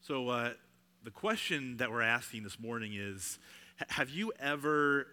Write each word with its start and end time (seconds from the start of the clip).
So, 0.00 0.28
uh, 0.30 0.54
the 1.04 1.12
question 1.12 1.76
that 1.76 1.92
we're 1.92 2.02
asking 2.02 2.42
this 2.42 2.58
morning 2.58 2.94
is 2.94 3.38
Have 3.90 4.10
you 4.10 4.32
ever 4.40 5.06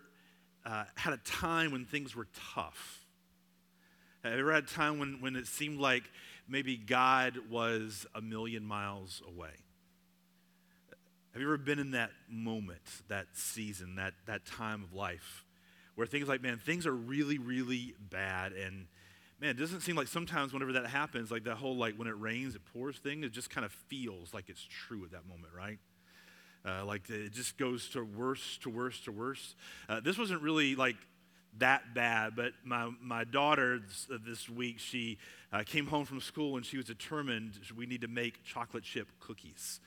uh, 0.65 0.85
had 0.95 1.13
a 1.13 1.17
time 1.17 1.71
when 1.71 1.85
things 1.85 2.15
were 2.15 2.27
tough? 2.55 3.05
Have 4.23 4.33
you 4.33 4.39
ever 4.39 4.51
had 4.51 4.63
a 4.63 4.67
time 4.67 4.97
when, 4.97 5.21
when 5.21 5.35
it 5.35 5.45
seemed 5.45 5.79
like 5.79 6.09
maybe 6.47 6.75
God 6.75 7.37
was 7.51 8.07
a 8.15 8.21
million 8.21 8.65
miles 8.65 9.21
away? 9.27 9.51
Have 11.33 11.41
you 11.41 11.47
ever 11.47 11.57
been 11.57 11.79
in 11.79 11.91
that 11.91 12.11
moment, 12.29 12.81
that 13.07 13.27
season, 13.33 13.95
that, 13.95 14.13
that 14.25 14.45
time 14.45 14.83
of 14.83 14.93
life 14.93 15.45
where 15.95 16.05
things 16.05 16.27
like, 16.27 16.41
man, 16.41 16.57
things 16.57 16.85
are 16.85 16.93
really, 16.93 17.37
really 17.37 17.95
bad 18.09 18.51
and 18.51 18.87
man, 19.39 19.51
it 19.51 19.57
doesn't 19.57 19.81
seem 19.81 19.95
like 19.95 20.07
sometimes 20.07 20.53
whenever 20.53 20.73
that 20.73 20.85
happens, 20.85 21.31
like 21.31 21.45
that 21.45 21.55
whole 21.55 21.75
like 21.75 21.95
when 21.95 22.07
it 22.07 22.19
rains, 22.19 22.55
it 22.55 22.61
pours 22.73 22.97
thing, 22.97 23.23
it 23.23 23.31
just 23.31 23.49
kind 23.49 23.65
of 23.65 23.71
feels 23.87 24.33
like 24.33 24.49
it's 24.49 24.65
true 24.69 25.03
at 25.03 25.11
that 25.11 25.27
moment, 25.27 25.53
right? 25.57 25.79
Uh, 26.63 26.85
like 26.85 27.09
it 27.09 27.31
just 27.31 27.57
goes 27.57 27.89
to 27.89 28.03
worse 28.03 28.59
to 28.61 28.69
worse 28.69 28.99
to 29.01 29.11
worse. 29.11 29.55
Uh, 29.89 29.99
this 29.99 30.17
wasn't 30.17 30.41
really 30.41 30.75
like 30.75 30.97
that 31.57 31.93
bad, 31.93 32.35
but 32.35 32.51
my, 32.63 32.91
my 33.01 33.23
daughter 33.23 33.79
this, 33.79 34.07
uh, 34.13 34.17
this 34.23 34.47
week, 34.47 34.79
she 34.79 35.17
uh, 35.53 35.63
came 35.65 35.87
home 35.87 36.05
from 36.05 36.21
school 36.21 36.55
and 36.55 36.65
she 36.65 36.77
was 36.77 36.85
determined 36.85 37.59
we 37.75 37.85
need 37.85 38.01
to 38.01 38.07
make 38.07 38.43
chocolate 38.43 38.83
chip 38.83 39.07
cookies. 39.19 39.79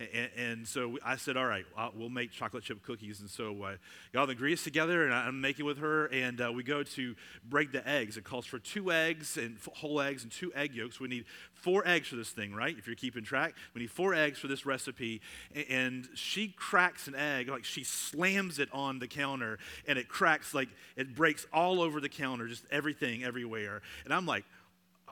And, 0.00 0.30
and 0.36 0.68
so 0.68 0.98
I 1.04 1.16
said, 1.16 1.36
all 1.36 1.46
right, 1.46 1.64
we'll 1.94 2.08
make 2.08 2.32
chocolate 2.32 2.64
chip 2.64 2.82
cookies. 2.82 3.20
And 3.20 3.30
so 3.30 3.62
I 3.62 3.72
uh, 3.72 3.76
got 4.12 4.20
all 4.20 4.26
the 4.26 4.32
ingredients 4.32 4.64
together 4.64 5.04
and 5.04 5.14
I'm 5.14 5.40
making 5.40 5.64
with 5.64 5.78
her. 5.78 6.06
And 6.06 6.40
uh, 6.40 6.52
we 6.52 6.64
go 6.64 6.82
to 6.82 7.14
break 7.48 7.70
the 7.70 7.86
eggs. 7.88 8.16
It 8.16 8.24
calls 8.24 8.46
for 8.46 8.58
two 8.58 8.90
eggs 8.90 9.36
and 9.36 9.58
whole 9.74 10.00
eggs 10.00 10.24
and 10.24 10.32
two 10.32 10.52
egg 10.54 10.74
yolks. 10.74 10.98
We 10.98 11.08
need 11.08 11.24
four 11.54 11.86
eggs 11.86 12.08
for 12.08 12.16
this 12.16 12.30
thing, 12.30 12.52
right? 12.52 12.76
If 12.76 12.86
you're 12.88 12.96
keeping 12.96 13.22
track, 13.22 13.54
we 13.74 13.82
need 13.82 13.90
four 13.90 14.14
eggs 14.14 14.38
for 14.38 14.48
this 14.48 14.66
recipe. 14.66 15.20
And 15.70 16.08
she 16.14 16.48
cracks 16.48 17.06
an 17.06 17.14
egg, 17.14 17.48
like 17.48 17.64
she 17.64 17.84
slams 17.84 18.58
it 18.58 18.68
on 18.72 18.98
the 18.98 19.06
counter 19.06 19.58
and 19.86 19.98
it 19.98 20.08
cracks, 20.08 20.52
like 20.52 20.68
it 20.96 21.14
breaks 21.14 21.46
all 21.52 21.80
over 21.80 22.00
the 22.00 22.08
counter, 22.08 22.48
just 22.48 22.64
everything 22.72 23.22
everywhere. 23.22 23.82
And 24.04 24.12
I'm 24.12 24.26
like, 24.26 24.44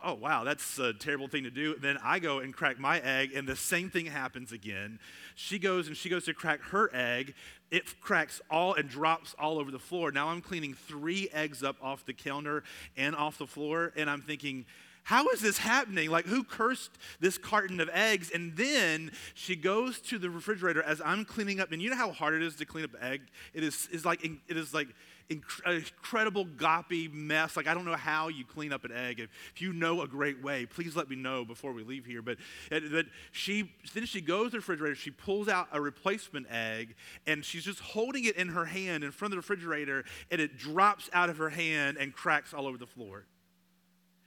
oh, 0.05 0.15
wow, 0.15 0.45
that's 0.45 0.79
a 0.79 0.93
terrible 0.93 1.29
thing 1.29 1.45
to 1.45 1.51
do. 1.51 1.77
Then 1.77 1.99
I 2.03 2.19
go 2.19 2.39
and 2.39 2.55
crack 2.55 2.79
my 2.79 3.01
egg, 3.01 3.33
and 3.35 3.47
the 3.47 3.57
same 3.57 3.91
thing 3.91 4.07
happens 4.07 4.53
again. 4.53 4.99
She 5.35 5.59
goes 5.59 5.87
and 5.87 5.97
she 5.97 6.09
goes 6.09 6.25
to 6.25 6.35
crack 6.35 6.61
her 6.71 6.91
egg. 6.95 7.35
It 7.71 8.01
cracks 8.01 8.41
all 8.51 8.75
and 8.75 8.89
drops 8.89 9.35
all 9.39 9.59
over 9.59 9.71
the 9.71 9.79
floor. 9.79 10.11
Now 10.11 10.29
I'm 10.29 10.41
cleaning 10.41 10.75
three 10.75 11.29
eggs 11.33 11.63
up 11.63 11.77
off 11.83 12.05
the 12.05 12.13
counter 12.13 12.65
and 12.97 13.15
off 13.15 13.39
the 13.39 13.47
floor, 13.47 13.93
and 13.97 14.11
I'm 14.11 14.23
thinking, 14.23 14.67
how 15.03 15.29
is 15.29 15.41
this 15.41 15.59
happening? 15.59 16.11
Like, 16.11 16.27
who 16.27 16.45
cursed 16.45 16.91
this 17.21 17.39
carton 17.39 17.81
of 17.81 17.89
eggs? 17.93 18.31
And 18.33 18.57
then 18.57 19.13
she 19.35 19.57
goes 19.57 19.99
to 20.03 20.19
the 20.19 20.31
refrigerator 20.31 20.83
as 20.83 21.01
I'm 21.05 21.25
cleaning 21.25 21.59
up. 21.59 21.73
And 21.73 21.81
you 21.81 21.91
know 21.91 21.97
how 21.97 22.13
hard 22.13 22.35
it 22.35 22.43
is 22.43 22.57
to 22.57 22.65
clean 22.65 22.85
up 22.85 22.91
egg? 23.01 23.23
It 23.55 23.65
is, 23.65 23.89
is 23.91 24.05
like, 24.05 24.23
it 24.25 24.57
is 24.57 24.75
like 24.75 24.89
incredible 25.31 26.45
goppy 26.45 27.09
mess. 27.09 27.57
Like, 27.57 27.69
I 27.69 27.75
don't 27.75 27.85
know 27.85 27.95
how 27.95 28.29
you 28.29 28.45
clean 28.45 28.73
up 28.73 28.85
an 28.85 28.93
egg. 28.93 29.21
If, 29.21 29.31
if 29.55 29.63
you 29.63 29.73
know 29.73 30.03
a 30.03 30.09
great 30.09 30.43
way, 30.43 30.67
please 30.67 30.97
let 30.97 31.09
me 31.09 31.17
know 31.17 31.45
before 31.45 31.73
we 31.73 31.85
leave 31.85 32.05
here. 32.05 32.21
But, 32.21 32.39
but 32.71 33.07
she, 33.31 33.73
then 33.95 34.07
she 34.07 34.21
goes 34.21 34.47
to 34.47 34.51
the 34.51 34.57
refrigerator, 34.59 34.97
she 34.97 35.11
pulls 35.11 35.49
out 35.49 35.69
a 35.73 35.81
replacement 35.81 36.49
egg, 36.51 36.97
and 37.27 37.45
she's 37.45 37.65
just 37.65 37.81
holding 37.81 38.25
it 38.25 38.37
in 38.37 38.49
her 38.49 38.65
hand 38.65 39.05
in 39.05 39.13
front 39.13 39.33
of 39.33 39.37
the 39.37 39.39
refrigerator, 39.39 40.05
and 40.31 40.41
it 40.41 40.59
drops 40.59 41.09
out 41.13 41.31
of 41.31 41.39
her 41.39 41.51
hand 41.51 41.97
and 41.99 42.13
cracks 42.13 42.53
all 42.53 42.67
over 42.67 42.77
the 42.77 42.87
floor. 42.87 43.25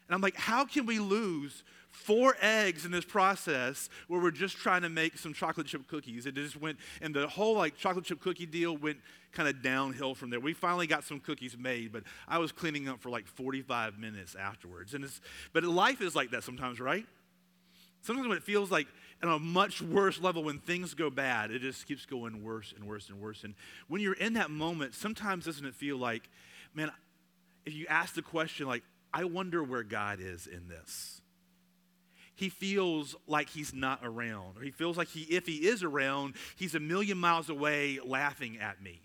And 0.08 0.16
I'm 0.16 0.22
like, 0.22 0.36
how 0.36 0.66
can 0.66 0.86
we 0.86 1.00
lose 1.00 1.63
four 1.94 2.36
eggs 2.42 2.86
in 2.86 2.92
this 2.92 3.06
process 3.06 3.88
where 4.08 4.20
we're 4.20 4.31
just 4.31 4.58
trying 4.58 4.81
to 4.81 4.90
make 4.90 5.18
some 5.18 5.34
chocolate 5.34 5.68
chip 5.68 5.88
cookies. 5.88 6.26
It 6.26 6.34
just 6.36 6.59
went, 6.59 6.78
and 7.02 7.14
the 7.14 7.28
whole 7.28 7.56
like 7.56 7.78
chocolate 7.78 8.06
chip 8.06 8.20
cookie 8.20 8.48
deal 8.48 8.76
went 8.76 8.98
kind 9.31 9.48
of 9.48 9.62
downhill 9.62 10.16
from 10.16 10.31
there. 10.31 10.40
We 10.40 10.54
finally 10.54 10.88
got 10.88 11.04
some 11.04 11.20
cookies 11.20 11.56
made, 11.58 11.94
but 11.94 12.04
I 12.28 12.40
was 12.40 12.52
cleaning 12.52 12.90
up 12.90 13.00
for 13.00 13.09
like 13.09 13.28
45 13.28 14.00
minutes 14.00 14.36
afterwards. 14.36 14.96
And 14.96 15.04
it's, 15.04 15.22
but 15.54 15.64
life 15.64 16.02
is 16.02 16.16
like 16.16 16.31
that 16.31 16.44
sometimes, 16.44 16.80
right? 16.80 17.06
Sometimes 18.02 18.28
when 18.28 18.38
it 18.38 18.44
feels 18.44 18.72
like 18.72 18.88
on 19.22 19.30
a 19.30 19.40
much 19.40 19.81
worse 19.81 20.20
level, 20.20 20.44
when 20.44 20.60
things 20.60 20.96
go 20.96 21.10
bad, 21.10 21.52
it 21.52 21.60
just 21.60 21.88
keeps 21.88 22.06
going 22.06 22.44
worse 22.44 22.74
and 22.75 22.86
worse 22.86 23.10
and 23.10 23.22
worse. 23.22 23.44
And 23.44 23.54
when 23.88 24.02
you're 24.02 24.14
in 24.14 24.34
that 24.34 24.50
moment, 24.50 24.96
sometimes 24.96 25.46
doesn't 25.46 25.66
it 25.66 25.75
feel 25.75 25.98
like, 25.98 26.30
man, 26.74 26.92
if 27.66 27.74
you 27.74 27.86
ask 27.88 28.16
the 28.16 28.22
question, 28.22 28.68
like, 28.68 28.84
I 29.14 29.25
wonder 29.25 29.64
where 29.64 29.84
God 29.84 30.20
is 30.20 30.48
in 30.48 30.68
this 30.68 31.22
he 32.35 32.49
feels 32.49 33.16
like 33.27 33.49
he's 33.49 33.73
not 33.73 33.99
around. 34.03 34.57
Or 34.57 34.63
he 34.63 34.71
feels 34.71 34.97
like 34.97 35.07
he, 35.07 35.21
if 35.21 35.45
he 35.45 35.67
is 35.67 35.83
around, 35.83 36.35
he's 36.55 36.75
a 36.75 36.79
million 36.79 37.17
miles 37.17 37.49
away 37.49 37.99
laughing 38.03 38.57
at 38.59 38.81
me. 38.81 39.01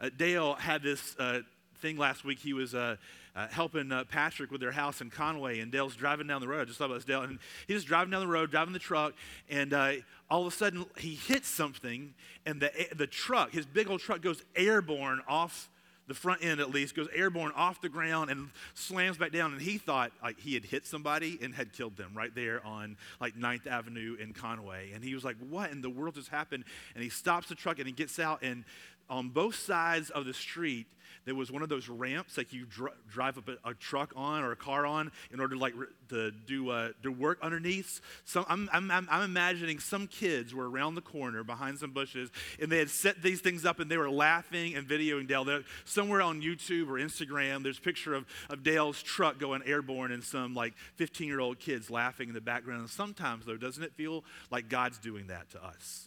Uh, 0.00 0.10
Dale 0.16 0.54
had 0.54 0.82
this 0.82 1.16
uh, 1.18 1.40
thing 1.78 1.96
last 1.96 2.24
week. 2.24 2.38
He 2.38 2.52
was 2.52 2.74
uh, 2.74 2.96
uh 3.34 3.48
helping 3.48 3.92
uh, 3.92 4.04
Patrick 4.04 4.50
with 4.50 4.60
their 4.60 4.72
house 4.72 5.00
in 5.00 5.10
Conway, 5.10 5.60
and 5.60 5.70
Dale's 5.70 5.96
driving 5.96 6.26
down 6.26 6.40
the 6.40 6.48
road. 6.48 6.62
I 6.62 6.64
just 6.64 6.78
thought 6.78 6.86
about 6.86 6.96
this, 6.96 7.04
Dale. 7.04 7.22
And 7.22 7.38
he's 7.66 7.76
just 7.76 7.86
driving 7.86 8.10
down 8.10 8.20
the 8.20 8.26
road, 8.26 8.50
driving 8.50 8.72
the 8.72 8.78
truck, 8.78 9.14
and 9.48 9.72
uh, 9.72 9.92
all 10.30 10.46
of 10.46 10.52
a 10.52 10.56
sudden 10.56 10.84
he 10.98 11.14
hits 11.14 11.48
something, 11.48 12.14
and 12.44 12.60
the, 12.60 12.70
the 12.94 13.06
truck, 13.06 13.52
his 13.52 13.66
big 13.66 13.90
old 13.90 14.00
truck, 14.00 14.22
goes 14.22 14.42
airborne 14.54 15.20
off 15.28 15.70
the 16.08 16.14
front 16.14 16.44
end 16.44 16.60
at 16.60 16.70
least, 16.70 16.94
goes 16.94 17.08
airborne 17.14 17.52
off 17.56 17.80
the 17.80 17.88
ground 17.88 18.30
and 18.30 18.50
slams 18.74 19.18
back 19.18 19.32
down. 19.32 19.52
And 19.52 19.60
he 19.60 19.78
thought 19.78 20.12
like 20.22 20.38
he 20.38 20.54
had 20.54 20.64
hit 20.64 20.86
somebody 20.86 21.38
and 21.42 21.54
had 21.54 21.72
killed 21.72 21.96
them 21.96 22.12
right 22.14 22.34
there 22.34 22.64
on 22.64 22.96
like 23.20 23.36
9th 23.36 23.66
Avenue 23.66 24.16
in 24.20 24.32
Conway. 24.32 24.92
And 24.92 25.02
he 25.02 25.14
was 25.14 25.24
like, 25.24 25.36
what 25.48 25.70
in 25.70 25.82
the 25.82 25.90
world 25.90 26.14
just 26.14 26.28
happened? 26.28 26.64
And 26.94 27.02
he 27.02 27.10
stops 27.10 27.48
the 27.48 27.54
truck 27.54 27.78
and 27.78 27.86
he 27.86 27.92
gets 27.92 28.18
out 28.18 28.42
and 28.42 28.64
on 29.08 29.28
both 29.30 29.54
sides 29.54 30.10
of 30.10 30.24
the 30.24 30.34
street 30.34 30.86
there 31.26 31.34
was 31.34 31.50
one 31.50 31.62
of 31.62 31.68
those 31.68 31.88
ramps 31.88 32.38
like 32.38 32.52
you 32.52 32.64
dr- 32.64 32.94
drive 33.10 33.36
up 33.36 33.48
a, 33.48 33.70
a, 33.70 33.74
truck 33.74 34.12
on 34.14 34.44
or 34.44 34.52
a 34.52 34.56
car 34.56 34.86
on 34.86 35.10
in 35.32 35.40
order 35.40 35.56
to 35.56 35.60
like 35.60 35.74
to 36.08 36.30
do 36.30 36.70
uh, 36.70 36.90
do 37.02 37.10
work 37.10 37.38
underneath. 37.42 38.00
So 38.24 38.46
I'm, 38.48 38.70
I'm, 38.72 38.90
I'm, 38.92 39.08
I'm 39.10 39.22
imagining 39.22 39.80
some 39.80 40.06
kids 40.06 40.54
were 40.54 40.70
around 40.70 40.94
the 40.94 41.00
corner 41.00 41.42
behind 41.42 41.80
some 41.80 41.90
bushes 41.90 42.30
and 42.60 42.70
they 42.70 42.78
had 42.78 42.90
set 42.90 43.22
these 43.22 43.40
things 43.40 43.64
up 43.64 43.80
and 43.80 43.90
they 43.90 43.96
were 43.96 44.08
laughing 44.08 44.76
and 44.76 44.88
videoing 44.88 45.26
Dale. 45.26 45.44
They're, 45.44 45.64
somewhere 45.84 46.22
on 46.22 46.42
YouTube 46.42 46.88
or 46.88 46.94
Instagram, 46.94 47.64
there's 47.64 47.78
a 47.78 47.82
picture 47.82 48.14
of, 48.14 48.24
of 48.48 48.62
Dale's 48.62 49.02
truck 49.02 49.40
going 49.40 49.62
airborne 49.66 50.12
and 50.12 50.22
some 50.22 50.54
like 50.54 50.74
15 50.94 51.26
year 51.26 51.40
old 51.40 51.58
kids 51.58 51.90
laughing 51.90 52.28
in 52.28 52.34
the 52.34 52.40
background. 52.40 52.82
And 52.82 52.90
sometimes 52.90 53.44
though, 53.46 53.56
doesn't 53.56 53.82
it 53.82 53.94
feel 53.94 54.24
like 54.52 54.68
God's 54.68 54.98
doing 54.98 55.26
that 55.26 55.50
to 55.50 55.64
us? 55.64 56.06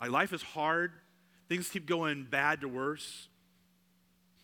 Like 0.00 0.10
life 0.10 0.32
is 0.32 0.42
hard. 0.42 0.92
Things 1.48 1.68
keep 1.68 1.86
going 1.86 2.24
bad 2.24 2.60
to 2.62 2.68
worse. 2.68 3.28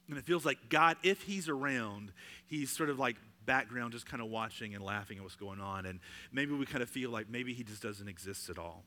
And 0.08 0.16
it 0.16 0.24
feels 0.24 0.44
like 0.44 0.68
God, 0.68 0.96
if 1.02 1.22
He's 1.22 1.48
around, 1.48 2.12
He's 2.46 2.70
sort 2.70 2.90
of 2.90 2.98
like 2.98 3.16
background, 3.44 3.92
just 3.92 4.06
kind 4.06 4.22
of 4.22 4.28
watching 4.28 4.74
and 4.74 4.84
laughing 4.84 5.18
at 5.18 5.22
what's 5.22 5.36
going 5.36 5.60
on. 5.60 5.86
And 5.86 6.00
maybe 6.32 6.54
we 6.54 6.66
kind 6.66 6.82
of 6.82 6.88
feel 6.88 7.10
like 7.10 7.28
maybe 7.28 7.54
He 7.54 7.62
just 7.62 7.82
doesn't 7.82 8.08
exist 8.08 8.50
at 8.50 8.58
all. 8.58 8.84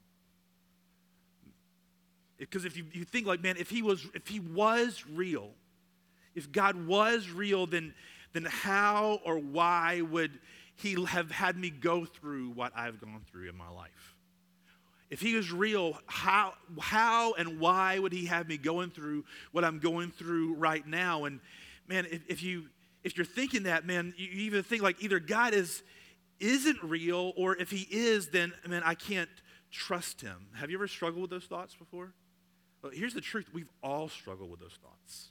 Because 2.41 2.65
if 2.65 2.75
you, 2.75 2.85
you 2.91 3.03
think 3.03 3.27
like, 3.27 3.43
man, 3.43 3.55
if 3.57 3.69
he 3.69 3.83
was 3.83 4.03
if 4.15 4.27
he 4.27 4.39
was 4.39 5.05
real, 5.13 5.51
if 6.33 6.51
God 6.51 6.87
was 6.87 7.29
real, 7.29 7.67
then 7.67 7.93
then 8.33 8.45
how 8.45 9.19
or 9.23 9.37
why 9.37 10.01
would 10.01 10.39
he 10.75 11.05
have 11.05 11.29
had 11.29 11.55
me 11.55 11.69
go 11.69 12.03
through 12.03 12.49
what 12.49 12.73
I've 12.75 12.99
gone 12.99 13.21
through 13.31 13.47
in 13.47 13.55
my 13.55 13.69
life? 13.69 14.15
If 15.11 15.19
he 15.19 15.35
is 15.35 15.51
real, 15.51 15.99
how, 16.07 16.53
how 16.79 17.33
and 17.33 17.59
why 17.59 17.99
would 17.99 18.13
he 18.13 18.25
have 18.27 18.47
me 18.47 18.57
going 18.57 18.91
through 18.91 19.25
what 19.51 19.65
I'm 19.65 19.79
going 19.79 20.09
through 20.09 20.55
right 20.55 20.87
now? 20.87 21.25
And 21.25 21.41
man, 21.87 22.07
if, 22.09 22.21
if 22.29 22.41
you 22.41 22.69
if 23.03 23.17
you're 23.17 23.25
thinking 23.25 23.63
that, 23.63 23.85
man, 23.85 24.13
you 24.15 24.27
even 24.43 24.63
think 24.63 24.81
like 24.81 25.03
either 25.03 25.19
God 25.19 25.53
is 25.53 25.83
isn't 26.39 26.81
real, 26.81 27.33
or 27.35 27.55
if 27.57 27.69
he 27.69 27.87
is, 27.91 28.29
then 28.29 28.53
man, 28.67 28.83
I 28.85 28.95
can't 28.95 29.29
trust 29.69 30.21
him. 30.21 30.47
Have 30.53 30.69
you 30.69 30.77
ever 30.77 30.87
struggled 30.87 31.21
with 31.21 31.29
those 31.29 31.45
thoughts 31.45 31.75
before? 31.75 32.13
Well, 32.81 32.91
here's 32.95 33.13
the 33.13 33.21
truth: 33.21 33.47
we've 33.53 33.69
all 33.83 34.07
struggled 34.07 34.49
with 34.49 34.61
those 34.61 34.77
thoughts. 34.81 35.30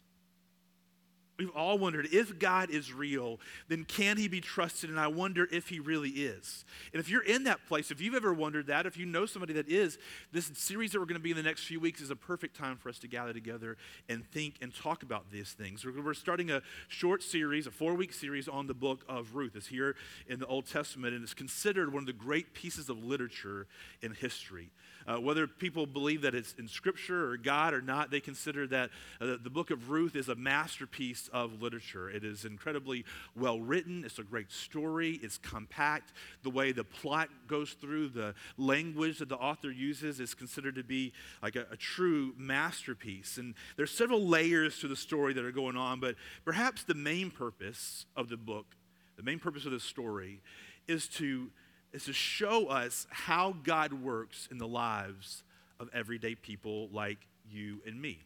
We've 1.40 1.56
all 1.56 1.78
wondered 1.78 2.06
if 2.12 2.38
God 2.38 2.68
is 2.68 2.92
real, 2.92 3.40
then 3.66 3.84
can 3.84 4.18
he 4.18 4.28
be 4.28 4.42
trusted? 4.42 4.90
And 4.90 5.00
I 5.00 5.06
wonder 5.06 5.48
if 5.50 5.68
he 5.68 5.80
really 5.80 6.10
is. 6.10 6.66
And 6.92 7.00
if 7.00 7.08
you're 7.08 7.22
in 7.24 7.44
that 7.44 7.64
place, 7.66 7.90
if 7.90 7.98
you've 7.98 8.14
ever 8.14 8.34
wondered 8.34 8.66
that, 8.66 8.84
if 8.84 8.98
you 8.98 9.06
know 9.06 9.24
somebody 9.24 9.54
that 9.54 9.66
is, 9.66 9.96
this 10.32 10.50
series 10.52 10.92
that 10.92 10.98
we're 10.98 11.06
going 11.06 11.14
to 11.14 11.22
be 11.22 11.30
in 11.30 11.38
the 11.38 11.42
next 11.42 11.64
few 11.64 11.80
weeks 11.80 12.02
is 12.02 12.10
a 12.10 12.16
perfect 12.16 12.54
time 12.54 12.76
for 12.76 12.90
us 12.90 12.98
to 12.98 13.08
gather 13.08 13.32
together 13.32 13.78
and 14.06 14.22
think 14.32 14.56
and 14.60 14.74
talk 14.74 15.02
about 15.02 15.30
these 15.32 15.52
things. 15.52 15.82
We're 15.82 16.12
starting 16.12 16.50
a 16.50 16.60
short 16.88 17.22
series, 17.22 17.66
a 17.66 17.70
four 17.70 17.94
week 17.94 18.12
series 18.12 18.46
on 18.46 18.66
the 18.66 18.74
book 18.74 19.02
of 19.08 19.34
Ruth. 19.34 19.56
It's 19.56 19.68
here 19.68 19.96
in 20.26 20.40
the 20.40 20.46
Old 20.46 20.66
Testament, 20.66 21.14
and 21.14 21.22
it's 21.22 21.32
considered 21.32 21.90
one 21.90 22.02
of 22.02 22.06
the 22.06 22.12
great 22.12 22.52
pieces 22.52 22.90
of 22.90 23.02
literature 23.02 23.66
in 24.02 24.12
history. 24.12 24.72
Uh, 25.06 25.16
whether 25.16 25.46
people 25.46 25.86
believe 25.86 26.22
that 26.22 26.34
it's 26.34 26.54
in 26.58 26.68
Scripture 26.68 27.30
or 27.30 27.36
God 27.36 27.74
or 27.74 27.80
not, 27.80 28.10
they 28.10 28.20
consider 28.20 28.66
that 28.68 28.90
uh, 29.20 29.36
the 29.42 29.50
book 29.50 29.70
of 29.70 29.90
Ruth 29.90 30.14
is 30.16 30.28
a 30.28 30.34
masterpiece 30.34 31.28
of 31.32 31.62
literature. 31.62 32.10
It 32.10 32.24
is 32.24 32.44
incredibly 32.44 33.04
well 33.36 33.60
written, 33.60 34.04
it's 34.04 34.18
a 34.18 34.22
great 34.22 34.50
story, 34.50 35.18
it's 35.22 35.38
compact. 35.38 36.12
The 36.42 36.50
way 36.50 36.72
the 36.72 36.84
plot 36.84 37.28
goes 37.46 37.72
through, 37.72 38.10
the 38.10 38.34
language 38.56 39.18
that 39.18 39.28
the 39.28 39.36
author 39.36 39.70
uses 39.70 40.20
is 40.20 40.34
considered 40.34 40.74
to 40.76 40.84
be 40.84 41.12
like 41.42 41.56
a, 41.56 41.66
a 41.70 41.76
true 41.76 42.34
masterpiece. 42.36 43.38
And 43.38 43.54
there's 43.76 43.90
several 43.90 44.26
layers 44.26 44.78
to 44.80 44.88
the 44.88 44.96
story 44.96 45.32
that 45.34 45.44
are 45.44 45.52
going 45.52 45.76
on, 45.76 46.00
but 46.00 46.16
perhaps 46.44 46.84
the 46.84 46.94
main 46.94 47.30
purpose 47.30 48.06
of 48.16 48.28
the 48.28 48.36
book, 48.36 48.66
the 49.16 49.22
main 49.22 49.38
purpose 49.38 49.64
of 49.66 49.72
the 49.72 49.80
story, 49.80 50.40
is 50.86 51.08
to 51.08 51.50
is 51.92 52.04
to 52.04 52.12
show 52.12 52.66
us 52.66 53.06
how 53.10 53.54
God 53.64 53.92
works 53.92 54.48
in 54.50 54.58
the 54.58 54.68
lives 54.68 55.42
of 55.78 55.88
everyday 55.92 56.34
people 56.34 56.88
like 56.92 57.26
you 57.50 57.80
and 57.86 58.00
me. 58.00 58.20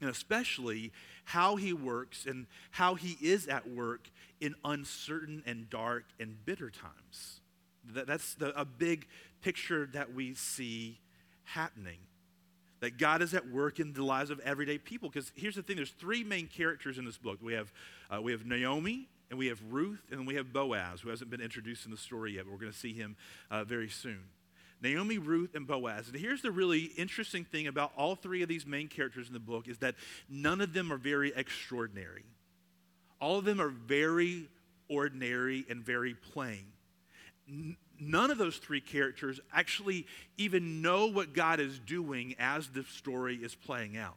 And 0.00 0.10
especially 0.10 0.92
how 1.24 1.56
he 1.56 1.72
works 1.72 2.26
and 2.26 2.46
how 2.70 2.94
he 2.94 3.16
is 3.20 3.46
at 3.46 3.68
work 3.68 4.10
in 4.40 4.54
uncertain 4.64 5.42
and 5.46 5.70
dark 5.70 6.04
and 6.20 6.44
bitter 6.44 6.70
times. 6.70 7.40
That, 7.94 8.06
that's 8.06 8.34
the, 8.34 8.58
a 8.58 8.64
big 8.64 9.06
picture 9.40 9.88
that 9.92 10.12
we 10.12 10.34
see 10.34 10.98
happening. 11.44 11.98
That 12.80 12.98
God 12.98 13.22
is 13.22 13.32
at 13.32 13.48
work 13.48 13.80
in 13.80 13.94
the 13.94 14.04
lives 14.04 14.28
of 14.28 14.38
everyday 14.40 14.76
people. 14.76 15.08
Because 15.08 15.32
here's 15.34 15.54
the 15.54 15.62
thing 15.62 15.76
there's 15.76 15.90
three 15.90 16.22
main 16.22 16.46
characters 16.46 16.98
in 16.98 17.06
this 17.06 17.16
book. 17.16 17.38
We 17.40 17.54
have, 17.54 17.72
uh, 18.14 18.20
we 18.20 18.32
have 18.32 18.44
Naomi, 18.44 19.08
and 19.30 19.38
we 19.38 19.46
have 19.46 19.60
Ruth, 19.70 20.02
and 20.10 20.26
we 20.26 20.36
have 20.36 20.52
Boaz, 20.52 21.00
who 21.00 21.10
hasn't 21.10 21.30
been 21.30 21.40
introduced 21.40 21.84
in 21.84 21.90
the 21.90 21.96
story 21.96 22.34
yet, 22.34 22.44
but 22.44 22.52
we're 22.52 22.60
going 22.60 22.72
to 22.72 22.78
see 22.78 22.92
him 22.92 23.16
uh, 23.50 23.64
very 23.64 23.88
soon. 23.88 24.20
Naomi, 24.80 25.18
Ruth, 25.18 25.54
and 25.54 25.66
Boaz. 25.66 26.08
And 26.08 26.16
here's 26.16 26.42
the 26.42 26.50
really 26.50 26.84
interesting 26.96 27.44
thing 27.44 27.66
about 27.66 27.92
all 27.96 28.14
three 28.14 28.42
of 28.42 28.48
these 28.48 28.66
main 28.66 28.88
characters 28.88 29.26
in 29.26 29.32
the 29.32 29.40
book 29.40 29.68
is 29.68 29.78
that 29.78 29.94
none 30.28 30.60
of 30.60 30.72
them 30.72 30.92
are 30.92 30.98
very 30.98 31.32
extraordinary. 31.34 32.24
All 33.20 33.38
of 33.38 33.44
them 33.44 33.60
are 33.60 33.70
very 33.70 34.48
ordinary 34.88 35.64
and 35.68 35.84
very 35.84 36.14
plain. 36.14 36.66
N- 37.48 37.76
none 37.98 38.30
of 38.30 38.38
those 38.38 38.58
three 38.58 38.80
characters 38.80 39.40
actually 39.52 40.06
even 40.36 40.82
know 40.82 41.06
what 41.06 41.32
God 41.32 41.58
is 41.58 41.78
doing 41.78 42.34
as 42.38 42.68
the 42.68 42.84
story 42.84 43.36
is 43.36 43.54
playing 43.54 43.96
out. 43.96 44.14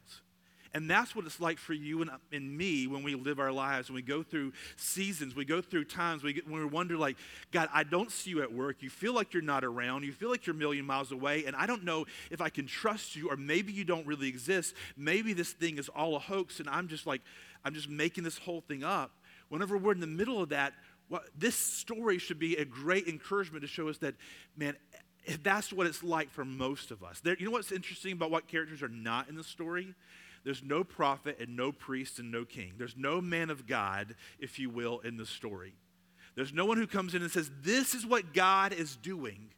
And 0.72 0.88
that's 0.88 1.16
what 1.16 1.26
it's 1.26 1.40
like 1.40 1.58
for 1.58 1.72
you 1.72 2.00
and, 2.00 2.10
and 2.32 2.56
me 2.56 2.86
when 2.86 3.02
we 3.02 3.16
live 3.16 3.40
our 3.40 3.50
lives, 3.50 3.88
when 3.88 3.96
we 3.96 4.02
go 4.02 4.22
through 4.22 4.52
seasons, 4.76 5.34
we 5.34 5.44
go 5.44 5.60
through 5.60 5.84
times 5.84 6.22
we, 6.22 6.32
get, 6.32 6.48
when 6.48 6.60
we 6.60 6.66
wonder, 6.66 6.96
like, 6.96 7.16
God, 7.50 7.68
I 7.74 7.82
don't 7.82 8.10
see 8.10 8.30
you 8.30 8.42
at 8.42 8.52
work. 8.52 8.76
You 8.80 8.88
feel 8.88 9.12
like 9.12 9.34
you're 9.34 9.42
not 9.42 9.64
around. 9.64 10.04
You 10.04 10.12
feel 10.12 10.30
like 10.30 10.46
you're 10.46 10.54
a 10.54 10.58
million 10.58 10.84
miles 10.84 11.10
away. 11.10 11.44
And 11.44 11.56
I 11.56 11.66
don't 11.66 11.84
know 11.84 12.06
if 12.30 12.40
I 12.40 12.50
can 12.50 12.66
trust 12.66 13.16
you, 13.16 13.30
or 13.30 13.36
maybe 13.36 13.72
you 13.72 13.84
don't 13.84 14.06
really 14.06 14.28
exist. 14.28 14.74
Maybe 14.96 15.32
this 15.32 15.52
thing 15.52 15.78
is 15.78 15.88
all 15.88 16.14
a 16.14 16.20
hoax, 16.20 16.60
and 16.60 16.68
I'm 16.68 16.86
just 16.86 17.06
like, 17.06 17.22
I'm 17.64 17.74
just 17.74 17.88
making 17.88 18.22
this 18.22 18.38
whole 18.38 18.60
thing 18.60 18.84
up. 18.84 19.10
Whenever 19.48 19.76
we're 19.76 19.92
in 19.92 20.00
the 20.00 20.06
middle 20.06 20.40
of 20.40 20.50
that, 20.50 20.74
this 21.36 21.56
story 21.56 22.18
should 22.18 22.38
be 22.38 22.56
a 22.56 22.64
great 22.64 23.08
encouragement 23.08 23.62
to 23.62 23.68
show 23.68 23.88
us 23.88 23.98
that, 23.98 24.14
man, 24.56 24.76
that's 25.42 25.72
what 25.72 25.86
it's 25.86 26.02
like 26.04 26.30
for 26.30 26.44
most 26.44 26.90
of 26.92 27.02
us. 27.02 27.20
There, 27.20 27.36
you 27.38 27.46
know 27.46 27.50
what's 27.50 27.72
interesting 27.72 28.12
about 28.12 28.30
what 28.30 28.46
characters 28.46 28.82
are 28.82 28.88
not 28.88 29.28
in 29.28 29.34
the 29.34 29.44
story? 29.44 29.94
There's 30.44 30.62
no 30.62 30.84
prophet 30.84 31.38
and 31.40 31.56
no 31.56 31.70
priest 31.72 32.18
and 32.18 32.30
no 32.30 32.44
king. 32.44 32.72
There's 32.78 32.96
no 32.96 33.20
man 33.20 33.50
of 33.50 33.66
God, 33.66 34.14
if 34.38 34.58
you 34.58 34.70
will, 34.70 35.00
in 35.00 35.16
the 35.16 35.26
story. 35.26 35.74
There's 36.34 36.52
no 36.52 36.64
one 36.64 36.78
who 36.78 36.86
comes 36.86 37.14
in 37.14 37.22
and 37.22 37.30
says, 37.30 37.50
This 37.62 37.94
is 37.94 38.06
what 38.06 38.32
God 38.32 38.72
is 38.72 38.96
doing. 38.96 39.50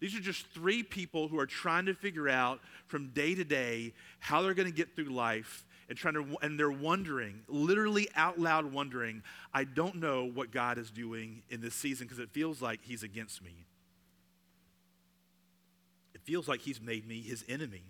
These 0.00 0.14
are 0.14 0.20
just 0.20 0.46
three 0.48 0.82
people 0.82 1.28
who 1.28 1.38
are 1.40 1.46
trying 1.46 1.86
to 1.86 1.94
figure 1.94 2.28
out 2.28 2.60
from 2.86 3.08
day 3.08 3.34
to 3.34 3.44
day 3.44 3.94
how 4.20 4.42
they're 4.42 4.54
going 4.54 4.68
to 4.68 4.74
get 4.74 4.94
through 4.94 5.06
life 5.06 5.64
and 5.88 5.98
trying 5.98 6.14
to 6.14 6.36
and 6.42 6.58
they're 6.58 6.70
wondering, 6.70 7.40
literally 7.48 8.08
out 8.14 8.38
loud 8.38 8.72
wondering, 8.72 9.22
I 9.52 9.64
don't 9.64 9.96
know 9.96 10.24
what 10.26 10.52
God 10.52 10.78
is 10.78 10.90
doing 10.90 11.42
in 11.48 11.60
this 11.60 11.74
season 11.74 12.06
because 12.06 12.20
it 12.20 12.30
feels 12.30 12.62
like 12.62 12.80
he's 12.82 13.02
against 13.02 13.42
me. 13.42 13.66
It 16.14 16.20
feels 16.22 16.46
like 16.46 16.60
he's 16.60 16.80
made 16.80 17.06
me 17.08 17.22
his 17.22 17.44
enemy. 17.48 17.84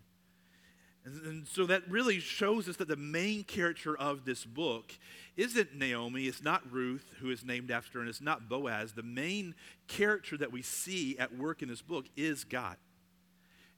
And, 1.25 1.47
so 1.47 1.67
that 1.67 1.89
really 1.89 2.21
shows 2.21 2.69
us 2.69 2.77
that 2.77 2.89
the 2.89 2.97
main 2.97 3.45
character 3.45 3.97
of 3.97 4.25
this 4.25 4.45
book 4.45 4.93
isn't 5.37 5.75
Naomi, 5.75 6.25
it's 6.25 6.43
not 6.43 6.63
Ruth, 6.71 7.07
who 7.21 7.31
is 7.31 7.45
named 7.45 7.71
after, 7.71 8.01
and 8.01 8.09
it's 8.09 8.21
not 8.21 8.49
Boaz. 8.49 8.93
The 8.93 9.03
main 9.03 9.55
character 9.87 10.37
that 10.37 10.53
we 10.53 10.63
see 10.63 11.19
at 11.19 11.37
work 11.37 11.63
in 11.63 11.69
this 11.69 11.83
book 11.83 12.07
is 12.17 12.45
God. 12.45 12.77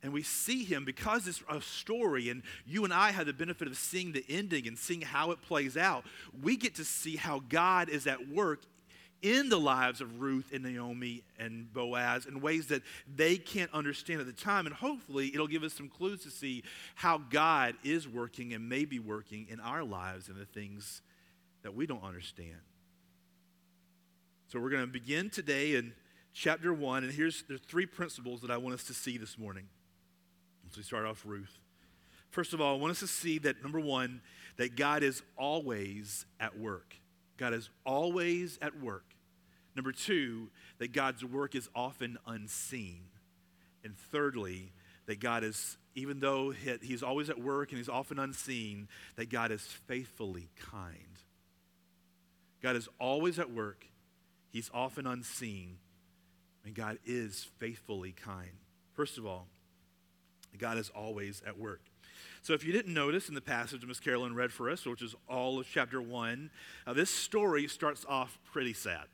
And 0.02 0.12
we 0.12 0.22
see 0.22 0.64
him 0.64 0.86
because 0.86 1.26
it's 1.26 1.42
a 1.48 1.60
story, 1.60 2.30
and 2.30 2.42
you 2.66 2.84
and 2.84 2.92
I 2.92 3.10
have 3.10 3.26
the 3.26 3.34
benefit 3.34 3.68
of 3.68 3.76
seeing 3.76 4.12
the 4.12 4.24
ending 4.28 4.66
and 4.66 4.78
seeing 4.78 5.02
how 5.02 5.30
it 5.30 5.42
plays 5.42 5.76
out. 5.76 6.04
We 6.42 6.56
get 6.56 6.76
to 6.76 6.84
see 6.84 7.16
how 7.16 7.42
God 7.48 7.90
is 7.90 8.06
at 8.06 8.28
work 8.28 8.62
in 9.22 9.48
the 9.48 9.58
lives 9.58 10.00
of 10.00 10.20
Ruth 10.20 10.50
and 10.52 10.64
Naomi 10.64 11.22
and 11.38 11.72
Boaz 11.72 12.26
in 12.26 12.40
ways 12.40 12.66
that 12.68 12.82
they 13.14 13.36
can't 13.36 13.72
understand 13.72 14.20
at 14.20 14.26
the 14.26 14.32
time. 14.32 14.66
And 14.66 14.74
hopefully, 14.74 15.30
it'll 15.34 15.46
give 15.46 15.62
us 15.62 15.74
some 15.74 15.88
clues 15.88 16.22
to 16.22 16.30
see 16.30 16.62
how 16.94 17.18
God 17.18 17.74
is 17.84 18.08
working 18.08 18.54
and 18.54 18.68
may 18.68 18.84
be 18.84 18.98
working 18.98 19.46
in 19.50 19.60
our 19.60 19.84
lives 19.84 20.28
and 20.28 20.36
the 20.36 20.46
things 20.46 21.02
that 21.62 21.74
we 21.74 21.86
don't 21.86 22.02
understand. 22.02 22.60
So, 24.48 24.58
we're 24.58 24.70
going 24.70 24.86
to 24.86 24.92
begin 24.92 25.30
today 25.30 25.74
in 25.74 25.92
chapter 26.32 26.72
1. 26.72 27.04
And 27.04 27.12
here's 27.12 27.42
the 27.42 27.58
three 27.58 27.86
principles 27.86 28.40
that 28.40 28.50
I 28.50 28.56
want 28.56 28.74
us 28.74 28.84
to 28.84 28.94
see 28.94 29.18
this 29.18 29.38
morning. 29.38 29.66
As 30.70 30.76
we 30.76 30.82
start 30.82 31.04
off 31.04 31.22
Ruth. 31.26 31.58
First 32.30 32.54
of 32.54 32.60
all, 32.60 32.76
I 32.76 32.78
want 32.78 32.92
us 32.92 33.00
to 33.00 33.08
see 33.08 33.38
that 33.38 33.62
number 33.62 33.80
one, 33.80 34.20
that 34.56 34.76
God 34.76 35.02
is 35.02 35.22
always 35.36 36.26
at 36.38 36.58
work. 36.58 36.94
God 37.40 37.54
is 37.54 37.70
always 37.86 38.58
at 38.60 38.78
work. 38.78 39.14
Number 39.74 39.92
two, 39.92 40.50
that 40.78 40.92
God's 40.92 41.24
work 41.24 41.54
is 41.54 41.70
often 41.74 42.18
unseen. 42.26 43.04
And 43.82 43.96
thirdly, 43.96 44.72
that 45.06 45.20
God 45.20 45.42
is, 45.42 45.78
even 45.94 46.20
though 46.20 46.50
He's 46.50 47.02
always 47.02 47.30
at 47.30 47.40
work 47.40 47.70
and 47.70 47.78
He's 47.78 47.88
often 47.88 48.18
unseen, 48.18 48.88
that 49.16 49.30
God 49.30 49.52
is 49.52 49.62
faithfully 49.62 50.50
kind. 50.70 51.16
God 52.62 52.76
is 52.76 52.90
always 53.00 53.38
at 53.38 53.50
work, 53.50 53.86
He's 54.50 54.70
often 54.74 55.06
unseen, 55.06 55.78
and 56.66 56.74
God 56.74 56.98
is 57.06 57.48
faithfully 57.58 58.12
kind. 58.12 58.50
First 58.92 59.16
of 59.16 59.24
all, 59.24 59.46
God 60.58 60.76
is 60.76 60.90
always 60.90 61.42
at 61.46 61.58
work. 61.58 61.80
So, 62.42 62.52
if 62.54 62.64
you 62.64 62.72
didn't 62.72 62.94
notice 62.94 63.28
in 63.28 63.34
the 63.34 63.40
passage 63.40 63.84
Miss 63.86 64.00
Carolyn 64.00 64.34
read 64.34 64.52
for 64.52 64.70
us, 64.70 64.86
which 64.86 65.02
is 65.02 65.14
all 65.28 65.60
of 65.60 65.66
chapter 65.72 66.00
one, 66.00 66.50
uh, 66.86 66.92
this 66.92 67.10
story 67.10 67.68
starts 67.68 68.04
off 68.08 68.38
pretty 68.52 68.72
sad. 68.72 69.04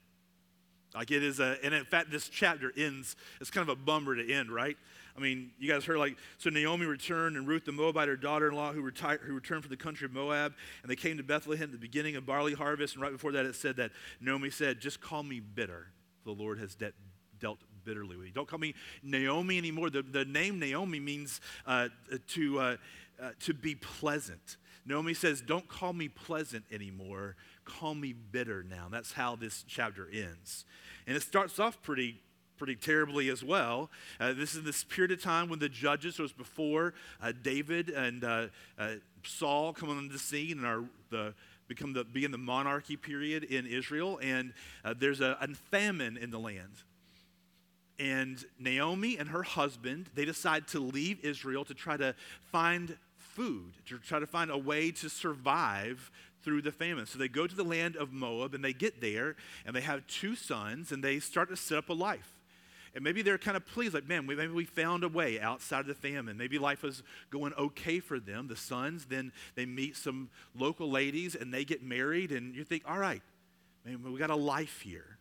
Like 0.94 1.10
it 1.10 1.22
is 1.22 1.40
a, 1.40 1.58
and 1.62 1.74
in 1.74 1.84
fact, 1.84 2.10
this 2.10 2.28
chapter 2.28 2.72
ends, 2.76 3.16
it's 3.40 3.50
kind 3.50 3.68
of 3.68 3.78
a 3.78 3.80
bummer 3.80 4.16
to 4.16 4.32
end, 4.32 4.50
right? 4.50 4.76
I 5.16 5.20
mean, 5.20 5.50
you 5.58 5.70
guys 5.70 5.84
heard 5.84 5.98
like, 5.98 6.16
so 6.38 6.50
Naomi 6.50 6.86
returned, 6.86 7.36
and 7.36 7.46
Ruth 7.46 7.64
the 7.64 7.72
Moabite, 7.72 8.08
her 8.08 8.16
daughter 8.16 8.48
in 8.48 8.54
law, 8.54 8.72
who, 8.72 8.80
retired, 8.82 9.20
who 9.20 9.34
returned 9.34 9.62
from 9.62 9.70
the 9.70 9.76
country 9.76 10.06
of 10.06 10.12
Moab, 10.12 10.54
and 10.82 10.90
they 10.90 10.96
came 10.96 11.16
to 11.18 11.22
Bethlehem 11.22 11.64
at 11.64 11.72
the 11.72 11.78
beginning 11.78 12.16
of 12.16 12.24
barley 12.24 12.54
harvest. 12.54 12.94
And 12.94 13.02
right 13.02 13.12
before 13.12 13.32
that, 13.32 13.46
it 13.46 13.54
said 13.54 13.76
that 13.76 13.92
Naomi 14.20 14.50
said, 14.50 14.80
Just 14.80 15.00
call 15.00 15.22
me 15.22 15.40
bitter, 15.40 15.88
the 16.24 16.32
Lord 16.32 16.58
has 16.58 16.74
de- 16.74 16.92
dealt 17.40 17.60
bitterly 17.86 18.16
with 18.16 18.26
you. 18.26 18.32
Don't 18.32 18.46
call 18.46 18.58
me 18.58 18.74
Naomi 19.02 19.56
anymore. 19.56 19.88
The, 19.88 20.02
the 20.02 20.26
name 20.26 20.58
Naomi 20.58 21.00
means 21.00 21.40
uh, 21.66 21.88
to. 22.28 22.58
Uh, 22.58 22.76
uh, 23.18 23.30
to 23.40 23.54
be 23.54 23.74
pleasant. 23.74 24.58
Naomi 24.84 25.14
says, 25.14 25.40
Don't 25.40 25.66
call 25.68 25.92
me 25.92 26.08
pleasant 26.08 26.64
anymore. 26.70 27.36
Call 27.64 27.94
me 27.94 28.12
bitter 28.12 28.62
now. 28.62 28.88
That's 28.90 29.12
how 29.12 29.36
this 29.36 29.64
chapter 29.66 30.08
ends. 30.12 30.64
And 31.06 31.16
it 31.16 31.22
starts 31.22 31.58
off 31.58 31.80
pretty 31.82 32.20
pretty 32.56 32.76
terribly 32.76 33.28
as 33.28 33.44
well. 33.44 33.90
Uh, 34.18 34.32
this 34.32 34.54
is 34.54 34.64
this 34.64 34.82
period 34.82 35.12
of 35.12 35.22
time 35.22 35.50
when 35.50 35.58
the 35.58 35.68
judges, 35.68 36.16
so 36.16 36.22
was 36.22 36.32
before 36.32 36.94
uh, 37.20 37.32
David 37.42 37.90
and 37.90 38.24
uh, 38.24 38.46
uh 38.78 38.92
Saul 39.24 39.72
come 39.74 39.90
on 39.90 40.08
the 40.08 40.18
scene 40.18 40.58
and 40.58 40.66
are 40.66 40.84
the 41.10 41.34
become 41.68 41.92
the 41.92 42.04
begin 42.04 42.30
the 42.30 42.38
monarchy 42.38 42.96
period 42.96 43.44
in 43.44 43.66
Israel, 43.66 44.18
and 44.22 44.54
uh, 44.84 44.94
there's 44.96 45.20
a, 45.20 45.36
a 45.40 45.48
famine 45.48 46.16
in 46.16 46.30
the 46.30 46.38
land. 46.38 46.82
And 47.98 48.44
Naomi 48.58 49.16
and 49.16 49.28
her 49.30 49.42
husband, 49.42 50.10
they 50.14 50.24
decide 50.24 50.68
to 50.68 50.80
leave 50.80 51.24
Israel 51.24 51.64
to 51.64 51.74
try 51.74 51.96
to 51.96 52.14
find 52.52 52.96
food, 53.16 53.72
to 53.86 53.98
try 53.98 54.18
to 54.18 54.26
find 54.26 54.50
a 54.50 54.58
way 54.58 54.90
to 54.90 55.08
survive 55.08 56.10
through 56.42 56.62
the 56.62 56.72
famine. 56.72 57.06
So 57.06 57.18
they 57.18 57.28
go 57.28 57.46
to 57.46 57.54
the 57.54 57.64
land 57.64 57.96
of 57.96 58.12
Moab 58.12 58.54
and 58.54 58.64
they 58.64 58.72
get 58.72 59.00
there 59.00 59.36
and 59.64 59.74
they 59.74 59.80
have 59.80 60.06
two 60.06 60.36
sons 60.36 60.92
and 60.92 61.02
they 61.02 61.18
start 61.18 61.48
to 61.48 61.56
set 61.56 61.78
up 61.78 61.88
a 61.88 61.94
life. 61.94 62.32
And 62.94 63.04
maybe 63.04 63.20
they're 63.20 63.36
kind 63.36 63.58
of 63.58 63.66
pleased, 63.66 63.92
like, 63.92 64.08
man, 64.08 64.24
maybe 64.26 64.46
we 64.48 64.64
found 64.64 65.04
a 65.04 65.08
way 65.08 65.38
outside 65.38 65.80
of 65.80 65.86
the 65.86 65.94
famine. 65.94 66.38
Maybe 66.38 66.58
life 66.58 66.82
was 66.82 67.02
going 67.30 67.52
okay 67.52 68.00
for 68.00 68.18
them. 68.18 68.48
The 68.48 68.56
sons, 68.56 69.04
then 69.04 69.32
they 69.54 69.66
meet 69.66 69.96
some 69.96 70.30
local 70.58 70.90
ladies 70.90 71.34
and 71.34 71.52
they 71.52 71.66
get 71.66 71.82
married, 71.82 72.32
and 72.32 72.56
you 72.56 72.64
think, 72.64 72.84
all 72.88 72.96
right, 72.96 73.20
man, 73.84 74.02
we 74.02 74.18
got 74.18 74.30
a 74.30 74.36
life 74.36 74.80
here. 74.80 75.18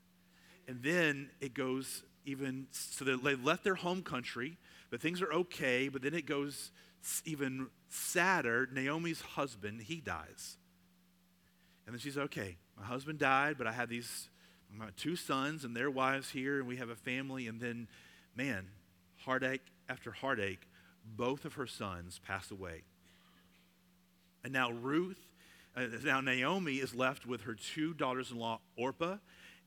And 0.70 0.82
then 0.84 1.30
it 1.42 1.54
goes 1.54 2.04
even, 2.26 2.68
so 2.72 3.06
they 3.06 3.36
left 3.36 3.64
their 3.64 3.76
home 3.76 4.02
country, 4.02 4.58
but 4.90 5.02
things 5.02 5.22
are 5.22 5.32
okay, 5.32 5.88
but 5.88 6.02
then 6.02 6.14
it 6.14 6.26
goes 6.26 6.72
even 7.24 7.68
sadder. 7.90 8.68
Naomi's 8.72 9.22
husband, 9.22 9.82
he 9.82 10.02
dies. 10.02 10.58
And 11.86 11.94
then 11.94 12.00
she's 12.00 12.18
okay. 12.18 12.58
My 12.78 12.86
husband 12.86 13.20
died, 13.20 13.58
but 13.58 13.68
I 13.68 13.72
had 13.72 13.90
these 13.90 14.30
my 14.78 14.88
two 14.98 15.16
sons 15.16 15.64
and 15.64 15.76
their 15.76 15.90
wives 15.90 16.32
here, 16.32 16.60
and 16.60 16.68
we 16.68 16.78
have 16.78 16.90
a 16.90 16.96
family. 16.96 17.48
And 17.48 17.62
then, 17.62 17.88
man, 18.36 18.68
heartache 19.20 19.62
after 19.88 20.12
heartache, 20.12 20.68
both 21.06 21.46
of 21.46 21.54
her 21.54 21.68
sons 21.68 22.20
pass 22.26 22.52
away. 22.52 22.84
And 24.44 24.52
now 24.52 24.72
Ruth, 24.72 25.20
uh, 25.76 25.86
now 26.04 26.22
Naomi 26.22 26.76
is 26.76 26.94
left 26.94 27.26
with 27.26 27.42
her 27.42 27.54
two 27.54 27.94
daughters 27.94 28.32
in 28.32 28.38
law, 28.38 28.60
Orpah 28.76 29.18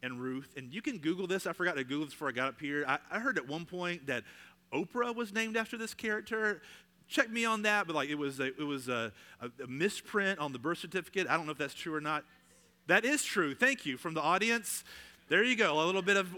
and 0.02 0.21
Ruth. 0.21 0.55
And 0.57 0.73
you 0.73 0.83
can 0.83 0.99
Google 0.99 1.26
this. 1.26 1.47
I 1.47 1.52
forgot 1.52 1.76
to 1.76 1.85
Google 1.85 2.07
this 2.07 2.14
before 2.14 2.28
I 2.28 2.33
got 2.33 2.49
up 2.49 2.61
here. 2.61 2.85
I, 2.87 2.99
I 3.11 3.19
heard 3.19 3.38
at 3.38 3.49
one 3.49 3.64
point 3.64 4.07
that 4.07 4.25
Oprah 4.73 5.14
was 5.14 5.33
named 5.33 5.57
after 5.57 5.76
this 5.76 5.95
character 5.95 6.62
check 7.09 7.31
me 7.31 7.45
on 7.45 7.62
that, 7.62 7.87
but 7.87 7.97
like 7.97 8.11
it 8.11 8.17
was 8.19 8.38
a, 8.38 8.47
it 8.47 8.64
was 8.64 8.88
a, 8.88 9.12
a, 9.40 9.67
misprint 9.67 10.38
on 10.38 10.52
the 10.52 10.59
birth 10.59 10.78
certificate. 10.78 11.26
I 11.28 11.37
don't 11.37 11.47
know 11.47 11.52
if 11.52 11.59
that's 11.59 11.75
true 11.75 11.95
or 11.95 12.00
not. 12.00 12.25
That 12.87 13.05
is 13.05 13.25
true. 13.25 13.55
Thank 13.55 13.87
you 13.87 13.97
from 13.97 14.14
the 14.14 14.21
audience. 14.21 14.85
There 15.28 15.43
you 15.43 15.57
go. 15.57 15.83
A 15.83 15.85
little 15.85 16.02
bit 16.02 16.17
of 16.17 16.35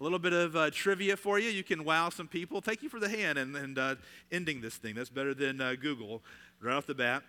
a 0.00 0.02
little 0.02 0.18
bit 0.18 0.32
of 0.32 0.56
uh, 0.56 0.70
trivia 0.70 1.16
for 1.16 1.38
you. 1.38 1.50
You 1.50 1.62
can 1.62 1.84
wow 1.84 2.08
some 2.08 2.26
people. 2.26 2.60
Thank 2.60 2.82
you 2.82 2.88
for 2.88 2.98
the 2.98 3.08
hand 3.08 3.38
and, 3.38 3.54
and 3.54 3.78
uh, 3.78 3.94
ending 4.32 4.60
this 4.60 4.74
thing. 4.74 4.94
That's 4.94 5.08
better 5.08 5.34
than 5.34 5.60
uh, 5.60 5.74
Google 5.80 6.20
right 6.60 6.74
off 6.74 6.86
the 6.86 6.94
bat. 6.94 7.22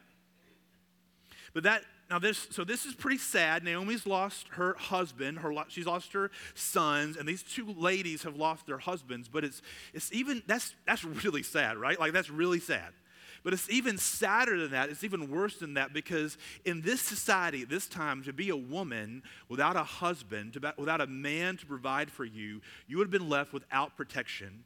But 1.54 1.64
that 1.64 1.84
now 2.10 2.20
this 2.20 2.48
so 2.52 2.64
this 2.64 2.86
is 2.86 2.94
pretty 2.94 3.18
sad. 3.18 3.64
Naomi's 3.64 4.06
lost 4.06 4.48
her 4.50 4.76
husband. 4.78 5.40
Her 5.40 5.54
she's 5.70 5.88
lost 5.88 6.14
her 6.14 6.30
sons, 6.54 7.18
and 7.18 7.28
these 7.28 7.44
two 7.44 7.74
ladies 7.78 8.24
have 8.24 8.36
lost 8.36 8.68
their 8.68 8.78
husbands. 8.78 9.28
But 9.28 9.44
it's 9.44 9.62
it's 9.94 10.12
even 10.14 10.44
that's 10.46 10.76
that's 10.86 11.04
really 11.04 11.44
sad, 11.44 11.78
right? 11.78 12.00
Like 12.00 12.14
that's 12.14 12.30
really 12.30 12.60
sad. 12.60 12.94
But 13.44 13.54
it's 13.54 13.70
even 13.70 14.00
sadder 14.00 14.60
than 14.60 14.72
that. 14.72 14.90
It's 14.90 15.04
even 15.04 15.30
worse 15.30 15.58
than 15.58 15.76
that 15.76 15.94
because 15.94 16.36
in 16.66 16.82
this 16.82 17.00
society 17.00 17.62
at 17.62 17.70
this 17.70 17.88
time, 17.88 18.24
to 18.24 18.34
be 18.34 18.50
a 18.50 18.56
woman 18.56 19.22
without 19.50 19.76
a 19.76 19.84
husband, 19.84 20.54
to, 20.54 20.74
without 20.80 21.00
a 21.00 21.06
man 21.06 21.56
to 21.58 21.66
provide 21.68 22.10
for 22.10 22.26
you, 22.26 22.62
you 22.88 22.98
would 22.98 23.06
have 23.06 23.12
been 23.12 23.30
left 23.30 23.54
without 23.54 23.96
protection. 23.96 24.64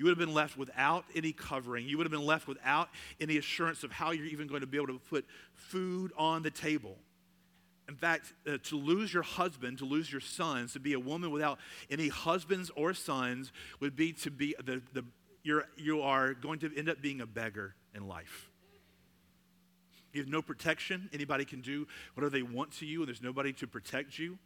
You 0.00 0.06
would 0.06 0.16
have 0.18 0.26
been 0.26 0.34
left 0.34 0.56
without 0.56 1.04
any 1.14 1.32
covering. 1.32 1.86
You 1.86 1.98
would 1.98 2.06
have 2.06 2.10
been 2.10 2.24
left 2.24 2.48
without 2.48 2.88
any 3.20 3.36
assurance 3.36 3.84
of 3.84 3.92
how 3.92 4.12
you're 4.12 4.24
even 4.24 4.46
going 4.46 4.62
to 4.62 4.66
be 4.66 4.78
able 4.78 4.86
to 4.86 4.98
put 5.10 5.26
food 5.52 6.10
on 6.16 6.42
the 6.42 6.50
table. 6.50 6.96
In 7.86 7.96
fact, 7.96 8.32
uh, 8.48 8.56
to 8.62 8.78
lose 8.78 9.12
your 9.12 9.22
husband, 9.22 9.76
to 9.76 9.84
lose 9.84 10.10
your 10.10 10.22
sons, 10.22 10.72
to 10.72 10.80
be 10.80 10.94
a 10.94 10.98
woman 10.98 11.30
without 11.30 11.58
any 11.90 12.08
husbands 12.08 12.70
or 12.76 12.94
sons 12.94 13.52
would 13.80 13.94
be 13.94 14.14
to 14.14 14.30
be 14.30 14.54
the, 14.64 14.80
the 14.94 15.04
you're, 15.42 15.66
you 15.76 16.00
are 16.00 16.32
going 16.32 16.60
to 16.60 16.74
end 16.78 16.88
up 16.88 17.02
being 17.02 17.20
a 17.20 17.26
beggar 17.26 17.74
in 17.94 18.08
life. 18.08 18.48
You 20.14 20.22
have 20.22 20.30
no 20.30 20.40
protection. 20.40 21.10
Anybody 21.12 21.44
can 21.44 21.60
do 21.60 21.86
whatever 22.14 22.30
they 22.30 22.42
want 22.42 22.72
to 22.78 22.86
you, 22.86 23.00
and 23.00 23.08
there's 23.08 23.20
nobody 23.20 23.52
to 23.52 23.66
protect 23.66 24.18
you. 24.18 24.38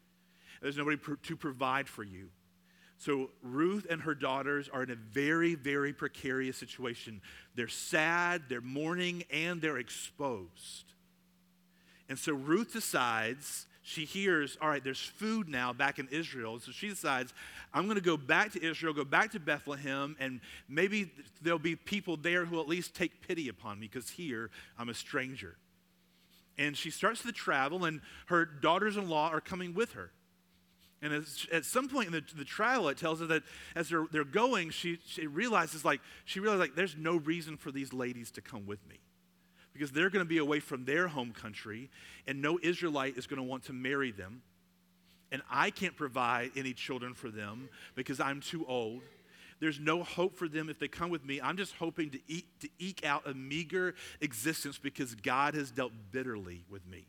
There's 0.60 0.76
nobody 0.76 0.96
to 0.96 1.36
provide 1.36 1.86
for 1.86 2.02
you. 2.02 2.30
So 3.04 3.28
Ruth 3.42 3.86
and 3.90 4.00
her 4.00 4.14
daughters 4.14 4.70
are 4.72 4.82
in 4.82 4.90
a 4.90 4.94
very, 4.94 5.56
very 5.56 5.92
precarious 5.92 6.56
situation. 6.56 7.20
They're 7.54 7.68
sad, 7.68 8.44
they're 8.48 8.62
mourning, 8.62 9.24
and 9.30 9.60
they're 9.60 9.76
exposed. 9.76 10.86
And 12.08 12.18
so 12.18 12.32
Ruth 12.32 12.72
decides 12.72 13.66
she 13.82 14.06
hears, 14.06 14.56
all 14.62 14.70
right, 14.70 14.82
there's 14.82 15.02
food 15.02 15.50
now 15.50 15.74
back 15.74 15.98
in 15.98 16.08
Israel. 16.08 16.58
So 16.60 16.72
she 16.72 16.88
decides, 16.88 17.34
I'm 17.74 17.84
going 17.84 17.96
to 17.96 18.00
go 18.00 18.16
back 18.16 18.52
to 18.52 18.64
Israel, 18.64 18.94
go 18.94 19.04
back 19.04 19.32
to 19.32 19.38
Bethlehem, 19.38 20.16
and 20.18 20.40
maybe 20.66 21.12
there'll 21.42 21.58
be 21.58 21.76
people 21.76 22.16
there 22.16 22.46
who 22.46 22.58
at 22.58 22.68
least 22.68 22.94
take 22.94 23.20
pity 23.28 23.50
upon 23.50 23.80
me 23.80 23.86
because 23.86 24.08
here 24.08 24.48
I'm 24.78 24.88
a 24.88 24.94
stranger. 24.94 25.58
And 26.56 26.74
she 26.74 26.88
starts 26.88 27.22
to 27.24 27.32
travel, 27.32 27.84
and 27.84 28.00
her 28.28 28.46
daughters 28.46 28.96
in 28.96 29.10
law 29.10 29.28
are 29.28 29.42
coming 29.42 29.74
with 29.74 29.92
her. 29.92 30.10
And 31.04 31.12
as, 31.12 31.46
at 31.52 31.66
some 31.66 31.86
point 31.86 32.06
in 32.06 32.12
the, 32.12 32.24
the 32.34 32.46
trial, 32.46 32.88
it 32.88 32.96
tells 32.96 33.20
her 33.20 33.26
that 33.26 33.42
as 33.76 33.90
they're, 33.90 34.06
they're 34.10 34.24
going, 34.24 34.70
she, 34.70 34.98
she 35.06 35.26
realizes, 35.26 35.84
like, 35.84 36.00
she 36.24 36.40
realizes, 36.40 36.60
like, 36.60 36.74
there's 36.74 36.96
no 36.96 37.16
reason 37.16 37.58
for 37.58 37.70
these 37.70 37.92
ladies 37.92 38.30
to 38.32 38.40
come 38.40 38.64
with 38.64 38.80
me 38.88 38.96
because 39.74 39.92
they're 39.92 40.08
going 40.08 40.24
to 40.24 40.28
be 40.28 40.38
away 40.38 40.60
from 40.60 40.86
their 40.86 41.08
home 41.08 41.32
country, 41.32 41.90
and 42.26 42.40
no 42.40 42.58
Israelite 42.62 43.18
is 43.18 43.26
going 43.26 43.36
to 43.36 43.42
want 43.42 43.64
to 43.64 43.74
marry 43.74 44.12
them. 44.12 44.40
And 45.30 45.42
I 45.50 45.70
can't 45.70 45.94
provide 45.94 46.52
any 46.56 46.72
children 46.72 47.12
for 47.12 47.28
them 47.28 47.68
because 47.94 48.18
I'm 48.18 48.40
too 48.40 48.64
old. 48.66 49.02
There's 49.60 49.80
no 49.80 50.02
hope 50.02 50.36
for 50.36 50.48
them 50.48 50.70
if 50.70 50.78
they 50.78 50.88
come 50.88 51.10
with 51.10 51.24
me. 51.24 51.38
I'm 51.38 51.58
just 51.58 51.74
hoping 51.74 52.10
to, 52.10 52.18
eat, 52.28 52.46
to 52.60 52.68
eke 52.78 53.04
out 53.04 53.28
a 53.28 53.34
meager 53.34 53.94
existence 54.22 54.78
because 54.78 55.14
God 55.14 55.54
has 55.54 55.70
dealt 55.70 55.92
bitterly 56.12 56.64
with 56.70 56.86
me. 56.86 57.04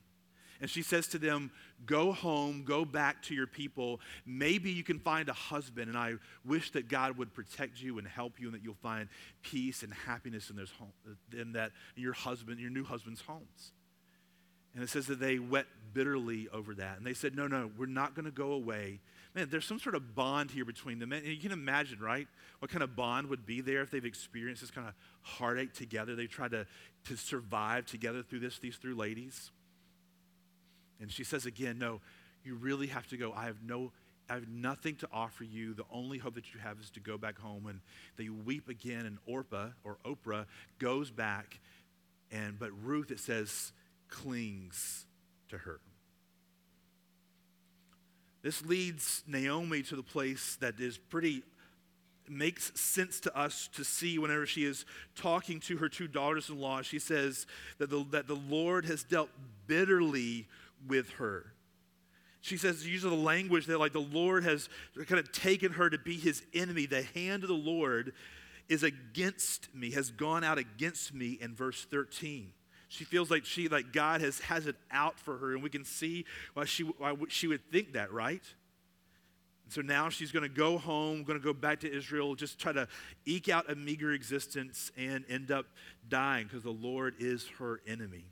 And 0.62 0.70
she 0.70 0.82
says 0.82 1.08
to 1.08 1.18
them, 1.18 1.52
Go 1.86 2.12
home, 2.12 2.64
go 2.66 2.86
back 2.86 3.22
to 3.24 3.36
your 3.36 3.48
people. 3.48 4.00
Maybe 4.26 4.72
you 4.72 4.84
can 4.84 5.00
find 5.00 5.28
a 5.30 5.34
husband, 5.34 5.90
and 5.90 5.98
I 5.98 6.14
wish 6.46 6.72
that 6.72 6.88
God 6.88 7.18
would 7.18 7.34
protect 7.34 7.82
you 7.82 7.98
and 7.98 8.08
help 8.08 8.40
you, 8.40 8.48
and 8.48 8.56
that 8.56 8.64
you'll 8.64 8.76
find 8.76 9.10
peace 9.42 9.84
and 9.84 9.94
happiness 9.94 10.50
in, 10.50 10.58
home, 10.58 10.94
in 11.38 11.54
that 11.54 11.72
in 11.96 12.04
your 12.04 12.14
husband, 12.14 12.60
your 12.60 12.70
new 12.70 12.84
husband's 12.84 13.22
homes. 13.22 13.74
And 14.76 14.84
it 14.84 14.90
says 14.90 15.08
that 15.08 15.22
they 15.22 15.40
wept 15.40 15.70
bitterly 15.94 16.50
over 16.52 16.76
that. 16.76 16.98
And 16.98 17.08
they 17.08 17.14
said, 17.14 17.36
No, 17.36 17.48
no, 17.48 17.72
we're 17.78 17.86
not 17.86 18.14
going 18.14 18.26
to 18.26 18.32
go 18.32 18.52
away. 18.52 19.00
Man, 19.34 19.50
there's 19.50 19.66
some 19.66 19.80
sort 19.80 19.96
of 19.96 20.16
bond 20.16 20.52
here 20.52 20.64
between 20.64 21.00
them. 21.00 21.12
And 21.12 21.26
you 21.26 21.38
can 21.38 21.52
imagine, 21.52 22.00
right? 22.00 22.28
What 22.60 22.72
kind 22.72 22.84
of 22.84 22.96
bond 22.96 23.28
would 23.28 23.46
be 23.46 23.60
there 23.60 23.82
if 23.82 23.92
they've 23.92 24.06
experienced 24.06 24.62
this 24.62 24.72
kind 24.72 24.88
of 24.88 24.94
heartache 25.22 25.74
together? 25.74 26.16
They 26.16 26.28
tried 26.28 26.52
to, 26.52 26.66
to 27.06 27.18
survive 27.18 27.86
together 27.86 28.24
through 28.24 28.40
this, 28.40 28.60
these 28.60 28.78
three 28.78 28.94
ladies. 28.94 29.52
And 31.00 31.12
she 31.12 31.24
says 31.24 31.46
again, 31.46 31.78
No, 31.78 32.02
you 32.44 32.56
really 32.56 32.88
have 32.88 33.08
to 33.08 33.18
go. 33.18 33.34
I 33.34 33.46
have 33.46 33.62
no. 33.64 33.92
I 34.28 34.34
have 34.34 34.48
nothing 34.48 34.96
to 34.96 35.08
offer 35.14 35.44
you. 35.44 35.76
The 35.76 35.86
only 35.92 36.18
hope 36.18 36.34
that 36.34 36.52
you 36.52 36.60
have 36.60 36.80
is 36.80 36.90
to 36.92 37.00
go 37.00 37.16
back 37.16 37.38
home. 37.38 37.68
And 37.68 37.80
they 38.18 38.30
weep 38.30 38.70
again. 38.70 39.06
And 39.06 39.20
Orpah 39.28 39.68
or 39.84 39.98
Oprah 40.04 40.48
goes 40.80 41.12
back. 41.12 41.60
And 42.32 42.58
but 42.58 42.72
Ruth, 42.84 43.12
it 43.12 43.20
says, 43.20 43.72
clings 44.10 45.06
to 45.50 45.60
her. 45.60 45.80
This 48.42 48.66
leads 48.66 49.24
Naomi 49.28 49.82
to 49.84 49.96
the 49.96 50.04
place 50.04 50.58
that 50.60 50.80
is 50.80 50.98
pretty 50.98 51.44
makes 52.28 52.72
sense 52.80 53.20
to 53.22 53.38
us 53.38 53.70
to 53.74 53.84
see 53.84 54.18
whenever 54.18 54.46
she 54.46 54.64
is 54.64 54.86
talking 55.16 55.60
to 55.60 55.78
her 55.78 55.90
two 55.90 56.08
daughters 56.08 56.50
in 56.50 56.60
law. 56.60 56.82
She 56.82 57.00
says 57.00 57.46
that 57.78 57.90
the, 57.90 58.06
that 58.12 58.28
the 58.28 58.36
Lord 58.36 58.86
has 58.86 59.04
dealt 59.04 59.30
bitterly 59.68 60.48
with 60.88 61.10
her. 61.12 61.54
She 62.42 62.58
says, 62.58 62.86
uses 62.86 63.10
the 63.10 63.16
language 63.16 63.66
that 63.66 63.80
like 63.80 63.94
the 63.94 64.00
Lord 64.00 64.44
has 64.44 64.70
kind 65.08 65.20
of 65.20 65.32
taken 65.32 65.72
her 65.74 65.90
to 65.90 65.98
be 65.98 66.16
his 66.16 66.44
enemy. 66.54 66.86
The 66.86 67.02
hand 67.02 67.44
of 67.44 67.50
the 67.50 67.56
Lord 67.56 68.14
is 68.70 68.84
against 68.84 69.74
me, 69.74 69.92
has 69.92 70.12
gone 70.12 70.44
out 70.44 70.58
against 70.58 71.14
me 71.14 71.40
in 71.42 71.56
verse 71.56 71.86
13. 71.90 72.52
She 72.88 73.04
feels 73.04 73.32
like 73.32 73.46
she 73.46 73.68
like 73.68 73.92
God 73.92 74.22
has 74.22 74.40
has 74.42 74.68
it 74.68 74.76
out 74.92 75.20
for 75.20 75.38
her, 75.38 75.54
and 75.54 75.64
we 75.64 75.70
can 75.70 75.84
see 75.84 76.26
why 76.54 76.66
she 76.66 76.84
why 76.84 77.16
she 77.30 77.48
would 77.48 77.70
think 77.72 77.94
that, 77.94 78.14
right? 78.14 78.44
And 79.64 79.74
so 79.74 79.82
now 79.82 80.10
she's 80.10 80.32
going 80.32 80.44
to 80.44 80.50
go 80.50 80.78
home, 80.78 81.24
going 81.24 81.40
to 81.40 81.44
go 81.44 81.54
back 81.54 81.80
to 81.80 81.92
Israel, 81.92 82.36
just 82.36 82.60
try 82.60 82.72
to 82.72 82.88
eke 83.26 83.50
out 83.50 83.70
a 83.72 83.76
meager 83.76 84.12
existence 84.12 84.92
and 84.96 85.26
end 85.28 85.50
up 85.50 85.66
dying 86.08 86.46
because 86.46 86.62
the 86.62 86.70
Lord 86.70 87.16
is 87.18 87.48
her 87.58 87.82
enemy. 87.88 88.26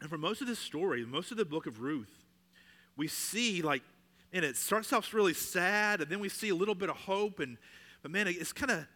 And 0.00 0.08
for 0.08 0.18
most 0.18 0.40
of 0.40 0.46
this 0.46 0.58
story, 0.58 1.04
most 1.04 1.30
of 1.30 1.36
the 1.36 1.44
book 1.44 1.66
of 1.66 1.80
Ruth, 1.80 2.10
we 2.96 3.08
see 3.08 3.62
like, 3.62 3.82
and 4.32 4.44
it 4.44 4.56
starts 4.56 4.92
off 4.92 5.12
really 5.14 5.34
sad, 5.34 6.00
and 6.00 6.10
then 6.10 6.20
we 6.20 6.28
see 6.28 6.50
a 6.50 6.54
little 6.54 6.74
bit 6.74 6.90
of 6.90 6.96
hope, 6.96 7.40
and 7.40 7.56
but 8.02 8.10
man, 8.10 8.28
it's 8.28 8.52
kind 8.52 8.70
of 8.70 8.86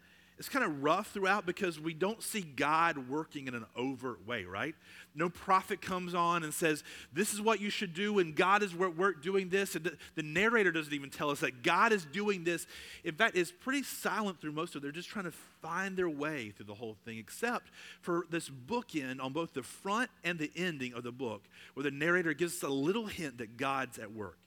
it's 0.43 0.49
kind 0.49 0.65
of 0.65 0.83
rough 0.83 1.13
throughout 1.13 1.47
because 1.47 1.79
we 1.79 1.95
don't 1.95 2.21
see 2.21 2.41
God 2.41 3.09
working 3.09 3.47
in 3.47 3.55
an 3.55 3.65
overt 3.77 4.27
way, 4.27 4.43
right? 4.43 4.75
No 5.15 5.29
prophet 5.29 5.81
comes 5.81 6.17
on 6.17 6.43
and 6.43 6.53
says, 6.53 6.83
This 7.13 7.33
is 7.33 7.41
what 7.41 7.61
you 7.61 7.71
should 7.71 7.95
do, 7.95 8.19
and 8.19 8.35
God 8.35 8.65
is 8.65 8.75
work, 8.75 8.99
work 8.99 9.23
doing 9.23 9.51
this. 9.51 9.77
And 9.77 9.97
the, 10.17 10.23
narrator 10.25 10.73
doesn't 10.73 10.93
even 10.93 11.11
tell 11.11 11.31
us 11.31 11.39
that 11.41 11.63
God 11.63 11.93
is 11.93 12.05
doing 12.07 12.43
this. 12.43 12.67
In 13.05 13.15
fact, 13.15 13.37
it's 13.37 13.53
pretty 13.53 13.85
silent 13.85 14.41
through 14.41 14.51
most 14.51 14.75
of 14.75 14.81
it. 14.81 14.83
They're 14.83 14.91
just 14.91 15.11
trying 15.11 15.27
to 15.27 15.35
find 15.61 15.97
their 15.97 16.11
way 16.11 16.51
through 16.51 16.67
the 16.67 16.75
whole 16.75 16.97
thing, 17.05 17.19
except 17.19 17.71
for 18.01 18.27
this 18.29 18.51
bookend 18.51 19.23
on 19.23 19.33
both 19.33 19.55
the 19.55 19.63
front 19.63 20.11
and 20.25 20.41
the 20.41 20.51
ending 20.57 20.93
of 20.95 21.05
the 21.05 21.13
book, 21.13 21.45
where 21.75 21.85
the 21.85 21.93
narrator 21.93 22.35
gives 22.35 22.57
us 22.57 22.63
a 22.65 22.69
little 22.69 23.07
hint 23.07 23.39
that 23.39 23.57
God's 23.57 23.97
at 23.97 24.11
work. 24.11 24.39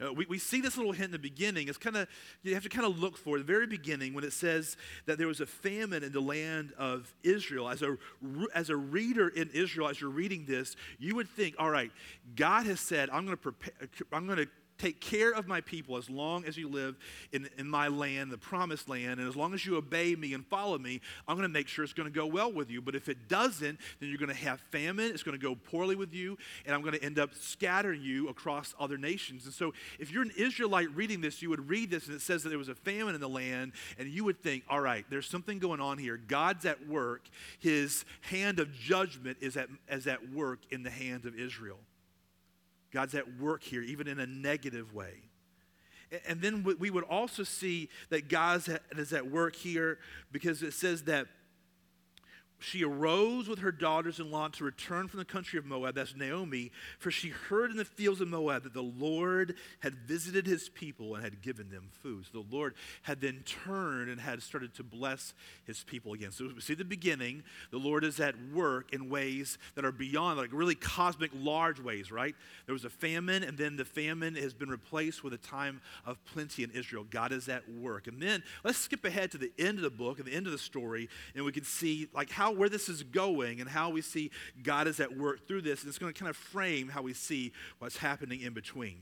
Uh, 0.00 0.12
we, 0.12 0.26
we 0.26 0.38
see 0.38 0.60
this 0.60 0.76
little 0.76 0.92
hint 0.92 1.06
in 1.06 1.12
the 1.12 1.18
beginning. 1.18 1.68
It's 1.68 1.78
kind 1.78 1.96
of, 1.96 2.08
you 2.42 2.54
have 2.54 2.62
to 2.62 2.68
kind 2.68 2.86
of 2.86 2.98
look 2.98 3.16
for 3.16 3.38
the 3.38 3.44
very 3.44 3.66
beginning 3.66 4.14
when 4.14 4.24
it 4.24 4.32
says 4.32 4.76
that 5.06 5.18
there 5.18 5.26
was 5.26 5.40
a 5.40 5.46
famine 5.46 6.02
in 6.04 6.12
the 6.12 6.20
land 6.20 6.72
of 6.78 7.12
Israel. 7.22 7.68
As 7.68 7.82
a, 7.82 7.96
as 8.54 8.70
a 8.70 8.76
reader 8.76 9.28
in 9.28 9.50
Israel, 9.52 9.88
as 9.88 10.00
you're 10.00 10.10
reading 10.10 10.44
this, 10.46 10.76
you 10.98 11.16
would 11.16 11.28
think, 11.28 11.56
all 11.58 11.70
right, 11.70 11.90
God 12.36 12.66
has 12.66 12.80
said, 12.80 13.10
I'm 13.10 13.24
going 13.24 13.36
to 13.36 13.42
prepare, 13.42 13.88
I'm 14.12 14.26
going 14.26 14.38
to 14.38 14.48
take 14.78 15.00
care 15.00 15.32
of 15.32 15.46
my 15.46 15.60
people 15.60 15.96
as 15.96 16.08
long 16.08 16.44
as 16.44 16.56
you 16.56 16.68
live 16.68 16.96
in, 17.32 17.48
in 17.58 17.68
my 17.68 17.88
land, 17.88 18.30
the 18.30 18.38
promised 18.38 18.88
land, 18.88 19.18
and 19.20 19.28
as 19.28 19.36
long 19.36 19.52
as 19.54 19.66
you 19.66 19.76
obey 19.76 20.14
me 20.14 20.34
and 20.34 20.46
follow 20.46 20.78
me, 20.78 21.00
I'm 21.26 21.36
going 21.36 21.48
to 21.48 21.52
make 21.52 21.68
sure 21.68 21.84
it's 21.84 21.92
going 21.92 22.08
to 22.08 22.14
go 22.14 22.26
well 22.26 22.52
with 22.52 22.70
you. 22.70 22.80
But 22.80 22.94
if 22.94 23.08
it 23.08 23.28
doesn't, 23.28 23.78
then 24.00 24.08
you're 24.08 24.18
going 24.18 24.28
to 24.28 24.34
have 24.34 24.60
famine, 24.72 25.10
it's 25.10 25.22
going 25.22 25.38
to 25.38 25.42
go 25.42 25.54
poorly 25.54 25.96
with 25.96 26.14
you, 26.14 26.38
and 26.64 26.74
I'm 26.74 26.82
going 26.82 26.94
to 26.94 27.02
end 27.02 27.18
up 27.18 27.34
scattering 27.34 28.02
you 28.02 28.28
across 28.28 28.74
other 28.78 28.96
nations. 28.96 29.44
And 29.44 29.54
so 29.54 29.74
if 29.98 30.10
you're 30.12 30.22
an 30.22 30.32
Israelite 30.36 30.94
reading 30.94 31.20
this, 31.20 31.42
you 31.42 31.50
would 31.50 31.68
read 31.68 31.90
this 31.90 32.06
and 32.06 32.14
it 32.14 32.22
says 32.22 32.42
that 32.44 32.48
there 32.50 32.58
was 32.58 32.68
a 32.68 32.74
famine 32.74 33.14
in 33.14 33.20
the 33.20 33.28
land, 33.28 33.72
and 33.98 34.08
you 34.08 34.24
would 34.24 34.42
think, 34.42 34.64
all 34.68 34.80
right, 34.80 35.04
there's 35.10 35.28
something 35.28 35.58
going 35.58 35.80
on 35.80 35.98
here. 35.98 36.16
God's 36.16 36.64
at 36.64 36.86
work. 36.86 37.28
His 37.58 38.04
hand 38.20 38.60
of 38.60 38.72
judgment 38.72 39.38
is 39.40 39.56
at, 39.56 39.68
is 39.90 40.06
at 40.06 40.32
work 40.32 40.60
in 40.70 40.82
the 40.82 40.90
hands 40.90 41.26
of 41.26 41.38
Israel. 41.38 41.78
God's 42.92 43.14
at 43.14 43.38
work 43.38 43.62
here, 43.62 43.82
even 43.82 44.08
in 44.08 44.20
a 44.20 44.26
negative 44.26 44.94
way. 44.94 45.22
And 46.26 46.40
then 46.40 46.64
we 46.78 46.90
would 46.90 47.04
also 47.04 47.42
see 47.42 47.90
that 48.08 48.28
God 48.28 48.62
is 48.96 49.12
at 49.12 49.30
work 49.30 49.54
here 49.54 49.98
because 50.32 50.62
it 50.62 50.72
says 50.72 51.02
that 51.04 51.26
she 52.58 52.84
arose 52.84 53.48
with 53.48 53.60
her 53.60 53.72
daughters 53.72 54.18
in 54.18 54.30
law 54.30 54.48
to 54.48 54.64
return 54.64 55.08
from 55.08 55.18
the 55.18 55.24
country 55.24 55.58
of 55.58 55.64
Moab, 55.64 55.94
that's 55.94 56.16
Naomi, 56.16 56.70
for 56.98 57.10
she 57.10 57.28
heard 57.28 57.70
in 57.70 57.76
the 57.76 57.84
fields 57.84 58.20
of 58.20 58.28
Moab 58.28 58.64
that 58.64 58.74
the 58.74 58.82
Lord 58.82 59.54
had 59.80 59.94
visited 59.94 60.46
his 60.46 60.68
people 60.68 61.14
and 61.14 61.22
had 61.22 61.40
given 61.40 61.70
them 61.70 61.88
food. 62.02 62.26
So 62.26 62.42
the 62.42 62.56
Lord 62.56 62.74
had 63.02 63.20
then 63.20 63.44
turned 63.44 64.10
and 64.10 64.20
had 64.20 64.42
started 64.42 64.74
to 64.74 64.82
bless 64.82 65.34
his 65.64 65.84
people 65.84 66.12
again. 66.12 66.32
So 66.32 66.50
we 66.54 66.60
see 66.60 66.74
the 66.74 66.84
beginning, 66.84 67.42
the 67.70 67.78
Lord 67.78 68.04
is 68.04 68.18
at 68.20 68.34
work 68.52 68.92
in 68.92 69.08
ways 69.08 69.58
that 69.74 69.84
are 69.84 69.92
beyond, 69.92 70.38
like 70.38 70.50
really 70.52 70.74
cosmic, 70.74 71.30
large 71.34 71.80
ways, 71.80 72.10
right? 72.10 72.34
There 72.66 72.72
was 72.72 72.84
a 72.84 72.90
famine, 72.90 73.42
and 73.42 73.56
then 73.56 73.76
the 73.76 73.84
famine 73.84 74.34
has 74.34 74.54
been 74.54 74.68
replaced 74.68 75.22
with 75.22 75.32
a 75.32 75.38
time 75.38 75.80
of 76.04 76.22
plenty 76.24 76.64
in 76.64 76.70
Israel. 76.72 77.04
God 77.08 77.32
is 77.32 77.48
at 77.48 77.68
work. 77.70 78.06
And 78.06 78.20
then 78.20 78.42
let's 78.64 78.78
skip 78.78 79.04
ahead 79.04 79.30
to 79.32 79.38
the 79.38 79.52
end 79.58 79.78
of 79.78 79.82
the 79.82 79.90
book 79.90 80.18
and 80.18 80.26
the 80.26 80.34
end 80.34 80.46
of 80.46 80.52
the 80.52 80.58
story, 80.58 81.08
and 81.34 81.44
we 81.44 81.52
can 81.52 81.64
see 81.64 82.08
like 82.12 82.30
how 82.30 82.47
how 82.48 82.54
where 82.54 82.68
this 82.68 82.88
is 82.88 83.02
going 83.02 83.60
and 83.60 83.68
how 83.68 83.90
we 83.90 84.00
see 84.00 84.30
God 84.62 84.86
is 84.86 85.00
at 85.00 85.16
work 85.16 85.46
through 85.46 85.62
this. 85.62 85.82
And 85.82 85.88
it's 85.88 85.98
going 85.98 86.12
to 86.12 86.18
kind 86.18 86.30
of 86.30 86.36
frame 86.36 86.88
how 86.88 87.02
we 87.02 87.12
see 87.12 87.52
what's 87.78 87.98
happening 87.98 88.40
in 88.40 88.52
between. 88.54 89.00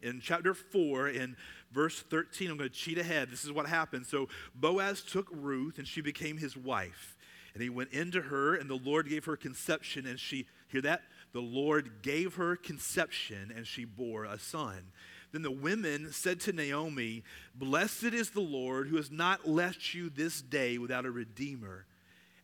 In 0.00 0.20
chapter 0.20 0.54
4, 0.54 1.08
in 1.08 1.36
verse 1.72 2.00
13, 2.00 2.50
I'm 2.50 2.56
going 2.56 2.70
to 2.70 2.74
cheat 2.74 2.98
ahead. 2.98 3.30
This 3.30 3.44
is 3.44 3.50
what 3.50 3.66
happened. 3.66 4.06
So 4.06 4.28
Boaz 4.54 5.02
took 5.02 5.26
Ruth, 5.32 5.78
and 5.78 5.88
she 5.88 6.00
became 6.00 6.38
his 6.38 6.56
wife. 6.56 7.16
And 7.52 7.62
he 7.62 7.68
went 7.68 7.90
into 7.90 8.22
her, 8.22 8.54
and 8.54 8.70
the 8.70 8.76
Lord 8.76 9.08
gave 9.08 9.24
her 9.24 9.36
conception, 9.36 10.06
and 10.06 10.20
she, 10.20 10.46
hear 10.68 10.82
that? 10.82 11.02
The 11.32 11.40
Lord 11.40 12.02
gave 12.02 12.34
her 12.34 12.54
conception, 12.54 13.52
and 13.54 13.66
she 13.66 13.84
bore 13.84 14.24
a 14.24 14.38
son. 14.38 14.92
Then 15.32 15.42
the 15.42 15.50
women 15.50 16.12
said 16.12 16.38
to 16.42 16.52
Naomi, 16.52 17.24
Blessed 17.56 18.04
is 18.04 18.30
the 18.30 18.40
Lord 18.40 18.86
who 18.86 18.96
has 18.96 19.10
not 19.10 19.48
left 19.48 19.94
you 19.94 20.10
this 20.10 20.40
day 20.40 20.78
without 20.78 21.04
a 21.04 21.10
redeemer 21.10 21.86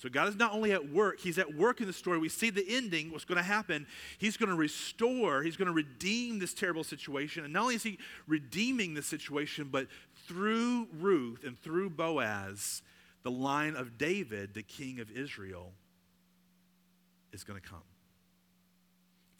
So 0.00 0.08
God 0.08 0.28
is 0.28 0.36
not 0.36 0.54
only 0.54 0.72
at 0.72 0.90
work, 0.90 1.20
He's 1.20 1.36
at 1.36 1.54
work 1.54 1.82
in 1.82 1.86
the 1.86 1.92
story. 1.92 2.18
We 2.18 2.30
see 2.30 2.48
the 2.48 2.64
ending, 2.66 3.12
what's 3.12 3.26
going 3.26 3.36
to 3.36 3.42
happen. 3.42 3.86
He's 4.16 4.38
going 4.38 4.48
to 4.48 4.54
restore, 4.54 5.42
He's 5.42 5.58
going 5.58 5.66
to 5.66 5.74
redeem 5.74 6.38
this 6.38 6.54
terrible 6.54 6.84
situation. 6.84 7.44
And 7.44 7.52
not 7.52 7.64
only 7.64 7.74
is 7.74 7.82
He 7.82 7.98
redeeming 8.26 8.94
the 8.94 9.02
situation, 9.02 9.68
but 9.70 9.88
through 10.26 10.88
Ruth 10.98 11.44
and 11.44 11.58
through 11.58 11.90
Boaz, 11.90 12.80
the 13.24 13.30
line 13.30 13.76
of 13.76 13.98
David, 13.98 14.54
the 14.54 14.62
king 14.62 15.00
of 15.00 15.10
Israel, 15.10 15.72
is 17.34 17.44
going 17.44 17.60
to 17.60 17.68
come. 17.68 17.82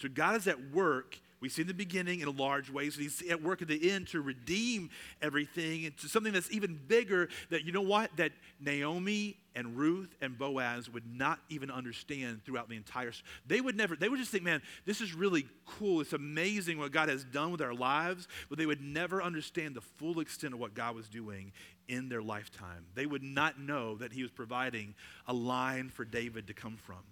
So 0.03 0.11
God 0.11 0.37
is 0.37 0.47
at 0.47 0.73
work 0.73 1.19
we 1.41 1.49
see 1.49 1.63
the 1.63 1.75
beginning 1.75 2.21
in 2.21 2.29
a 2.29 2.33
large 2.33 2.71
ways, 2.71 2.97
and 2.97 3.03
he's 3.03 3.23
at 3.31 3.43
work 3.43 3.63
at 3.63 3.69
the 3.69 3.91
end 3.91 4.09
to 4.09 4.21
redeem 4.21 4.91
everything 5.23 5.85
into 5.85 6.07
something 6.07 6.33
that's 6.33 6.51
even 6.51 6.79
bigger. 6.87 7.29
That 7.49 7.65
you 7.65 7.73
know 7.73 7.81
what? 7.81 8.15
That 8.17 8.33
Naomi 8.61 9.37
and 9.55 9.77
Ruth 9.77 10.15
and 10.21 10.39
Boaz 10.39 10.89
would 10.91 11.07
not 11.07 11.41
even 11.49 11.71
understand 11.71 12.45
throughout 12.45 12.69
the 12.69 12.77
entire. 12.77 13.13
They 13.47 13.61
would 13.61 13.77
never. 13.77 13.97
They 13.97 14.09
would 14.09 14.19
just 14.19 14.31
think, 14.31 14.45
"Man, 14.45 14.63
this 14.85 15.01
is 15.01 15.15
really 15.15 15.47
cool. 15.65 16.03
It's 16.03 16.13
amazing 16.13 16.79
what 16.79 16.93
God 16.93 17.09
has 17.09 17.25
done 17.25 17.51
with 17.51 17.63
our 17.63 17.75
lives," 17.75 18.29
but 18.49 18.59
they 18.59 18.67
would 18.67 18.83
never 18.83 19.23
understand 19.23 19.75
the 19.75 19.81
full 19.81 20.21
extent 20.21 20.55
of 20.55 20.61
what 20.61 20.75
God 20.75 20.95
was 20.95 21.09
doing 21.09 21.53
in 21.89 22.09
their 22.09 22.23
lifetime. 22.23 22.87
They 22.95 23.07
would 23.07 23.23
not 23.23 23.59
know 23.59 23.97
that 23.97 24.13
He 24.13 24.23
was 24.23 24.31
providing 24.31 24.95
a 25.27 25.33
line 25.33 25.89
for 25.89 26.05
David 26.05 26.47
to 26.49 26.55
come 26.55 26.77
from. 26.77 27.03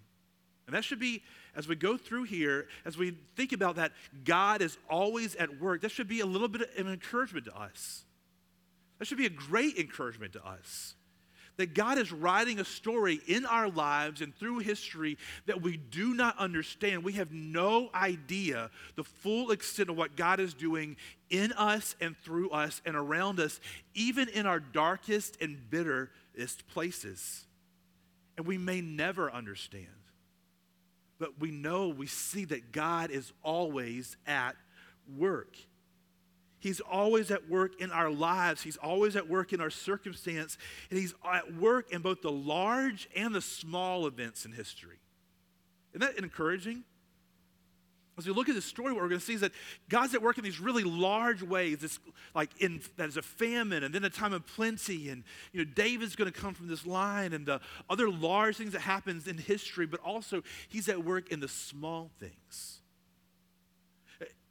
And 0.69 0.77
that 0.77 0.85
should 0.85 1.01
be, 1.01 1.23
as 1.57 1.67
we 1.67 1.77
go 1.77 1.97
through 1.97 2.25
here, 2.25 2.69
as 2.85 2.99
we 2.99 3.17
think 3.37 3.55
about 3.55 3.77
that, 3.77 3.93
God 4.23 4.61
is 4.61 4.77
always 4.91 5.35
at 5.37 5.59
work. 5.59 5.81
That 5.81 5.91
should 5.91 6.09
be 6.09 6.21
a 6.21 6.27
little 6.27 6.47
bit 6.47 6.61
of 6.61 6.87
an 6.87 6.93
encouragement 6.93 7.47
to 7.47 7.57
us. 7.59 8.05
That 8.99 9.07
should 9.07 9.17
be 9.17 9.25
a 9.25 9.31
great 9.31 9.79
encouragement 9.79 10.35
to 10.35 10.45
us. 10.47 10.95
That 11.57 11.73
God 11.73 11.97
is 11.97 12.13
writing 12.13 12.61
a 12.61 12.67
story 12.67 13.19
in 13.27 13.47
our 13.47 13.71
lives 13.71 14.21
and 14.21 14.37
through 14.37 14.59
history 14.59 15.17
that 15.47 15.63
we 15.63 15.79
do 15.79 16.13
not 16.13 16.39
understand. 16.39 17.03
We 17.03 17.15
have 17.15 17.33
no 17.33 17.89
idea 17.95 18.71
the 18.95 19.05
full 19.05 19.51
extent 19.51 19.89
of 19.89 19.97
what 19.97 20.17
God 20.17 20.39
is 20.39 20.53
doing 20.53 20.97
in 21.31 21.53
us 21.53 21.97
and 21.99 22.15
through 22.19 22.51
us 22.51 22.83
and 22.85 22.95
around 22.95 23.41
us, 23.41 23.59
even 23.95 24.29
in 24.29 24.45
our 24.45 24.61
darkest 24.61 25.39
and 25.41 25.71
bitterest 25.71 26.69
places. 26.69 27.47
And 28.37 28.47
we 28.47 28.59
may 28.59 28.83
never 28.83 29.33
understand. 29.33 29.87
But 31.19 31.41
we 31.41 31.51
know, 31.51 31.89
we 31.89 32.07
see 32.07 32.45
that 32.47 32.73
God 32.73 33.11
is 33.11 33.33
always 33.43 34.17
at 34.27 34.57
work. 35.17 35.57
He's 36.61 36.81
always 36.81 37.31
at 37.31 37.49
work 37.49 37.81
in 37.81 37.93
our 37.93 38.11
lives. 38.11 38.63
He's 38.63 38.77
always 38.77 39.15
at 39.15 39.29
work 39.29 39.53
in 39.53 39.61
our 39.61 39.71
circumstance. 39.71 40.59
And 40.91 40.99
He's 40.99 41.15
at 41.25 41.55
work 41.55 41.93
in 41.93 42.03
both 42.03 42.23
the 42.23 42.33
large 42.33 43.09
and 43.15 43.35
the 43.35 43.41
small 43.41 44.07
events 44.07 44.45
in 44.45 44.53
history. 44.53 44.99
Isn't 45.93 46.01
that 46.01 46.23
encouraging? 46.23 46.85
As 48.19 48.27
we 48.27 48.33
look 48.33 48.49
at 48.49 48.57
this 48.57 48.65
story, 48.65 48.93
what 48.93 49.01
we're 49.03 49.09
going 49.09 49.21
to 49.21 49.25
see 49.25 49.35
is 49.35 49.43
that 49.43 49.53
God's 49.89 50.15
at 50.15 50.21
work 50.21 50.39
in 50.39 50.45
these 50.45 50.59
really 50.59 50.83
large 50.83 51.43
ways. 51.43 51.85
It's 51.85 52.01
like 52.35 52.51
in 52.61 52.81
there's 52.97 53.17
a 53.17 53.23
famine 53.23 53.85
and 53.85 53.95
then 53.95 54.05
a 54.05 54.11
time 54.11 54.33
of 54.33 54.45
plenty, 54.45 55.09
and 55.09 55.23
you 55.53 55.65
know 55.65 55.71
David's 55.73 56.17
going 56.17 56.31
to 56.31 56.39
come 56.39 56.53
from 56.53 56.67
this 56.67 56.85
line, 56.85 57.33
and 57.33 57.47
the 57.47 57.61
other 57.89 58.11
large 58.11 58.57
things 58.57 58.73
that 58.73 58.81
happens 58.81 59.29
in 59.29 59.39
history. 59.39 59.87
But 59.87 60.01
also, 60.01 60.43
He's 60.69 60.89
at 60.89 61.05
work 61.05 61.31
in 61.31 61.39
the 61.39 61.49
small 61.49 62.11
things. 62.19 62.81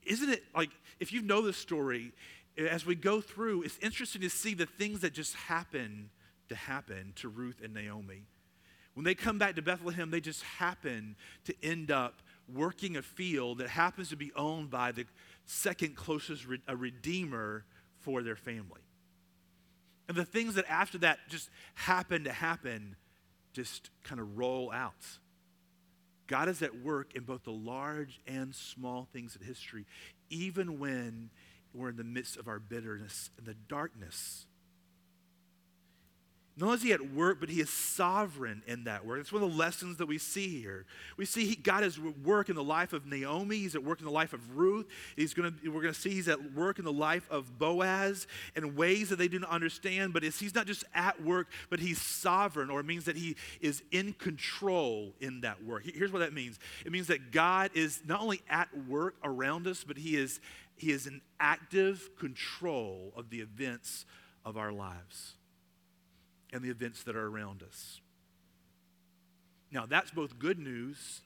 Isn't 0.06 0.30
it 0.30 0.44
like 0.56 0.70
if 1.02 1.12
you 1.12 1.22
know 1.22 1.42
the 1.42 1.52
story, 1.52 2.14
as 2.58 2.86
we 2.86 2.96
go 2.96 3.20
through, 3.20 3.64
it's 3.64 3.78
interesting 3.82 4.22
to 4.22 4.30
see 4.30 4.54
the 4.54 4.66
things 4.66 5.02
that 5.02 5.14
just 5.14 5.36
happen 5.36 6.10
to 6.48 6.56
happen 6.56 7.14
to 7.18 7.28
Ruth 7.28 7.62
and 7.64 7.74
Naomi. 7.74 8.24
When 8.94 9.04
they 9.04 9.16
come 9.16 9.38
back 9.38 9.56
to 9.56 9.62
Bethlehem, 9.62 10.10
they 10.10 10.22
just 10.22 10.44
happen 10.44 11.16
to 11.46 11.54
end 11.62 11.92
up 11.92 12.22
working 12.54 12.98
a 12.98 13.02
field 13.02 13.60
that 13.60 13.70
happens 13.70 14.10
to 14.10 14.16
be 14.16 14.32
owned 14.36 14.70
by 14.70 14.92
the 14.92 15.06
second 15.46 15.96
closest 15.96 16.48
re- 16.48 16.62
a 16.68 16.76
redeemer 16.76 17.66
for 18.00 18.24
their 18.24 18.36
family. 18.36 18.82
And 20.08 20.16
the 20.16 20.26
things 20.26 20.56
that 20.56 20.66
after 20.70 20.98
that 21.00 21.20
just 21.28 21.50
happen 21.74 22.24
to 22.24 22.32
happen 22.32 22.96
just 23.54 23.90
kind 24.04 24.22
of 24.22 24.38
roll 24.38 24.72
out. 24.72 25.06
God 26.28 26.50
is 26.50 26.62
at 26.62 26.82
work 26.82 27.16
in 27.16 27.24
both 27.24 27.44
the 27.44 27.52
large 27.52 28.20
and 28.28 28.54
small 28.54 29.08
things 29.12 29.38
in 29.40 29.46
history, 29.46 29.86
even 30.30 30.80
when 30.80 31.30
we're 31.74 31.90
in 31.90 31.96
the 31.96 32.04
midst 32.04 32.38
of 32.38 32.48
our 32.48 32.60
bitterness 32.60 33.30
and 33.38 33.46
the 33.46 33.54
darkness. 33.54 34.47
Not 36.60 36.66
only 36.66 36.78
is 36.78 36.84
he 36.84 36.92
at 36.92 37.14
work, 37.14 37.40
but 37.40 37.50
he 37.50 37.62
is 37.62 37.70
sovereign 37.70 38.64
in 38.66 38.86
that 38.86 39.06
work. 39.06 39.20
That's 39.20 39.32
one 39.32 39.44
of 39.44 39.52
the 39.52 39.56
lessons 39.56 39.98
that 39.98 40.08
we 40.08 40.18
see 40.18 40.60
here. 40.60 40.88
We 41.16 41.24
see 41.24 41.46
he, 41.46 41.56
God 41.56 41.84
is 41.84 42.00
at 42.00 42.20
work 42.22 42.50
in 42.50 42.56
the 42.56 42.64
life 42.64 42.94
of 42.94 43.06
Naomi. 43.06 43.58
He's 43.58 43.76
at 43.76 43.84
work 43.84 44.00
in 44.00 44.06
the 44.06 44.12
life 44.12 44.34
of 44.34 44.58
Ruth. 44.58 44.88
He's 45.16 45.36
gonna, 45.36 45.54
we're 45.64 45.84
going 45.84 45.94
to 45.94 46.00
see 46.00 46.10
he's 46.10 46.28
at 46.28 46.56
work 46.56 46.80
in 46.80 46.86
the 46.86 46.92
life 46.92 47.28
of 47.30 47.60
Boaz 47.60 48.26
in 48.56 48.76
ways 48.76 49.10
that 49.10 49.18
they 49.18 49.28
didn't 49.28 49.50
understand. 49.50 50.14
But 50.14 50.24
he's 50.24 50.56
not 50.56 50.66
just 50.66 50.84
at 50.96 51.24
work, 51.24 51.48
but 51.70 51.80
he's 51.80 52.02
sovereign, 52.02 52.72
or 52.72 52.80
it 52.80 52.88
means 52.88 53.06
that 53.06 53.18
he 53.18 53.36
is 53.62 53.84
in 53.92 54.14
control 54.14 55.14
in 55.20 55.42
that 55.42 55.64
work. 55.64 55.84
Here's 55.86 56.12
what 56.12 56.20
that 56.20 56.34
means 56.34 56.58
it 56.84 56.92
means 56.92 57.06
that 57.08 57.32
God 57.32 57.70
is 57.76 58.02
not 58.04 58.20
only 58.20 58.42
at 58.50 58.70
work 58.88 59.14
around 59.24 59.68
us, 59.68 59.84
but 59.84 59.96
he 59.96 60.16
is, 60.16 60.40
he 60.76 60.92
is 60.92 61.06
in 61.06 61.22
active 61.40 62.10
control 62.18 63.14
of 63.16 63.30
the 63.30 63.42
events 63.42 64.06
of 64.44 64.58
our 64.58 64.72
lives 64.72 65.37
and 66.54 66.62
the 66.62 66.70
events 66.70 67.04
that 67.04 67.16
are 67.16 67.28
around 67.28 67.64
us. 67.64 68.02
Now, 69.72 69.86
that's 69.86 70.12
both 70.12 70.40
good 70.40 70.60
news 70.60 71.22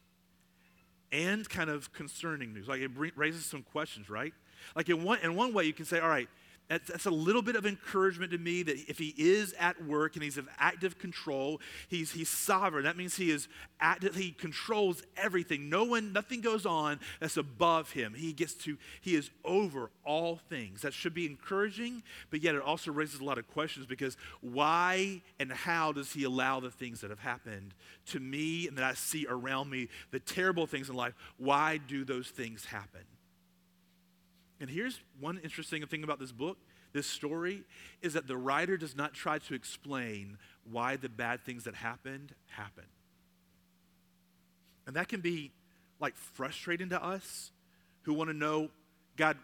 and 1.11 1.47
kind 1.47 1.69
of 1.69 1.91
concerning 1.93 2.53
news. 2.53 2.67
Like 2.67 2.81
it 2.81 2.91
raises 3.15 3.45
some 3.45 3.63
questions, 3.63 4.09
right? 4.09 4.33
Like 4.75 4.89
in 4.89 5.03
one, 5.03 5.19
in 5.19 5.35
one 5.35 5.53
way, 5.53 5.65
you 5.65 5.73
can 5.73 5.85
say, 5.85 5.99
all 5.99 6.09
right, 6.09 6.29
that's, 6.71 6.89
that's, 6.89 7.05
a 7.05 7.11
little 7.11 7.41
bit 7.41 7.57
of 7.57 7.65
encouragement 7.65 8.31
to 8.31 8.37
me 8.37 8.63
that 8.63 8.77
if 8.87 8.97
he 8.97 9.13
is 9.17 9.53
at 9.59 9.83
work 9.83 10.15
and 10.15 10.23
he's 10.23 10.37
of 10.37 10.47
active 10.57 10.97
control, 10.97 11.59
he's, 11.89 12.13
he's 12.13 12.29
sovereign. 12.29 12.85
That 12.85 12.95
means 12.95 13.17
he 13.17 13.29
is 13.29 13.49
active, 13.81 14.15
he 14.15 14.31
controls 14.31 15.03
everything. 15.17 15.67
No 15.67 15.83
one, 15.83 16.13
nothing 16.13 16.39
goes 16.39 16.65
on 16.65 17.01
that's 17.19 17.35
above 17.35 17.91
him. 17.91 18.13
He 18.13 18.31
gets 18.31 18.53
to, 18.63 18.77
he 19.01 19.15
is 19.15 19.29
over 19.43 19.91
all 20.05 20.37
things. 20.47 20.83
That 20.83 20.93
should 20.93 21.13
be 21.13 21.25
encouraging, 21.25 22.03
but 22.29 22.41
yet 22.41 22.55
it 22.55 22.61
also 22.61 22.93
raises 22.93 23.19
a 23.19 23.25
lot 23.25 23.37
of 23.37 23.49
questions 23.49 23.85
because 23.85 24.15
why 24.39 25.21
and 25.41 25.51
how 25.51 25.91
does 25.91 26.13
he 26.13 26.23
allow 26.23 26.61
the 26.61 26.71
things 26.71 27.01
that 27.01 27.09
have 27.09 27.19
happened 27.19 27.73
to 28.05 28.21
me 28.21 28.69
and 28.69 28.77
that 28.77 28.85
I 28.85 28.93
see 28.93 29.27
around 29.29 29.69
me, 29.69 29.89
the 30.11 30.21
terrible 30.21 30.67
things 30.67 30.89
in 30.89 30.95
life? 30.95 31.15
Why 31.35 31.79
do 31.85 32.05
those 32.05 32.29
things 32.29 32.63
happen? 32.63 33.01
And 34.61 34.69
here's 34.69 35.01
one 35.19 35.39
interesting 35.43 35.83
thing 35.87 36.03
about 36.03 36.19
this 36.19 36.31
book, 36.31 36.59
this 36.93 37.07
story, 37.07 37.63
is 38.03 38.13
that 38.13 38.27
the 38.27 38.37
writer 38.37 38.77
does 38.77 38.95
not 38.95 39.13
try 39.13 39.39
to 39.39 39.55
explain 39.55 40.37
why 40.69 40.97
the 40.97 41.09
bad 41.09 41.43
things 41.43 41.63
that 41.63 41.73
happened 41.73 42.35
happened. 42.45 42.85
And 44.85 44.95
that 44.95 45.07
can 45.07 45.19
be 45.19 45.51
like 45.99 46.15
frustrating 46.15 46.89
to 46.89 47.03
us 47.03 47.51
who 48.03 48.13
want 48.13 48.29
to 48.29 48.35
know, 48.35 48.69
God, 49.17 49.35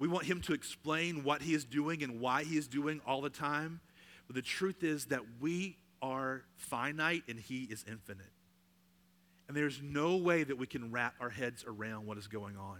we 0.00 0.08
want 0.08 0.26
Him 0.26 0.40
to 0.42 0.52
explain 0.52 1.22
what 1.22 1.42
He 1.42 1.54
is 1.54 1.64
doing 1.64 2.02
and 2.02 2.20
why 2.20 2.42
He 2.42 2.58
is 2.58 2.66
doing 2.66 3.00
all 3.06 3.20
the 3.20 3.30
time. 3.30 3.80
But 4.26 4.34
the 4.34 4.42
truth 4.42 4.82
is 4.82 5.06
that 5.06 5.20
we 5.40 5.76
are 6.02 6.42
finite 6.56 7.22
and 7.28 7.38
He 7.38 7.62
is 7.62 7.84
infinite. 7.88 8.32
And 9.46 9.56
there's 9.56 9.80
no 9.80 10.16
way 10.16 10.42
that 10.42 10.58
we 10.58 10.66
can 10.66 10.90
wrap 10.90 11.14
our 11.20 11.30
heads 11.30 11.64
around 11.64 12.06
what 12.06 12.18
is 12.18 12.26
going 12.26 12.56
on. 12.56 12.78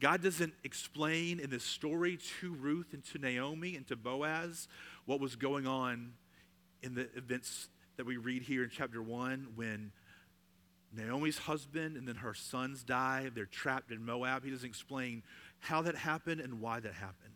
God 0.00 0.22
doesn't 0.22 0.54
explain 0.62 1.40
in 1.40 1.50
this 1.50 1.64
story 1.64 2.18
to 2.40 2.54
Ruth 2.54 2.92
and 2.92 3.04
to 3.06 3.18
Naomi 3.18 3.74
and 3.74 3.86
to 3.88 3.96
Boaz 3.96 4.68
what 5.06 5.18
was 5.18 5.34
going 5.34 5.66
on 5.66 6.12
in 6.82 6.94
the 6.94 7.08
events 7.16 7.68
that 7.96 8.06
we 8.06 8.16
read 8.16 8.42
here 8.42 8.62
in 8.62 8.70
chapter 8.70 9.02
1 9.02 9.48
when 9.56 9.90
Naomi's 10.96 11.38
husband 11.38 11.96
and 11.96 12.06
then 12.06 12.14
her 12.16 12.32
sons 12.32 12.84
die. 12.84 13.30
They're 13.34 13.44
trapped 13.44 13.90
in 13.90 14.04
Moab. 14.04 14.44
He 14.44 14.50
doesn't 14.50 14.68
explain 14.68 15.24
how 15.58 15.82
that 15.82 15.96
happened 15.96 16.40
and 16.40 16.60
why 16.60 16.78
that 16.78 16.94
happened. 16.94 17.34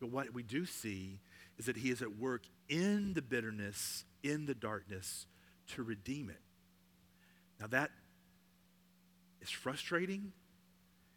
But 0.00 0.10
what 0.10 0.32
we 0.32 0.42
do 0.42 0.64
see 0.64 1.20
is 1.58 1.66
that 1.66 1.76
he 1.76 1.90
is 1.90 2.00
at 2.00 2.16
work 2.16 2.42
in 2.68 3.14
the 3.14 3.22
bitterness, 3.22 4.04
in 4.22 4.46
the 4.46 4.54
darkness, 4.54 5.26
to 5.74 5.82
redeem 5.82 6.30
it. 6.30 6.40
Now, 7.60 7.66
that 7.68 7.90
is 9.46 9.50
frustrating, 9.52 10.32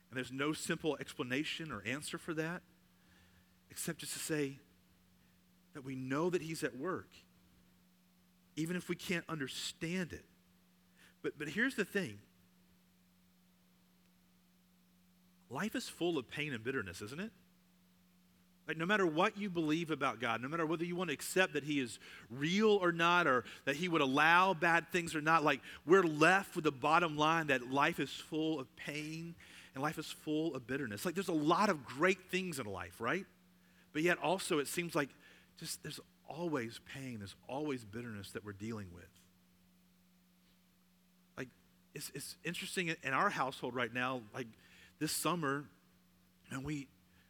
and 0.10 0.18
there's 0.18 0.32
no 0.32 0.54
simple 0.54 0.98
explanation 1.00 1.72
or 1.72 1.84
answer 1.86 2.18
for 2.18 2.34
that, 2.36 2.62
except 3.72 4.00
just 4.00 4.14
to 4.14 4.20
say 4.20 4.60
that 5.74 5.84
we 5.84 5.96
know 5.96 6.30
that 6.30 6.42
He's 6.42 6.64
at 6.64 6.78
work, 6.78 7.10
even 8.56 8.76
if 8.76 8.90
we 8.90 8.96
can't 8.96 9.26
understand 9.28 10.14
it. 10.14 10.26
But, 11.22 11.38
but 11.38 11.50
here's 11.50 11.76
the 11.76 11.86
thing 11.86 12.20
life 15.50 15.76
is 15.76 15.90
full 15.90 16.18
of 16.18 16.30
pain 16.30 16.54
and 16.54 16.64
bitterness, 16.64 17.02
isn't 17.02 17.20
it? 17.20 17.32
No 18.78 18.86
matter 18.86 19.06
what 19.06 19.38
you 19.38 19.50
believe 19.50 19.92
about 19.92 20.20
God, 20.20 20.42
no 20.42 20.48
matter 20.48 20.66
whether 20.66 20.86
you 20.86 20.96
want 20.96 21.10
to 21.10 21.14
accept 21.14 21.54
that 21.54 21.64
He 21.64 21.80
is 21.80 22.00
real 22.30 22.70
or 22.70 22.92
not, 22.92 23.28
or 23.28 23.44
that 23.66 23.76
He 23.76 23.88
would 23.88 24.02
allow 24.02 24.54
bad 24.54 24.92
things 24.92 25.16
or 25.16 25.22
not, 25.22 25.44
like, 25.44 25.62
we're 25.86 26.04
left 26.04 26.56
with 26.56 26.66
the 26.66 26.72
bottom 26.72 27.18
line 27.18 27.48
that 27.48 27.72
life 27.72 28.00
is 28.00 28.12
full 28.12 28.60
of 28.60 28.74
pain 28.76 29.36
and 29.74 29.84
life 29.84 29.98
is 29.98 30.08
full 30.08 30.56
of 30.56 30.68
bitterness. 30.68 31.06
Like, 31.06 31.16
there's 31.16 31.30
a 31.30 31.34
lot 31.34 31.70
of 31.70 31.86
great 31.86 32.30
things 32.30 32.60
in 32.60 32.66
life, 32.66 33.00
right? 33.00 33.26
But 33.94 34.04
yet, 34.04 34.18
also, 34.20 34.60
it 34.60 34.68
seems 34.68 34.96
like 34.96 35.10
just 35.60 35.82
there's 35.84 36.00
always 36.28 36.80
pain, 36.94 37.20
there's 37.20 37.36
always 37.48 37.86
bitterness 37.86 38.32
that 38.32 38.46
we're 38.46 38.54
dealing 38.54 38.88
with. 38.94 39.10
Like, 41.38 41.50
it's, 41.96 42.12
it's 42.14 42.36
interesting 42.44 42.96
in 43.04 43.14
our 43.14 43.30
household 43.30 43.76
right 43.76 43.94
now, 43.94 44.22
like, 44.34 44.48
this 45.00 45.12
summer, 45.12 45.66
and 46.52 46.64
we, 46.64 46.88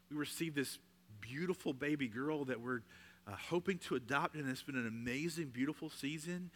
we 0.10 0.18
received 0.18 0.56
this 0.56 0.78
beautiful 1.30 1.74
baby 1.74 2.08
girl 2.08 2.46
that 2.46 2.60
we're 2.62 2.82
uh, 3.28 3.32
hoping 3.50 3.78
to 3.78 3.96
adopt, 3.96 4.36
and 4.36 4.50
it's 4.50 4.64
been 4.64 4.76
an 4.76 4.88
amazing, 4.88 5.48
beautiful 5.48 5.90
season. 5.90 6.50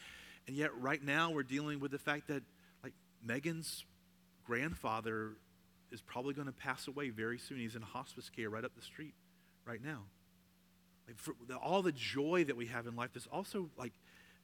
And 0.47 0.55
yet, 0.55 0.75
right 0.79 1.03
now, 1.03 1.31
we're 1.31 1.43
dealing 1.43 1.79
with 1.79 1.91
the 1.91 1.99
fact 1.99 2.27
that, 2.27 2.43
like, 2.83 2.93
Megan's 3.23 3.85
grandfather 4.45 5.33
is 5.91 6.01
probably 6.01 6.33
going 6.33 6.47
to 6.47 6.53
pass 6.53 6.87
away 6.87 7.09
very 7.09 7.37
soon. 7.37 7.59
He's 7.59 7.75
in 7.75 7.81
hospice 7.81 8.29
care 8.29 8.49
right 8.49 8.63
up 8.63 8.75
the 8.75 8.81
street 8.81 9.13
right 9.65 9.83
now. 9.83 10.03
Like, 11.07 11.17
the, 11.47 11.55
all 11.55 11.81
the 11.81 11.91
joy 11.91 12.45
that 12.45 12.55
we 12.55 12.67
have 12.67 12.87
in 12.87 12.95
life, 12.95 13.11
there's 13.13 13.27
also, 13.31 13.69
like, 13.77 13.93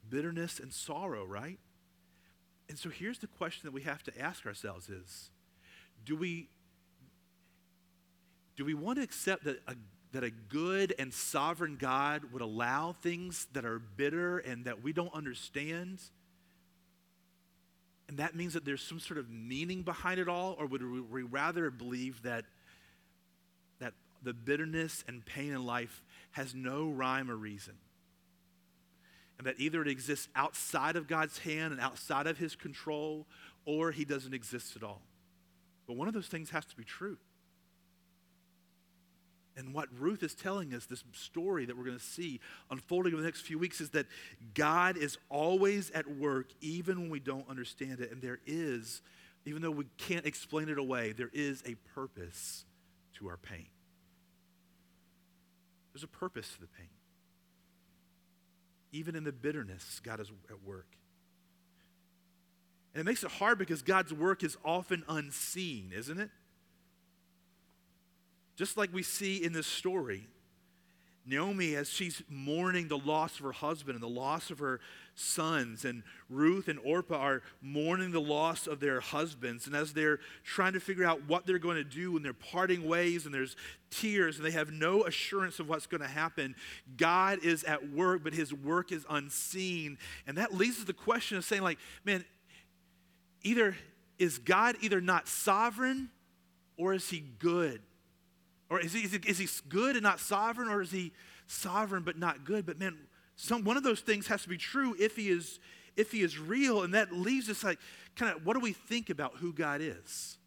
bitterness 0.08 0.60
and 0.60 0.72
sorrow, 0.72 1.26
right? 1.26 1.60
And 2.70 2.78
so 2.78 2.90
here's 2.90 3.20
the 3.20 3.28
question 3.28 3.62
that 3.66 3.72
we 3.72 3.82
have 3.82 4.04
to 4.04 4.20
ask 4.20 4.46
ourselves 4.46 4.90
is, 4.90 5.32
do 6.06 6.16
we 6.16 6.50
do 8.56 8.66
we 8.66 8.74
want 8.74 8.98
to 8.98 9.04
accept 9.04 9.46
that 9.46 9.62
a 9.68 9.76
that 10.12 10.24
a 10.24 10.32
good 10.32 10.94
and 10.98 11.14
sovereign 11.14 11.78
God 11.80 12.34
would 12.34 12.42
allow 12.42 12.94
things 12.94 13.48
that 13.54 13.66
are 13.66 13.80
bitter 13.80 14.40
and 14.40 14.66
that 14.66 14.84
we 14.84 14.92
don't 14.92 15.14
understand? 15.14 16.00
And 18.08 18.18
that 18.18 18.36
means 18.36 18.54
that 18.54 18.66
there's 18.66 18.82
some 18.82 19.00
sort 19.00 19.20
of 19.20 19.30
meaning 19.30 19.84
behind 19.84 20.20
it 20.20 20.28
all? 20.28 20.56
Or 20.58 20.66
would 20.66 21.12
we 21.12 21.22
rather 21.22 21.70
believe 21.70 22.24
that, 22.24 22.46
that 23.80 23.94
the 24.24 24.34
bitterness 24.34 25.04
and 25.08 25.24
pain 25.24 25.54
in 25.54 25.64
life 25.64 26.04
has 26.32 26.56
no 26.56 26.90
rhyme 26.90 27.30
or 27.30 27.36
reason? 27.36 27.76
And 29.38 29.46
that 29.46 29.60
either 29.60 29.82
it 29.82 29.88
exists 29.88 30.28
outside 30.36 30.96
of 30.96 31.08
God's 31.08 31.38
hand 31.38 31.72
and 31.72 31.80
outside 31.80 32.26
of 32.26 32.40
his 32.40 32.56
control, 32.56 33.28
or 33.64 33.92
he 33.92 34.06
doesn't 34.06 34.34
exist 34.34 34.76
at 34.76 34.84
all. 34.84 35.02
But 35.88 35.96
one 35.96 36.08
of 36.08 36.14
those 36.16 36.28
things 36.28 36.50
has 36.50 36.66
to 36.66 36.76
be 36.76 36.84
true. 36.84 37.18
And 39.60 39.74
what 39.74 39.90
Ruth 40.00 40.24
is 40.24 40.34
telling 40.34 40.74
us, 40.74 40.86
this 40.86 41.04
story 41.12 41.66
that 41.66 41.78
we're 41.78 41.84
going 41.84 41.98
to 41.98 42.04
see 42.04 42.40
unfolding 42.72 43.12
over 43.12 43.22
the 43.22 43.28
next 43.28 43.42
few 43.42 43.60
weeks, 43.60 43.82
is 43.82 43.90
that 43.90 44.06
God 44.54 44.96
is 44.96 45.18
always 45.28 45.92
at 45.92 46.10
work, 46.10 46.48
even 46.62 47.02
when 47.02 47.10
we 47.10 47.20
don't 47.20 47.48
understand 47.50 48.00
it. 48.00 48.10
And 48.10 48.22
there 48.22 48.40
is, 48.48 49.02
even 49.44 49.62
though 49.62 49.72
we 49.72 49.84
can't 49.98 50.26
explain 50.26 50.70
it 50.70 50.78
away, 50.78 51.12
there 51.12 51.30
is 51.34 51.62
a 51.68 51.76
purpose 51.94 52.64
to 53.16 53.28
our 53.28 53.36
pain. 53.36 53.66
There's 55.92 56.04
a 56.04 56.08
purpose 56.08 56.54
to 56.54 56.62
the 56.62 56.68
pain. 56.68 56.88
Even 58.94 59.14
in 59.14 59.26
the 59.26 59.34
bitterness, 59.34 60.00
God 60.02 60.22
is 60.22 60.32
at 60.50 60.64
work. 60.66 60.88
And 62.94 63.02
it 63.02 63.04
makes 63.04 63.26
it 63.26 63.32
hard 63.32 63.60
because 63.60 63.82
God's 63.82 64.14
work 64.14 64.42
is 64.42 64.58
often 64.64 65.04
unseen, 65.10 65.92
isn't 65.94 66.18
it? 66.18 66.30
Just 68.60 68.76
like 68.76 68.94
we 68.94 69.04
see 69.04 69.42
in 69.42 69.54
this 69.54 69.68
story, 69.68 70.28
Naomi, 71.26 71.78
as 71.78 71.90
she's 71.90 72.22
mourning 72.28 72.90
the 72.90 72.98
loss 72.98 73.40
of 73.40 73.46
her 73.46 73.54
husband 73.54 73.96
and 73.96 74.04
the 74.04 74.10
loss 74.10 74.52
of 74.52 74.60
her 74.60 74.82
sons, 75.16 75.86
and 75.86 76.04
Ruth 76.30 76.68
and 76.68 76.78
Orpah 76.84 77.16
are 77.16 77.42
mourning 77.62 78.12
the 78.12 78.20
loss 78.20 78.68
of 78.68 78.82
their 78.82 79.00
husbands, 79.00 79.66
and 79.66 79.74
as 79.74 79.94
they're 79.94 80.20
trying 80.44 80.74
to 80.74 80.82
figure 80.82 81.06
out 81.06 81.26
what 81.26 81.46
they're 81.46 81.58
going 81.58 81.78
to 81.78 81.86
do, 81.86 82.18
and 82.18 82.26
they're 82.26 82.34
parting 82.34 82.86
ways, 82.86 83.26
and 83.26 83.34
there's 83.34 83.56
tears, 83.92 84.36
and 84.36 84.46
they 84.46 84.52
have 84.52 84.74
no 84.74 85.06
assurance 85.06 85.62
of 85.62 85.70
what's 85.70 85.88
going 85.88 86.02
to 86.02 86.08
happen, 86.10 86.54
God 86.98 87.40
is 87.42 87.64
at 87.64 87.94
work, 87.94 88.26
but 88.26 88.34
his 88.34 88.54
work 88.54 88.92
is 88.92 89.06
unseen. 89.10 89.98
And 90.28 90.38
that 90.38 90.54
leads 90.54 90.80
to 90.80 90.86
the 90.86 90.92
question 90.92 91.38
of 91.38 91.46
saying, 91.46 91.62
like, 91.62 91.80
man, 92.04 92.26
either 93.42 93.78
is 94.18 94.38
God 94.38 94.76
either 94.82 95.00
not 95.00 95.30
sovereign 95.30 96.10
or 96.76 96.94
is 96.94 97.10
he 97.10 97.24
good? 97.40 97.80
Or 98.70 98.80
is 98.80 98.94
he, 98.94 99.02
is 99.02 99.12
he, 99.12 99.20
is 99.26 99.38
he 99.40 99.48
good 99.68 99.96
and 99.96 100.04
not 100.04 100.20
sovereign, 100.20 100.70
or 100.70 100.82
is 100.82 100.92
he 100.92 101.12
sovereign 101.48 102.04
but 102.04 102.18
not 102.18 102.46
good? 102.46 102.66
But 102.66 102.80
man, 102.80 102.98
some, 103.36 103.64
one 103.64 103.78
of 103.78 103.84
those 103.84 104.02
things 104.02 104.28
has 104.28 104.44
to 104.44 104.50
be 104.50 104.58
true 104.58 104.96
if 105.00 105.16
he 105.16 105.30
is 105.30 105.60
if 105.96 106.12
he 106.12 106.22
is 106.22 106.40
real, 106.40 106.84
and 106.84 106.94
that 106.94 107.12
leaves 107.12 107.50
us 107.50 107.64
like 107.64 107.80
kind 108.16 108.36
of 108.36 108.46
what 108.46 108.54
do 108.54 108.60
we 108.60 108.74
think 108.74 109.10
about 109.10 109.38
who 109.38 109.52
God 109.52 109.82
is? 109.82 110.38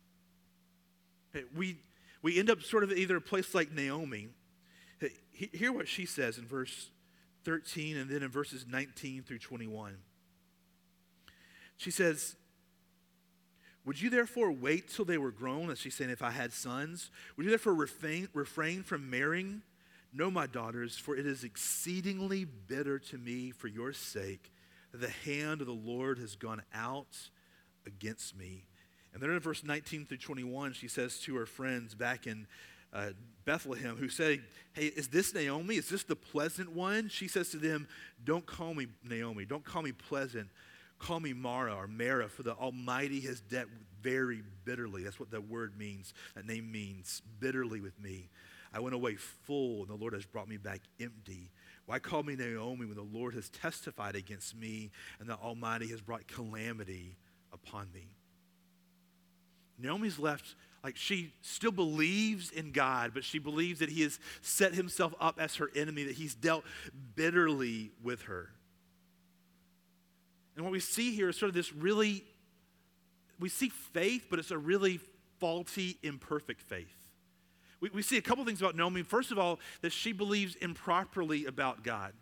We 1.54 1.78
we 2.22 2.38
end 2.38 2.48
up 2.48 2.62
sort 2.62 2.84
of 2.84 2.92
either 2.92 3.16
a 3.16 3.20
place 3.20 3.54
like 3.54 3.72
Naomi. 3.72 4.28
Hear 5.32 5.72
what 5.72 5.88
she 5.88 6.06
says 6.06 6.38
in 6.38 6.46
verse 6.46 6.90
13 7.44 7.96
and 7.96 8.08
then 8.08 8.22
in 8.22 8.28
verses 8.28 8.64
19 8.68 9.24
through 9.24 9.38
21. 9.38 9.96
She 11.76 11.90
says, 11.90 12.36
would 13.84 14.00
you 14.00 14.10
therefore 14.10 14.52
wait 14.52 14.88
till 14.88 15.04
they 15.04 15.18
were 15.18 15.32
grown, 15.32 15.70
as 15.70 15.78
she's 15.78 15.94
saying, 15.94 16.10
if 16.10 16.22
I 16.22 16.30
had 16.30 16.52
sons? 16.52 17.10
Would 17.36 17.44
you 17.44 17.50
therefore 17.50 17.74
refrain, 17.74 18.28
refrain 18.32 18.82
from 18.82 19.10
marrying? 19.10 19.62
No, 20.12 20.30
my 20.30 20.46
daughters, 20.46 20.96
for 20.96 21.16
it 21.16 21.26
is 21.26 21.42
exceedingly 21.42 22.44
bitter 22.44 22.98
to 22.98 23.18
me 23.18 23.50
for 23.50 23.68
your 23.68 23.92
sake 23.92 24.52
that 24.92 25.00
the 25.00 25.08
hand 25.08 25.60
of 25.60 25.66
the 25.66 25.72
Lord 25.72 26.18
has 26.18 26.36
gone 26.36 26.62
out 26.74 27.16
against 27.86 28.36
me. 28.36 28.64
And 29.12 29.22
then 29.22 29.30
in 29.30 29.40
verse 29.40 29.64
19 29.64 30.06
through 30.06 30.18
21, 30.18 30.74
she 30.74 30.88
says 30.88 31.18
to 31.20 31.34
her 31.36 31.46
friends 31.46 31.94
back 31.94 32.26
in 32.26 32.46
uh, 32.92 33.10
Bethlehem 33.44 33.96
who 33.96 34.08
say, 34.08 34.40
Hey, 34.74 34.86
is 34.86 35.08
this 35.08 35.34
Naomi? 35.34 35.76
Is 35.76 35.88
this 35.88 36.02
the 36.02 36.16
pleasant 36.16 36.72
one? 36.72 37.08
She 37.08 37.26
says 37.26 37.50
to 37.50 37.56
them, 37.56 37.88
Don't 38.24 38.46
call 38.46 38.74
me 38.74 38.86
Naomi. 39.08 39.44
Don't 39.44 39.64
call 39.64 39.82
me 39.82 39.92
pleasant. 39.92 40.48
Call 41.02 41.18
me 41.18 41.32
Mara 41.32 41.74
or 41.74 41.88
Mara, 41.88 42.28
for 42.28 42.44
the 42.44 42.54
Almighty 42.54 43.20
has 43.22 43.40
dealt 43.40 43.66
very 44.00 44.40
bitterly. 44.64 45.02
That's 45.02 45.18
what 45.18 45.32
that 45.32 45.48
word 45.48 45.76
means. 45.76 46.14
That 46.36 46.46
name 46.46 46.70
means 46.70 47.22
bitterly 47.40 47.80
with 47.80 47.98
me. 48.00 48.28
I 48.72 48.78
went 48.78 48.94
away 48.94 49.16
full, 49.16 49.80
and 49.80 49.88
the 49.88 49.96
Lord 49.96 50.12
has 50.12 50.24
brought 50.24 50.48
me 50.48 50.58
back 50.58 50.80
empty. 51.00 51.50
Why 51.86 51.98
call 51.98 52.22
me 52.22 52.36
Naomi 52.36 52.86
when 52.86 52.94
the 52.94 53.02
Lord 53.02 53.34
has 53.34 53.48
testified 53.48 54.14
against 54.14 54.56
me 54.56 54.92
and 55.18 55.28
the 55.28 55.34
Almighty 55.34 55.88
has 55.88 56.00
brought 56.00 56.28
calamity 56.28 57.16
upon 57.52 57.88
me? 57.92 58.06
Naomi's 59.78 60.20
left 60.20 60.54
like 60.84 60.96
she 60.96 61.32
still 61.42 61.72
believes 61.72 62.52
in 62.52 62.70
God, 62.70 63.10
but 63.12 63.24
she 63.24 63.40
believes 63.40 63.80
that 63.80 63.88
He 63.88 64.02
has 64.02 64.20
set 64.40 64.72
Himself 64.72 65.14
up 65.20 65.40
as 65.40 65.56
her 65.56 65.68
enemy, 65.74 66.04
that 66.04 66.14
He's 66.14 66.36
dealt 66.36 66.62
bitterly 67.16 67.90
with 68.04 68.22
her. 68.22 68.50
And 70.56 70.64
what 70.64 70.72
we 70.72 70.80
see 70.80 71.14
here 71.14 71.28
is 71.28 71.36
sort 71.36 71.48
of 71.48 71.54
this 71.54 71.72
really, 71.72 72.24
we 73.40 73.48
see 73.48 73.68
faith, 73.68 74.26
but 74.28 74.38
it's 74.38 74.50
a 74.50 74.58
really 74.58 75.00
faulty, 75.40 75.98
imperfect 76.02 76.60
faith. 76.60 76.94
We, 77.80 77.90
we 77.90 78.02
see 78.02 78.16
a 78.18 78.22
couple 78.22 78.44
things 78.44 78.60
about 78.60 78.76
Naomi. 78.76 79.02
First 79.02 79.32
of 79.32 79.38
all, 79.38 79.58
that 79.80 79.92
she 79.92 80.12
believes 80.12 80.54
improperly 80.56 81.46
about 81.46 81.82
God. 81.82 82.12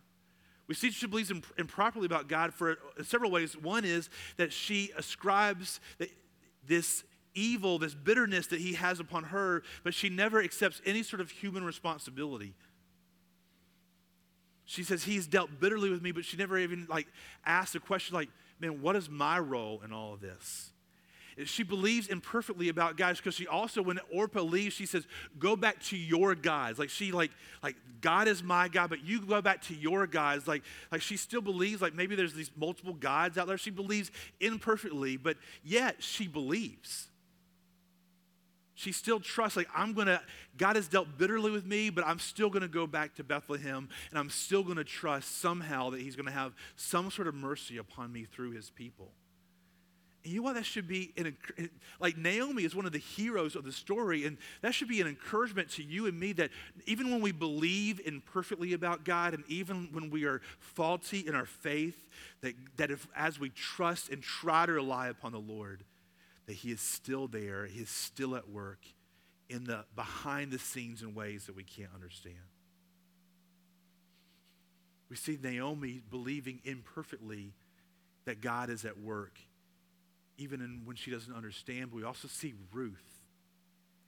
We 0.67 0.75
see 0.75 0.91
she 0.91 1.07
believes 1.07 1.31
improperly 1.57 2.05
about 2.05 2.29
God 2.29 2.53
for 2.53 2.77
several 3.03 3.29
ways. 3.29 3.57
One 3.57 3.83
is 3.83 4.09
that 4.37 4.53
she 4.53 4.91
ascribes 4.97 5.81
this 6.65 7.03
evil, 7.33 7.77
this 7.77 7.93
bitterness 7.93 8.47
that 8.47 8.61
he 8.61 8.73
has 8.73 8.99
upon 8.99 9.25
her, 9.25 9.63
but 9.83 9.93
she 9.93 10.09
never 10.09 10.41
accepts 10.41 10.81
any 10.85 11.03
sort 11.03 11.21
of 11.21 11.29
human 11.29 11.63
responsibility 11.63 12.53
she 14.65 14.83
says 14.83 15.03
he's 15.03 15.27
dealt 15.27 15.59
bitterly 15.59 15.89
with 15.89 16.01
me, 16.01 16.11
but 16.11 16.25
she 16.25 16.37
never 16.37 16.57
even 16.57 16.87
like 16.89 17.07
asked 17.45 17.75
a 17.75 17.79
question 17.79 18.15
like, 18.15 18.29
man, 18.59 18.81
what 18.81 18.95
is 18.95 19.09
my 19.09 19.39
role 19.39 19.81
in 19.83 19.91
all 19.91 20.13
of 20.13 20.21
this? 20.21 20.71
She 21.45 21.63
believes 21.63 22.07
imperfectly 22.07 22.69
about 22.69 22.97
guys 22.97 23.17
because 23.17 23.35
she 23.35 23.47
also, 23.47 23.81
when 23.81 23.99
Orpah 24.13 24.41
leaves, 24.41 24.75
she 24.75 24.85
says, 24.85 25.07
"Go 25.39 25.55
back 25.55 25.81
to 25.83 25.97
your 25.97 26.35
guys." 26.35 26.77
Like 26.77 26.89
she, 26.89 27.11
like, 27.11 27.31
like 27.63 27.77
God 28.01 28.27
is 28.27 28.43
my 28.43 28.67
God, 28.67 28.89
but 28.89 29.05
you 29.05 29.21
go 29.21 29.41
back 29.41 29.61
to 29.63 29.73
your 29.73 30.07
guys. 30.07 30.45
Like, 30.45 30.63
like 30.91 31.01
she 31.01 31.15
still 31.15 31.41
believes, 31.41 31.81
like 31.81 31.95
maybe 31.95 32.15
there's 32.15 32.33
these 32.33 32.51
multiple 32.55 32.93
gods 32.93 33.37
out 33.37 33.47
there. 33.47 33.57
She 33.57 33.71
believes 33.71 34.11
imperfectly, 34.41 35.15
but 35.17 35.37
yet 35.63 36.03
she 36.03 36.27
believes. 36.27 37.07
She 38.81 38.93
still 38.93 39.19
trusts, 39.19 39.55
like, 39.55 39.67
I'm 39.75 39.93
going 39.93 40.07
to, 40.07 40.19
God 40.57 40.75
has 40.75 40.87
dealt 40.87 41.15
bitterly 41.15 41.51
with 41.51 41.67
me, 41.67 41.91
but 41.91 42.03
I'm 42.03 42.17
still 42.17 42.49
going 42.49 42.63
to 42.63 42.67
go 42.67 42.87
back 42.87 43.13
to 43.17 43.23
Bethlehem 43.23 43.87
and 44.09 44.17
I'm 44.17 44.31
still 44.31 44.63
going 44.63 44.77
to 44.77 44.83
trust 44.83 45.39
somehow 45.39 45.91
that 45.91 46.01
He's 46.01 46.15
going 46.15 46.25
to 46.25 46.31
have 46.31 46.55
some 46.77 47.11
sort 47.11 47.27
of 47.27 47.35
mercy 47.35 47.77
upon 47.77 48.11
me 48.11 48.25
through 48.25 48.53
His 48.53 48.71
people. 48.71 49.11
And 50.23 50.33
you 50.33 50.39
know 50.39 50.45
what? 50.45 50.55
That 50.55 50.65
should 50.65 50.87
be, 50.87 51.13
an, 51.15 51.37
like 51.99 52.17
Naomi 52.17 52.63
is 52.63 52.73
one 52.73 52.87
of 52.87 52.91
the 52.91 52.97
heroes 52.97 53.55
of 53.55 53.65
the 53.65 53.71
story, 53.71 54.25
and 54.25 54.39
that 54.63 54.73
should 54.73 54.87
be 54.87 54.99
an 54.99 55.05
encouragement 55.05 55.69
to 55.73 55.83
you 55.83 56.07
and 56.07 56.19
me 56.19 56.33
that 56.33 56.49
even 56.87 57.11
when 57.11 57.21
we 57.21 57.31
believe 57.31 58.01
imperfectly 58.03 58.73
about 58.73 59.03
God, 59.05 59.35
and 59.35 59.43
even 59.47 59.89
when 59.91 60.09
we 60.09 60.25
are 60.25 60.41
faulty 60.57 61.19
in 61.19 61.35
our 61.35 61.45
faith, 61.45 62.07
that, 62.41 62.55
that 62.77 62.89
if, 62.89 63.07
as 63.15 63.39
we 63.39 63.49
trust 63.49 64.09
and 64.09 64.23
try 64.23 64.65
to 64.65 64.71
rely 64.71 65.09
upon 65.09 65.33
the 65.33 65.39
Lord, 65.39 65.83
that 66.47 66.53
He 66.53 66.71
is 66.71 66.81
still 66.81 67.27
there, 67.27 67.65
He 67.65 67.81
is 67.81 67.89
still 67.89 68.35
at 68.35 68.49
work 68.49 68.79
in 69.49 69.65
the 69.65 69.85
behind 69.95 70.51
the 70.51 70.59
scenes 70.59 71.01
in 71.01 71.13
ways 71.13 71.45
that 71.45 71.55
we 71.55 71.63
can't 71.63 71.91
understand. 71.93 72.35
We 75.09 75.17
see 75.17 75.37
Naomi 75.41 76.01
believing 76.09 76.61
imperfectly 76.63 77.53
that 78.23 78.39
God 78.39 78.69
is 78.69 78.85
at 78.85 78.97
work, 78.97 79.37
even 80.37 80.61
in, 80.61 80.81
when 80.85 80.95
she 80.95 81.11
doesn't 81.11 81.33
understand. 81.35 81.89
But 81.91 81.97
we 81.97 82.03
also 82.05 82.29
see 82.29 82.53
Ruth 82.71 83.10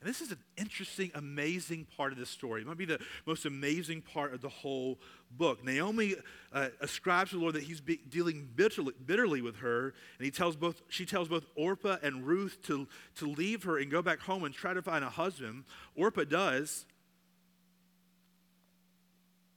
and 0.03 0.09
this 0.09 0.19
is 0.19 0.31
an 0.31 0.39
interesting, 0.57 1.11
amazing 1.15 1.87
part 1.95 2.11
of 2.11 2.17
this 2.17 2.29
story. 2.29 2.59
It 2.59 2.67
might 2.67 2.77
be 2.77 2.83
the 2.83 2.99
most 3.25 3.45
amazing 3.45 4.01
part 4.01 4.33
of 4.33 4.41
the 4.41 4.49
whole 4.49 4.99
book. 5.31 5.63
Naomi 5.63 6.15
uh, 6.51 6.67
ascribes 6.81 7.29
to 7.29 7.37
the 7.37 7.41
Lord 7.41 7.55
that 7.55 7.63
he's 7.63 7.81
dealing 8.09 8.49
bitterly, 8.53 8.91
bitterly 9.05 9.41
with 9.41 9.55
her, 9.59 9.93
and 10.17 10.25
he 10.25 10.29
tells 10.29 10.57
both, 10.57 10.81
she 10.89 11.05
tells 11.05 11.29
both 11.29 11.45
Orpah 11.55 11.99
and 12.03 12.27
Ruth 12.27 12.57
to, 12.63 12.85
to 13.15 13.27
leave 13.27 13.63
her 13.63 13.77
and 13.77 13.89
go 13.89 14.01
back 14.01 14.19
home 14.19 14.43
and 14.43 14.53
try 14.53 14.73
to 14.73 14.81
find 14.81 15.05
a 15.05 15.09
husband. 15.09 15.63
Orpah 15.95 16.25
does. 16.25 16.85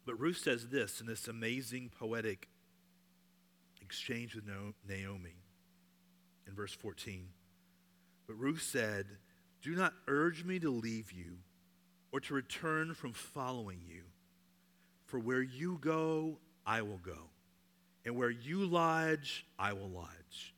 But 0.05 0.15
Ruth 0.21 0.39
says 0.39 0.69
this 0.69 1.01
in 1.01 1.09
this 1.09 1.27
amazing 1.27 1.91
poetic 1.99 2.47
exchange 3.83 4.37
with 4.37 4.45
Naomi 4.89 5.35
in 6.47 6.55
verse 6.55 6.73
14. 6.73 7.31
But 8.29 8.35
Ruth 8.35 8.63
said, 8.63 9.07
do 9.67 9.75
not 9.75 9.93
urge 10.07 10.45
me 10.45 10.61
to 10.61 10.71
leave 10.71 11.11
you 11.11 11.39
or 12.13 12.21
to 12.21 12.35
return 12.35 12.95
from 12.95 13.13
following 13.13 13.81
you. 13.85 14.03
For 15.07 15.19
where 15.19 15.43
you 15.43 15.79
go, 15.81 16.39
I 16.65 16.83
will 16.83 17.01
go, 17.05 17.31
and 18.05 18.15
where 18.15 18.31
you 18.31 18.65
lodge, 18.65 19.45
I 19.59 19.73
will 19.73 19.89
lodge. 19.89 20.55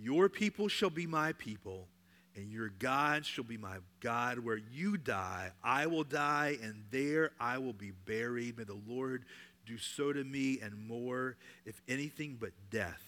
Your 0.00 0.30
people 0.30 0.68
shall 0.68 0.88
be 0.88 1.06
my 1.06 1.34
people, 1.34 1.88
and 2.36 2.50
your 2.50 2.70
God 2.70 3.26
shall 3.26 3.44
be 3.44 3.58
my 3.58 3.76
God. 4.00 4.38
Where 4.38 4.60
you 4.72 4.96
die, 4.96 5.50
I 5.62 5.86
will 5.86 6.04
die, 6.04 6.56
and 6.62 6.84
there 6.90 7.32
I 7.38 7.58
will 7.58 7.74
be 7.74 7.92
buried. 8.06 8.56
May 8.56 8.64
the 8.64 8.80
Lord 8.88 9.26
do 9.66 9.76
so 9.76 10.10
to 10.10 10.24
me 10.24 10.58
and 10.62 10.88
more, 10.88 11.36
if 11.66 11.82
anything 11.86 12.38
but 12.40 12.52
death 12.70 13.02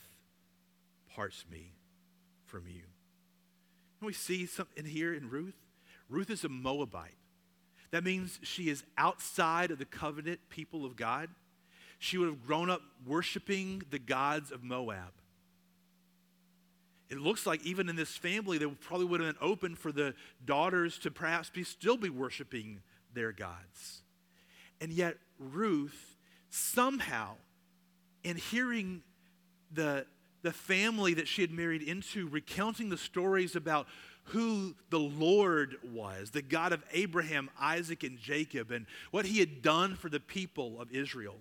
parts 1.14 1.46
me 1.50 1.72
from 2.44 2.64
you. 2.68 2.89
And 4.00 4.06
we 4.06 4.12
see 4.12 4.46
something 4.46 4.84
here 4.84 5.12
in 5.12 5.28
Ruth. 5.28 5.56
Ruth 6.08 6.30
is 6.30 6.44
a 6.44 6.48
Moabite. 6.48 7.16
That 7.90 8.04
means 8.04 8.38
she 8.42 8.68
is 8.68 8.84
outside 8.96 9.70
of 9.70 9.78
the 9.78 9.84
covenant 9.84 10.40
people 10.48 10.84
of 10.84 10.96
God. 10.96 11.28
She 11.98 12.16
would 12.16 12.28
have 12.28 12.46
grown 12.46 12.70
up 12.70 12.80
worshiping 13.06 13.82
the 13.90 13.98
gods 13.98 14.50
of 14.50 14.62
Moab. 14.62 15.12
It 17.10 17.18
looks 17.18 17.44
like 17.44 17.64
even 17.66 17.88
in 17.88 17.96
this 17.96 18.16
family, 18.16 18.56
they 18.56 18.66
probably 18.66 19.06
would 19.06 19.20
have 19.20 19.34
been 19.34 19.48
open 19.48 19.74
for 19.74 19.90
the 19.90 20.14
daughters 20.44 20.96
to 21.00 21.10
perhaps 21.10 21.50
be, 21.50 21.64
still 21.64 21.96
be 21.96 22.08
worshiping 22.08 22.80
their 23.12 23.32
gods. 23.32 24.02
And 24.80 24.92
yet, 24.92 25.16
Ruth, 25.38 26.16
somehow, 26.48 27.34
in 28.22 28.36
hearing 28.36 29.02
the 29.72 30.06
the 30.42 30.52
family 30.52 31.14
that 31.14 31.28
she 31.28 31.42
had 31.42 31.50
married 31.50 31.82
into, 31.82 32.28
recounting 32.28 32.88
the 32.88 32.98
stories 32.98 33.56
about 33.56 33.86
who 34.24 34.74
the 34.90 34.98
Lord 34.98 35.76
was, 35.92 36.30
the 36.30 36.42
God 36.42 36.72
of 36.72 36.84
Abraham, 36.92 37.50
Isaac, 37.58 38.04
and 38.04 38.18
Jacob, 38.18 38.70
and 38.70 38.86
what 39.10 39.26
he 39.26 39.40
had 39.40 39.62
done 39.62 39.96
for 39.96 40.08
the 40.08 40.20
people 40.20 40.80
of 40.80 40.92
Israel 40.92 41.36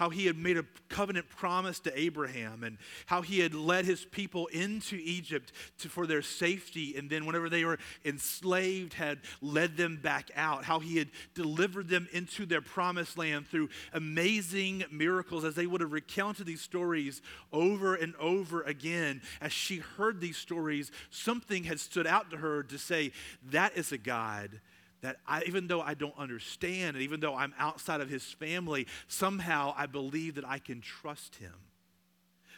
how 0.00 0.08
he 0.08 0.24
had 0.24 0.38
made 0.38 0.56
a 0.56 0.64
covenant 0.88 1.28
promise 1.28 1.78
to 1.78 2.00
Abraham 2.00 2.64
and 2.64 2.78
how 3.04 3.20
he 3.20 3.38
had 3.38 3.52
led 3.52 3.84
his 3.84 4.06
people 4.06 4.46
into 4.46 4.96
Egypt 4.96 5.52
to, 5.76 5.90
for 5.90 6.06
their 6.06 6.22
safety. 6.22 6.96
And 6.96 7.10
then, 7.10 7.26
whenever 7.26 7.50
they 7.50 7.66
were 7.66 7.78
enslaved, 8.02 8.94
had 8.94 9.18
led 9.42 9.76
them 9.76 9.98
back 10.02 10.30
out. 10.34 10.64
How 10.64 10.78
he 10.78 10.96
had 10.96 11.10
delivered 11.34 11.90
them 11.90 12.08
into 12.14 12.46
their 12.46 12.62
promised 12.62 13.18
land 13.18 13.46
through 13.48 13.68
amazing 13.92 14.84
miracles 14.90 15.44
as 15.44 15.54
they 15.54 15.66
would 15.66 15.82
have 15.82 15.92
recounted 15.92 16.46
these 16.46 16.62
stories 16.62 17.20
over 17.52 17.94
and 17.94 18.14
over 18.16 18.62
again. 18.62 19.20
As 19.42 19.52
she 19.52 19.80
heard 19.80 20.18
these 20.18 20.38
stories, 20.38 20.90
something 21.10 21.64
had 21.64 21.78
stood 21.78 22.06
out 22.06 22.30
to 22.30 22.38
her 22.38 22.62
to 22.62 22.78
say, 22.78 23.12
That 23.50 23.76
is 23.76 23.92
a 23.92 23.98
God 23.98 24.60
that 25.02 25.16
I, 25.26 25.42
even 25.46 25.66
though 25.66 25.80
I 25.80 25.94
don't 25.94 26.16
understand, 26.18 26.96
and 26.96 27.02
even 27.02 27.20
though 27.20 27.34
I'm 27.34 27.54
outside 27.58 28.00
of 28.00 28.08
his 28.08 28.24
family, 28.24 28.86
somehow 29.08 29.74
I 29.76 29.86
believe 29.86 30.34
that 30.34 30.46
I 30.46 30.58
can 30.58 30.80
trust 30.80 31.36
him. 31.36 31.54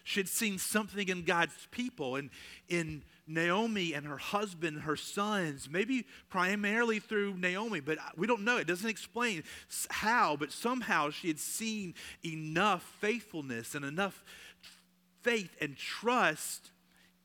She 0.05 0.19
had 0.21 0.29
seen 0.29 0.59
something 0.59 1.09
in 1.09 1.23
God's 1.23 1.69
people 1.71 2.17
and 2.17 2.31
in 2.69 3.05
Naomi 3.27 3.93
and 3.93 4.05
her 4.05 4.19
husband, 4.19 4.81
her 4.81 4.97
sons, 4.97 5.69
maybe 5.71 6.07
primarily 6.29 6.99
through 6.99 7.37
Naomi, 7.37 7.79
but 7.79 7.99
we 8.17 8.27
don't 8.27 8.43
know. 8.43 8.57
It 8.57 8.67
doesn't 8.67 8.89
explain 8.89 9.45
how, 9.91 10.37
but 10.37 10.51
somehow 10.51 11.11
she 11.11 11.29
had 11.29 11.39
seen 11.39 11.95
enough 12.25 12.83
faithfulness 13.01 13.77
and 13.77 13.85
enough 13.85 14.25
faith 15.23 15.55
and 15.61 15.77
trust 15.77 16.73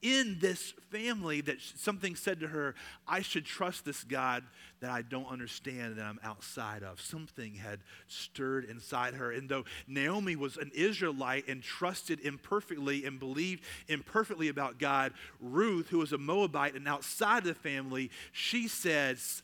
in 0.01 0.37
this 0.39 0.73
family 0.91 1.41
that 1.41 1.61
something 1.61 2.15
said 2.15 2.39
to 2.41 2.47
her, 2.47 2.75
I 3.07 3.21
should 3.21 3.45
trust 3.45 3.85
this 3.85 4.03
God 4.03 4.43
that 4.79 4.91
I 4.91 5.01
don't 5.01 5.27
understand, 5.27 5.97
that 5.97 6.05
I'm 6.05 6.19
outside 6.23 6.83
of. 6.83 7.01
Something 7.01 7.55
had 7.55 7.79
stirred 8.07 8.65
inside 8.65 9.15
her. 9.15 9.31
And 9.31 9.49
though 9.49 9.65
Naomi 9.87 10.35
was 10.35 10.57
an 10.57 10.71
Israelite 10.75 11.47
and 11.47 11.63
trusted 11.63 12.19
imperfectly 12.19 13.05
and 13.05 13.19
believed 13.19 13.63
imperfectly 13.87 14.49
about 14.49 14.77
God, 14.77 15.13
Ruth, 15.39 15.89
who 15.89 15.97
was 15.97 16.13
a 16.13 16.17
Moabite 16.17 16.75
and 16.75 16.87
outside 16.87 17.39
of 17.39 17.45
the 17.45 17.55
family, 17.55 18.11
she 18.31 18.67
says, 18.67 19.41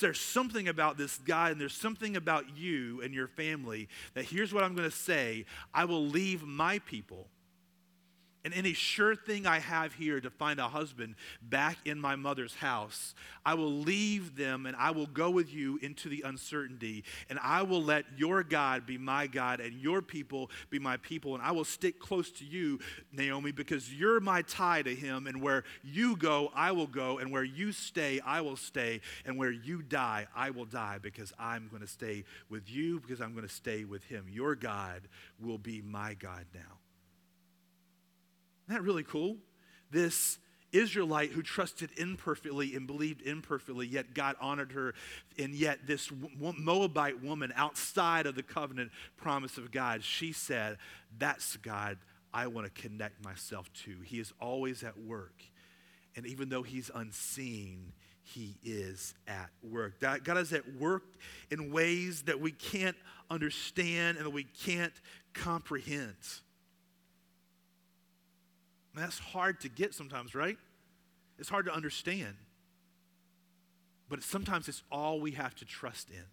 there's 0.00 0.20
something 0.20 0.68
about 0.68 0.96
this 0.96 1.18
guy 1.18 1.50
and 1.50 1.60
there's 1.60 1.74
something 1.74 2.16
about 2.16 2.56
you 2.56 3.00
and 3.02 3.14
your 3.14 3.28
family 3.28 3.88
that 4.14 4.24
here's 4.24 4.52
what 4.52 4.64
I'm 4.64 4.74
going 4.74 4.90
to 4.90 4.96
say 4.96 5.44
I 5.72 5.84
will 5.84 6.04
leave 6.04 6.42
my 6.42 6.80
people 6.80 7.28
and 8.44 8.52
any 8.52 8.74
sure 8.74 9.16
thing 9.16 9.46
I 9.46 9.58
have 9.58 9.94
here 9.94 10.20
to 10.20 10.28
find 10.28 10.60
a 10.60 10.68
husband 10.68 11.14
back 11.40 11.78
in 11.86 11.98
my 11.98 12.14
mother's 12.14 12.54
house, 12.54 13.14
I 13.46 13.54
will 13.54 13.72
leave 13.72 14.36
them 14.36 14.66
and 14.66 14.76
I 14.76 14.90
will 14.90 15.06
go 15.06 15.30
with 15.30 15.52
you 15.52 15.78
into 15.80 16.10
the 16.10 16.22
uncertainty. 16.26 17.04
And 17.30 17.38
I 17.42 17.62
will 17.62 17.82
let 17.82 18.04
your 18.18 18.42
God 18.42 18.84
be 18.84 18.98
my 18.98 19.26
God 19.26 19.60
and 19.60 19.80
your 19.80 20.02
people 20.02 20.50
be 20.68 20.78
my 20.78 20.98
people. 20.98 21.34
And 21.34 21.42
I 21.42 21.52
will 21.52 21.64
stick 21.64 21.98
close 21.98 22.30
to 22.32 22.44
you, 22.44 22.80
Naomi, 23.12 23.50
because 23.50 23.92
you're 23.92 24.20
my 24.20 24.42
tie 24.42 24.82
to 24.82 24.94
him. 24.94 25.26
And 25.26 25.40
where 25.40 25.64
you 25.82 26.14
go, 26.14 26.52
I 26.54 26.72
will 26.72 26.86
go. 26.86 27.18
And 27.18 27.32
where 27.32 27.44
you 27.44 27.72
stay, 27.72 28.20
I 28.26 28.42
will 28.42 28.56
stay. 28.56 29.00
And 29.24 29.38
where 29.38 29.52
you 29.52 29.80
die, 29.80 30.26
I 30.36 30.50
will 30.50 30.66
die 30.66 30.98
because 31.00 31.32
I'm 31.38 31.68
going 31.68 31.82
to 31.82 31.88
stay 31.88 32.24
with 32.50 32.70
you, 32.70 33.00
because 33.00 33.22
I'm 33.22 33.32
going 33.32 33.48
to 33.48 33.54
stay 33.54 33.84
with 33.84 34.04
him. 34.04 34.26
Your 34.30 34.54
God 34.54 35.00
will 35.40 35.58
be 35.58 35.80
my 35.80 36.12
God 36.12 36.44
now. 36.54 36.83
Isn't 38.66 38.76
that 38.76 38.82
really 38.82 39.02
cool? 39.02 39.36
This 39.90 40.38
Israelite 40.72 41.30
who 41.30 41.42
trusted 41.42 41.90
imperfectly 41.96 42.74
and 42.74 42.86
believed 42.86 43.22
imperfectly, 43.22 43.86
yet 43.86 44.12
God 44.12 44.34
honored 44.40 44.72
her. 44.72 44.94
And 45.38 45.54
yet, 45.54 45.86
this 45.86 46.10
Moabite 46.38 47.22
woman 47.22 47.52
outside 47.54 48.26
of 48.26 48.34
the 48.34 48.42
covenant 48.42 48.90
promise 49.16 49.56
of 49.56 49.70
God, 49.70 50.02
she 50.02 50.32
said, 50.32 50.78
That's 51.16 51.56
God 51.58 51.98
I 52.32 52.48
want 52.48 52.72
to 52.72 52.82
connect 52.82 53.24
myself 53.24 53.72
to. 53.84 54.00
He 54.04 54.18
is 54.18 54.32
always 54.40 54.82
at 54.82 54.98
work. 54.98 55.44
And 56.16 56.26
even 56.26 56.48
though 56.48 56.62
he's 56.62 56.90
unseen, 56.92 57.92
he 58.22 58.56
is 58.64 59.14
at 59.28 59.50
work. 59.62 60.00
God 60.00 60.38
is 60.38 60.52
at 60.52 60.74
work 60.74 61.04
in 61.50 61.70
ways 61.70 62.22
that 62.22 62.40
we 62.40 62.50
can't 62.50 62.96
understand 63.30 64.16
and 64.16 64.26
that 64.26 64.30
we 64.30 64.44
can't 64.44 64.94
comprehend. 65.34 66.16
That's 68.94 69.18
hard 69.18 69.60
to 69.60 69.68
get 69.68 69.94
sometimes, 69.94 70.34
right? 70.34 70.56
It's 71.38 71.48
hard 71.48 71.66
to 71.66 71.74
understand. 71.74 72.36
But 74.08 74.22
sometimes 74.22 74.68
it's 74.68 74.82
all 74.92 75.20
we 75.20 75.32
have 75.32 75.54
to 75.56 75.64
trust 75.64 76.10
in. 76.10 76.24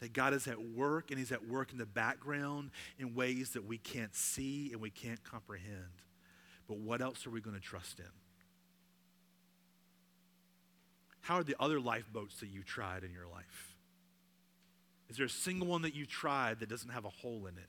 That 0.00 0.12
God 0.12 0.34
is 0.34 0.46
at 0.46 0.60
work 0.60 1.10
and 1.10 1.18
He's 1.18 1.32
at 1.32 1.48
work 1.48 1.72
in 1.72 1.78
the 1.78 1.86
background 1.86 2.70
in 2.98 3.14
ways 3.14 3.50
that 3.50 3.64
we 3.64 3.78
can't 3.78 4.14
see 4.14 4.70
and 4.72 4.80
we 4.80 4.90
can't 4.90 5.22
comprehend. 5.24 6.02
But 6.68 6.78
what 6.78 7.00
else 7.00 7.26
are 7.26 7.30
we 7.30 7.40
going 7.40 7.56
to 7.56 7.62
trust 7.62 8.00
in? 8.00 8.06
How 11.20 11.36
are 11.36 11.44
the 11.44 11.56
other 11.58 11.80
lifeboats 11.80 12.40
that 12.40 12.48
you've 12.48 12.66
tried 12.66 13.04
in 13.04 13.12
your 13.12 13.26
life? 13.26 13.74
Is 15.08 15.16
there 15.16 15.26
a 15.26 15.30
single 15.30 15.68
one 15.68 15.82
that 15.82 15.94
you've 15.94 16.08
tried 16.08 16.60
that 16.60 16.68
doesn't 16.68 16.90
have 16.90 17.04
a 17.04 17.10
hole 17.10 17.46
in 17.46 17.56
it? 17.56 17.68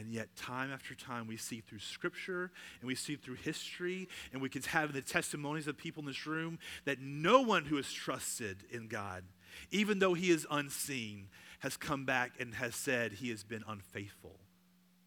And 0.00 0.14
yet, 0.14 0.34
time 0.34 0.72
after 0.72 0.94
time, 0.94 1.26
we 1.26 1.36
see 1.36 1.60
through 1.60 1.80
Scripture 1.80 2.50
and 2.80 2.88
we 2.88 2.94
see 2.94 3.16
through 3.16 3.34
history, 3.34 4.08
and 4.32 4.40
we 4.40 4.48
can 4.48 4.62
have 4.62 4.94
the 4.94 5.02
testimonies 5.02 5.66
of 5.66 5.76
people 5.76 6.00
in 6.00 6.06
this 6.06 6.26
room 6.26 6.58
that 6.86 7.00
no 7.00 7.42
one 7.42 7.66
who 7.66 7.76
has 7.76 7.92
trusted 7.92 8.64
in 8.70 8.88
God, 8.88 9.24
even 9.70 9.98
though 9.98 10.14
he 10.14 10.30
is 10.30 10.46
unseen, 10.50 11.28
has 11.58 11.76
come 11.76 12.06
back 12.06 12.32
and 12.40 12.54
has 12.54 12.74
said 12.74 13.12
he 13.12 13.28
has 13.28 13.44
been 13.44 13.62
unfaithful 13.68 14.38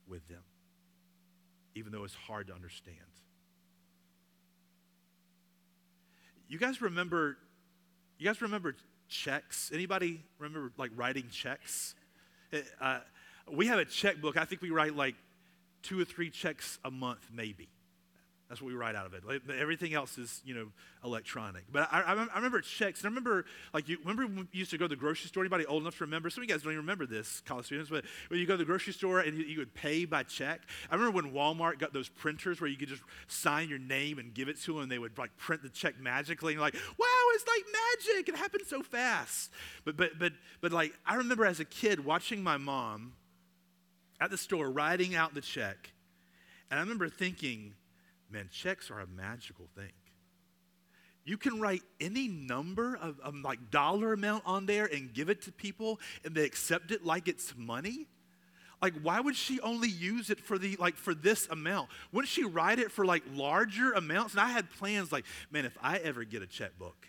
with 0.07 0.27
them, 0.27 0.43
even 1.73 1.91
though 1.91 2.03
it's 2.03 2.13
hard 2.13 2.45
to 2.47 2.53
understand. 2.53 2.97
You 6.47 6.59
guys 6.59 6.83
remember? 6.83 7.39
You 8.19 8.27
guys 8.27 8.43
remember 8.43 8.75
checks? 9.07 9.71
Anybody 9.73 10.21
remember 10.37 10.71
like 10.77 10.91
writing 10.95 11.29
checks? 11.31 11.95
Uh, 12.79 12.99
we 13.51 13.67
have 13.67 13.79
a 13.79 13.85
checkbook. 13.85 14.37
I 14.37 14.45
think 14.45 14.61
we 14.61 14.69
write 14.69 14.95
like 14.95 15.15
two 15.81 15.99
or 15.99 16.05
three 16.05 16.29
checks 16.29 16.79
a 16.83 16.91
month, 16.91 17.29
maybe. 17.33 17.69
That's 18.49 18.61
what 18.61 18.67
we 18.67 18.75
write 18.75 18.95
out 18.95 19.07
of 19.07 19.13
it. 19.15 19.23
Everything 19.57 19.95
else 19.95 20.19
is, 20.19 20.39
you 20.45 20.53
know, 20.53 20.67
electronic. 21.03 21.63
But 21.71 21.87
I, 21.91 22.01
I, 22.01 22.13
I 22.13 22.35
remember 22.35 22.61
checks. 22.61 22.99
And 22.99 23.07
I 23.07 23.09
remember, 23.09 23.45
like, 23.73 23.89
you 23.89 23.97
remember 24.01 24.27
when 24.27 24.47
you 24.51 24.59
used 24.59 24.69
to 24.71 24.77
go 24.77 24.85
to 24.85 24.89
the 24.89 24.95
grocery 24.95 25.27
store? 25.27 25.41
Anybody 25.41 25.65
old 25.65 25.81
enough 25.81 25.97
to 25.97 26.03
remember? 26.03 26.29
Some 26.29 26.43
of 26.43 26.49
you 26.49 26.53
guys 26.53 26.61
don't 26.61 26.73
even 26.73 26.83
remember 26.83 27.07
this, 27.07 27.41
college 27.47 27.65
students. 27.65 27.89
But 27.89 28.05
when 28.27 28.39
you 28.39 28.45
go 28.45 28.53
to 28.53 28.57
the 28.57 28.65
grocery 28.65 28.93
store 28.93 29.21
and 29.21 29.35
you, 29.35 29.45
you 29.45 29.57
would 29.57 29.73
pay 29.73 30.05
by 30.05 30.21
check. 30.21 30.61
I 30.91 30.95
remember 30.95 31.15
when 31.15 31.33
Walmart 31.33 31.79
got 31.79 31.93
those 31.93 32.09
printers 32.09 32.61
where 32.61 32.69
you 32.69 32.77
could 32.77 32.89
just 32.89 33.01
sign 33.27 33.69
your 33.69 33.79
name 33.79 34.19
and 34.19 34.31
give 34.35 34.49
it 34.49 34.61
to 34.63 34.73
them, 34.73 34.83
and 34.83 34.91
they 34.91 34.99
would 34.99 35.17
like 35.17 35.35
print 35.37 35.63
the 35.63 35.69
check 35.69 35.99
magically. 35.99 36.53
And 36.53 36.61
like, 36.61 36.75
wow, 36.75 37.07
it's 37.33 37.45
like 37.47 37.63
magic. 38.05 38.29
It 38.29 38.35
happened 38.35 38.65
so 38.67 38.83
fast. 38.83 39.49
But 39.83 39.97
but 39.97 40.19
but 40.19 40.33
but 40.61 40.71
like, 40.71 40.93
I 41.07 41.15
remember 41.15 41.43
as 41.43 41.59
a 41.59 41.65
kid 41.65 42.05
watching 42.05 42.43
my 42.43 42.57
mom 42.57 43.13
at 44.23 44.31
the 44.31 44.37
store 44.37 44.71
writing 44.71 45.15
out 45.15 45.33
the 45.33 45.41
check. 45.41 45.91
And 46.71 46.79
I 46.79 46.83
remember 46.83 47.09
thinking, 47.09 47.73
man, 48.29 48.49
checks 48.51 48.89
are 48.89 48.99
a 48.99 49.07
magical 49.07 49.67
thing. 49.75 49.91
You 51.25 51.37
can 51.37 51.59
write 51.59 51.83
any 51.99 52.27
number 52.27 52.97
of, 53.01 53.19
of, 53.19 53.35
like 53.35 53.69
dollar 53.69 54.13
amount 54.13 54.43
on 54.45 54.65
there 54.65 54.85
and 54.85 55.13
give 55.13 55.29
it 55.29 55.41
to 55.43 55.51
people 55.51 55.99
and 56.23 56.33
they 56.33 56.43
accept 56.45 56.91
it 56.91 57.05
like 57.05 57.27
it's 57.27 57.53
money. 57.55 58.07
Like, 58.81 58.93
why 59.01 59.19
would 59.19 59.35
she 59.35 59.61
only 59.61 59.87
use 59.87 60.29
it 60.29 60.39
for 60.39 60.57
the 60.57 60.75
like 60.77 60.97
for 60.97 61.13
this 61.13 61.47
amount? 61.49 61.89
Wouldn't 62.11 62.29
she 62.29 62.43
write 62.43 62.79
it 62.79 62.91
for 62.91 63.05
like 63.05 63.23
larger 63.33 63.93
amounts? 63.93 64.33
And 64.33 64.41
I 64.41 64.49
had 64.49 64.69
plans 64.71 65.11
like, 65.11 65.25
man, 65.51 65.63
if 65.63 65.77
I 65.81 65.97
ever 65.97 66.25
get 66.25 66.41
a 66.41 66.47
checkbook, 66.47 67.07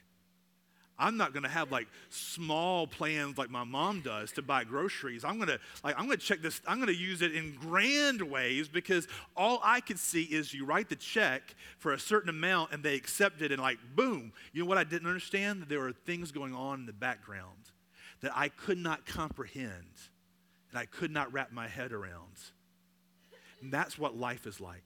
I'm 0.99 1.17
not 1.17 1.33
going 1.33 1.43
to 1.43 1.49
have 1.49 1.73
like 1.73 1.89
small 2.09 2.87
plans 2.87 3.37
like 3.37 3.51
my 3.51 3.65
mom 3.65 4.01
does 4.01 4.31
to 4.33 4.43
buy 4.43 4.65
groceries. 4.65 5.25
I'm 5.25 5.37
going 5.37 5.49
to 5.49 5.59
like 5.83 5.99
I'm 5.99 6.07
going 6.07 6.19
to 6.19 6.25
check 6.25 6.41
this. 6.41 6.61
I'm 6.67 6.77
going 6.77 6.95
to 6.95 7.01
use 7.01 7.21
it 7.21 7.35
in 7.35 7.55
grand 7.55 8.23
ways 8.23 8.69
because 8.69 9.09
all 9.37 9.61
I 9.65 9.81
could 9.81 9.99
see 9.99 10.23
is 10.23 10.55
you 10.55 10.65
write 10.65 10.89
the 10.89 10.97
check 10.97 11.55
for 11.79 11.93
a 11.93 11.99
certain 11.99 12.29
amount 12.29 12.73
and 12.73 12.83
they 12.83 12.95
accept 12.95 13.43
it 13.43 13.51
and 13.51 13.61
like 13.61 13.79
boom. 13.97 14.33
You 14.53 14.63
know 14.63 14.69
what 14.69 14.79
I 14.79 14.85
didn't 14.85 15.09
understand? 15.09 15.67
There 15.69 15.81
were 15.81 15.93
things 15.93 16.31
going 16.31 16.55
on 16.55 16.81
in 16.81 16.87
the 16.87 16.93
background 16.93 17.71
that 18.21 18.33
I 18.35 18.49
could 18.49 18.79
not 18.79 19.05
comprehend 19.05 19.85
and 20.71 20.79
I 20.79 20.87
could 20.87 21.11
not 21.11 21.33
wrap 21.33 21.53
my 21.53 21.67
head 21.67 21.93
around. 21.93 22.39
And 23.61 23.73
that's 23.73 23.99
what 23.99 24.17
life 24.17 24.47
is 24.47 24.61
like. 24.61 24.85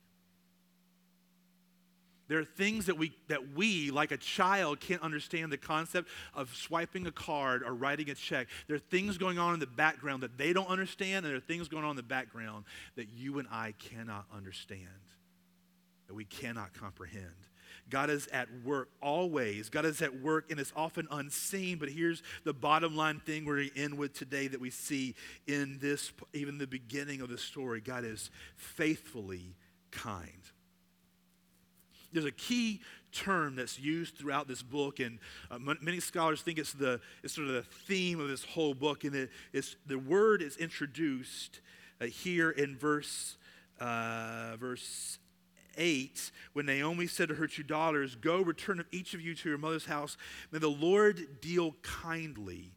There 2.28 2.38
are 2.38 2.44
things 2.44 2.86
that 2.86 2.98
we, 2.98 3.12
that 3.28 3.54
we, 3.54 3.90
like 3.90 4.12
a 4.12 4.16
child, 4.18 4.80
can't 4.80 5.02
understand 5.02 5.50
the 5.50 5.56
concept 5.56 6.08
of 6.34 6.54
swiping 6.54 7.06
a 7.06 7.12
card 7.12 7.62
or 7.62 7.74
writing 7.74 8.10
a 8.10 8.14
check. 8.14 8.48
There 8.66 8.76
are 8.76 8.80
things 8.80 9.16
going 9.16 9.38
on 9.38 9.54
in 9.54 9.60
the 9.60 9.66
background 9.66 10.22
that 10.22 10.36
they 10.36 10.52
don't 10.52 10.68
understand, 10.68 11.24
and 11.24 11.26
there 11.26 11.36
are 11.36 11.40
things 11.40 11.68
going 11.68 11.84
on 11.84 11.90
in 11.90 11.96
the 11.96 12.02
background 12.02 12.66
that 12.96 13.08
you 13.08 13.38
and 13.38 13.48
I 13.50 13.72
cannot 13.78 14.26
understand, 14.34 14.88
that 16.06 16.14
we 16.14 16.26
cannot 16.26 16.74
comprehend. 16.74 17.32
God 17.90 18.10
is 18.10 18.26
at 18.28 18.48
work 18.64 18.90
always. 19.02 19.70
God 19.70 19.86
is 19.86 20.02
at 20.02 20.20
work 20.20 20.50
and 20.50 20.60
it's 20.60 20.72
often 20.76 21.08
unseen. 21.10 21.78
But 21.78 21.88
here's 21.88 22.22
the 22.44 22.52
bottom 22.52 22.96
line 22.96 23.20
thing 23.20 23.46
we're 23.46 23.56
going 23.56 23.70
to 23.70 23.80
end 23.80 23.96
with 23.96 24.12
today 24.12 24.46
that 24.48 24.60
we 24.60 24.68
see 24.70 25.14
in 25.46 25.78
this, 25.80 26.12
even 26.34 26.58
the 26.58 26.66
beginning 26.66 27.22
of 27.22 27.30
the 27.30 27.38
story. 27.38 27.80
God 27.80 28.04
is 28.04 28.30
faithfully 28.56 29.56
kind. 29.90 30.42
There's 32.12 32.24
a 32.24 32.32
key 32.32 32.80
term 33.12 33.56
that's 33.56 33.78
used 33.78 34.16
throughout 34.16 34.48
this 34.48 34.62
book, 34.62 35.00
and 35.00 35.18
uh, 35.50 35.58
many 35.58 36.00
scholars 36.00 36.42
think 36.42 36.58
it's 36.58 36.72
the 36.72 37.00
it's 37.22 37.34
sort 37.34 37.48
of 37.48 37.54
the 37.54 37.62
theme 37.62 38.20
of 38.20 38.28
this 38.28 38.44
whole 38.44 38.74
book. 38.74 39.04
And 39.04 39.14
it, 39.14 39.30
it's 39.52 39.76
the 39.86 39.98
word 39.98 40.42
is 40.42 40.56
introduced 40.56 41.60
uh, 42.00 42.06
here 42.06 42.50
in 42.50 42.76
verse 42.76 43.36
uh, 43.80 44.56
verse 44.58 45.18
8, 45.76 46.32
when 46.52 46.66
Naomi 46.66 47.06
said 47.06 47.28
to 47.28 47.36
her 47.36 47.46
two 47.46 47.62
daughters, 47.62 48.16
Go, 48.16 48.42
return 48.42 48.84
each 48.90 49.14
of 49.14 49.20
you 49.20 49.34
to 49.36 49.48
your 49.48 49.58
mother's 49.58 49.86
house. 49.86 50.16
May 50.50 50.58
the 50.58 50.68
Lord 50.68 51.40
deal 51.40 51.76
kindly, 51.82 52.72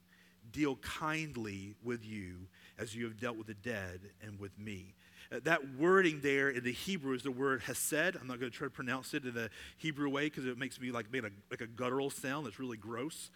deal 0.52 0.76
kindly 0.78 1.74
with 1.84 2.06
you 2.06 2.48
as 2.78 2.96
you 2.96 3.06
have 3.06 3.20
dealt 3.20 3.38
with 3.38 3.48
the 3.48 3.54
dead 3.56 4.02
and 4.22 4.40
with 4.40 4.58
me. 4.58 4.94
That 5.32 5.76
wording 5.78 6.20
there 6.22 6.50
in 6.50 6.64
the 6.66 6.74
Hebrew 6.74 7.14
is 7.14 7.24
the 7.24 7.32
word 7.32 7.62
hesed. 7.62 8.18
I'm 8.20 8.28
not 8.28 8.42
going 8.42 8.52
to 8.52 8.58
try 8.58 8.68
to 8.68 8.72
pronounce 8.72 9.14
it 9.14 9.24
in 9.24 9.34
the 9.34 9.50
Hebrew 9.78 10.10
way 10.10 10.26
because 10.26 10.46
it 10.46 10.58
makes 10.58 10.80
me 10.80 10.92
like, 10.92 11.10
make 11.10 11.24
a, 11.24 11.30
like 11.50 11.62
a 11.62 11.68
guttural 11.68 12.10
sound 12.10 12.46
that's 12.46 12.60
really 12.60 12.76
gross. 12.76 13.32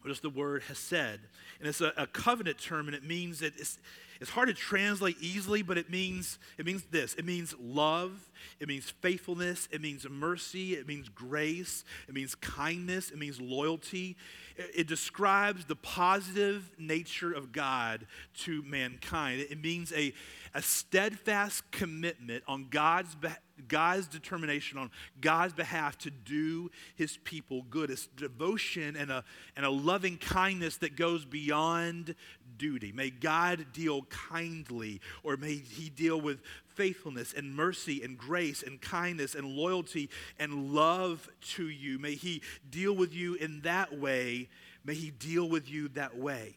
But 0.00 0.12
it's 0.12 0.20
the 0.20 0.30
word 0.30 0.62
hesed. 0.62 1.20
And 1.58 1.68
it's 1.68 1.80
a, 1.80 1.92
a 1.96 2.06
covenant 2.06 2.58
term, 2.58 2.86
and 2.86 2.94
it 2.94 3.02
means 3.02 3.40
that 3.40 3.58
it's, 3.58 3.80
it's 4.20 4.30
hard 4.30 4.48
to 4.48 4.54
translate 4.54 5.16
easily, 5.20 5.62
but 5.62 5.78
it 5.78 5.90
means 5.90 6.38
it 6.58 6.66
means 6.66 6.84
this. 6.90 7.14
It 7.14 7.24
means 7.24 7.54
love, 7.60 8.30
it 8.58 8.68
means 8.68 8.90
faithfulness, 8.90 9.68
it 9.70 9.80
means 9.80 10.08
mercy, 10.08 10.74
it 10.74 10.86
means 10.86 11.08
grace, 11.08 11.84
it 12.08 12.14
means 12.14 12.34
kindness, 12.34 13.10
it 13.10 13.18
means 13.18 13.40
loyalty. 13.40 14.16
It, 14.56 14.70
it 14.74 14.86
describes 14.88 15.64
the 15.64 15.76
positive 15.76 16.70
nature 16.78 17.32
of 17.32 17.52
God 17.52 18.06
to 18.38 18.62
mankind. 18.62 19.40
It, 19.40 19.52
it 19.52 19.62
means 19.62 19.92
a, 19.92 20.12
a 20.54 20.62
steadfast 20.62 21.70
commitment 21.70 22.42
on 22.46 22.68
God's 22.70 23.14
behalf 23.14 23.38
God's 23.66 24.06
determination 24.06 24.78
on 24.78 24.90
God's 25.20 25.52
behalf 25.52 25.98
to 25.98 26.10
do 26.10 26.70
his 26.94 27.16
people 27.24 27.62
good. 27.68 27.90
It's 27.90 28.06
devotion 28.06 28.94
and 28.96 29.10
a, 29.10 29.24
and 29.56 29.66
a 29.66 29.70
loving 29.70 30.16
kindness 30.18 30.76
that 30.78 30.96
goes 30.96 31.24
beyond 31.24 32.14
duty. 32.58 32.92
May 32.92 33.10
God 33.10 33.66
deal 33.72 34.02
kindly, 34.02 35.00
or 35.22 35.36
may 35.36 35.54
he 35.54 35.88
deal 35.88 36.20
with 36.20 36.40
faithfulness 36.74 37.32
and 37.32 37.54
mercy 37.54 38.02
and 38.02 38.18
grace 38.18 38.62
and 38.62 38.80
kindness 38.80 39.34
and 39.34 39.46
loyalty 39.46 40.10
and 40.38 40.72
love 40.72 41.28
to 41.54 41.68
you. 41.68 41.98
May 41.98 42.14
he 42.14 42.42
deal 42.70 42.94
with 42.94 43.14
you 43.14 43.34
in 43.34 43.62
that 43.62 43.98
way. 43.98 44.48
May 44.84 44.94
he 44.94 45.10
deal 45.10 45.48
with 45.48 45.68
you 45.68 45.88
that 45.88 46.16
way. 46.16 46.56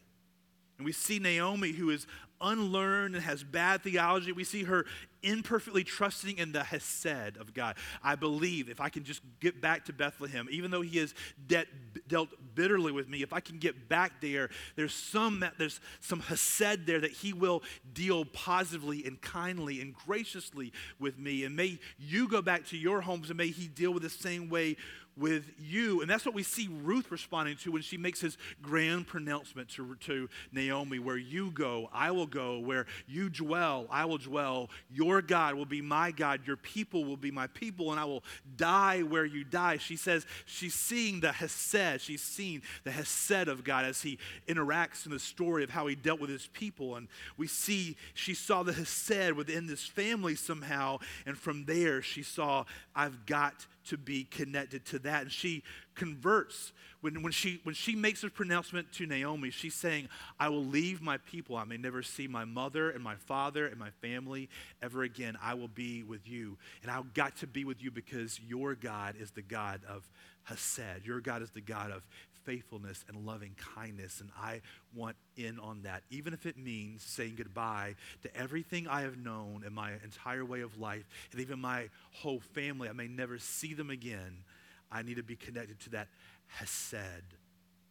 And 0.78 0.86
we 0.86 0.92
see 0.92 1.20
Naomi, 1.20 1.72
who 1.72 1.90
is 1.90 2.08
unlearned 2.42 3.16
and 3.16 3.24
has 3.24 3.44
bad 3.44 3.82
theology. 3.82 4.32
We 4.32 4.44
see 4.44 4.64
her 4.64 4.86
imperfectly 5.24 5.84
trusting 5.84 6.38
in 6.38 6.52
the 6.52 6.64
Hesed 6.64 7.38
of 7.38 7.54
God. 7.54 7.76
I 8.04 8.16
believe 8.16 8.70
if 8.70 8.82
I 8.82 8.90
can 8.90 9.04
just 9.04 9.22
get 9.40 9.62
back 9.62 9.86
to 9.86 9.94
Bethlehem, 9.94 10.48
even 10.52 10.72
though 10.72 10.82
He 10.82 10.98
has 11.00 11.14
de- 11.48 11.66
dealt 12.08 12.30
bitterly 12.56 12.92
with 12.92 13.08
me, 13.08 13.22
if 13.22 13.34
I 13.34 13.40
can 13.40 13.60
get 13.60 13.88
back 13.88 14.22
there, 14.22 14.50
there's 14.76 14.94
some 14.94 15.46
there's 15.58 15.80
some 16.00 16.22
Hesed 16.22 16.86
there 16.86 17.00
that 17.00 17.12
He 17.12 17.34
will 17.34 17.62
deal 17.94 18.26
positively 18.26 19.06
and 19.06 19.22
kindly 19.22 19.82
and 19.82 19.94
graciously 19.94 20.74
with 21.00 21.18
me. 21.20 21.44
And 21.44 21.56
may 21.56 21.80
you 22.00 22.28
go 22.28 22.42
back 22.42 22.66
to 22.68 22.78
your 22.78 23.02
homes 23.02 23.30
and 23.30 23.38
may 23.38 23.48
He 23.48 23.68
deal 23.68 23.94
with 23.94 24.04
the 24.04 24.10
same 24.10 24.50
way 24.50 24.78
with 25.22 25.46
you. 25.60 26.02
And 26.02 26.10
that's 26.10 26.26
what 26.26 26.34
we 26.34 26.44
see 26.44 26.68
Ruth 26.84 27.12
responding 27.12 27.56
to 27.58 27.72
when 27.72 27.84
she 27.84 27.96
makes 27.96 28.20
his 28.20 28.38
grand 28.62 29.08
pronouncement 29.08 29.70
to, 29.70 29.96
to 30.02 30.28
Naomi 30.52 31.00
where 31.00 31.18
you 31.18 31.52
go, 31.52 31.90
I 31.94 32.12
will 32.12 32.26
go. 32.26 32.60
Where 32.60 32.88
you 33.08 33.30
dwell, 33.30 33.86
I 33.90 34.06
will 34.06 34.18
dwell. 34.18 34.70
Your 34.92 35.22
God 35.22 35.56
will 35.56 35.66
be 35.66 35.82
my 35.82 36.12
God. 36.12 36.42
Your 36.46 36.58
people 36.58 37.06
will 37.06 37.18
be 37.18 37.32
my 37.32 37.48
people, 37.48 37.92
and 37.92 38.00
I 38.00 38.06
will 38.06 38.24
die 38.58 39.04
where 39.04 39.26
you 39.26 39.44
die. 39.44 39.78
She 39.78 39.96
says 39.96 40.26
she's 40.46 40.74
seeing 40.74 41.20
the 41.20 41.32
Hesed. 41.32 42.02
She's 42.02 42.24
seeing 42.24 42.64
the 42.84 42.92
Hesed 42.92 43.48
of 43.48 43.64
God 43.64 43.86
as 43.86 44.02
he 44.02 44.18
interacts 44.48 45.06
in 45.06 45.12
the 45.12 45.20
story 45.20 45.64
of 45.64 45.70
how 45.70 45.86
he 45.88 45.96
dealt 45.96 46.20
with 46.20 46.30
his 46.30 46.48
people. 46.48 46.96
And 46.96 47.08
we 47.38 47.46
see 47.48 47.96
she 48.16 48.34
saw 48.34 48.64
the 48.64 48.74
Hesed 48.74 49.34
within 49.34 49.68
this 49.68 49.86
family 49.86 50.36
somehow. 50.36 50.98
And 51.28 51.38
from 51.38 51.66
there, 51.66 52.02
she 52.02 52.24
saw, 52.24 52.66
I've 52.96 53.28
got 53.28 53.68
to 53.86 53.98
be 53.98 54.24
connected 54.24 54.86
to 54.86 55.00
that. 55.00 55.24
And 55.24 55.32
she 55.32 55.64
converts. 55.96 56.74
When, 57.02 57.24
when, 57.24 57.32
she, 57.32 57.60
when 57.64 57.74
she 57.74 57.96
makes 57.96 58.22
this 58.22 58.32
pronouncement 58.32 58.92
to 58.94 59.08
Naomi, 59.08 59.50
she's 59.50 59.74
saying, 59.74 60.08
I 60.40 60.50
will 60.50 60.66
leave 60.66 61.02
my 61.02 61.18
people. 61.18 61.58
I 61.58 61.64
may 61.64 61.78
never 61.78 62.04
see 62.04 62.28
my 62.28 62.46
mother 62.46 62.92
and 62.92 63.04
my 63.04 63.16
father 63.16 63.66
and 63.66 63.80
my 63.80 63.90
family 64.02 64.50
ever 64.82 65.02
again. 65.02 65.38
I 65.42 65.56
will 65.56 65.68
be 65.68 66.04
with 66.04 66.28
you. 66.28 66.58
And 66.84 66.92
I've 66.92 67.14
got 67.14 67.38
to 67.38 67.48
be 67.48 67.66
with 67.66 67.82
you 67.82 67.90
because 67.90 68.40
your 68.40 68.76
God 68.76 69.16
is 69.20 69.32
the 69.32 69.42
God 69.42 69.82
of 69.90 70.08
Hesed. 70.44 71.06
Your 71.06 71.22
God 71.22 71.42
is 71.42 71.52
the 71.52 71.62
God 71.62 71.92
of 71.92 72.06
faithfulness 72.44 73.04
and 73.08 73.26
loving 73.26 73.56
kindness. 73.76 74.22
And 74.22 74.30
I 74.40 74.62
want 74.96 75.16
in 75.36 75.60
on 75.60 75.84
that, 75.84 76.04
even 76.10 76.34
if 76.34 76.46
it 76.46 76.58
means 76.58 77.04
saying 77.04 77.36
goodbye 77.38 77.96
to 78.24 78.36
everything 78.36 78.88
I 78.88 79.02
have 79.02 79.18
known 79.18 79.64
in 79.66 79.74
my 79.74 79.94
entire 80.04 80.46
way 80.46 80.62
of 80.62 80.80
life 80.80 81.06
and 81.32 81.42
even 81.42 81.60
my 81.60 81.90
whole 82.12 82.40
family. 82.54 82.90
I 82.90 82.94
may 82.94 83.08
never 83.08 83.38
see 83.38 83.74
them 83.74 83.90
again. 83.90 84.44
I 84.92 85.02
need 85.02 85.16
to 85.16 85.24
be 85.24 85.36
connected 85.36 85.80
to 85.82 85.90
that 85.92 86.08
Hesed 86.48 87.24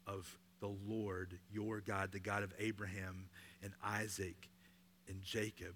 of 0.07 0.39
the 0.61 0.71
Lord, 0.87 1.39
your 1.51 1.81
God, 1.81 2.13
the 2.13 2.21
God 2.21 2.43
of 2.43 2.53
Abraham 2.59 3.29
and 3.63 3.73
Isaac 3.83 4.49
and 5.09 5.23
Jacob. 5.23 5.75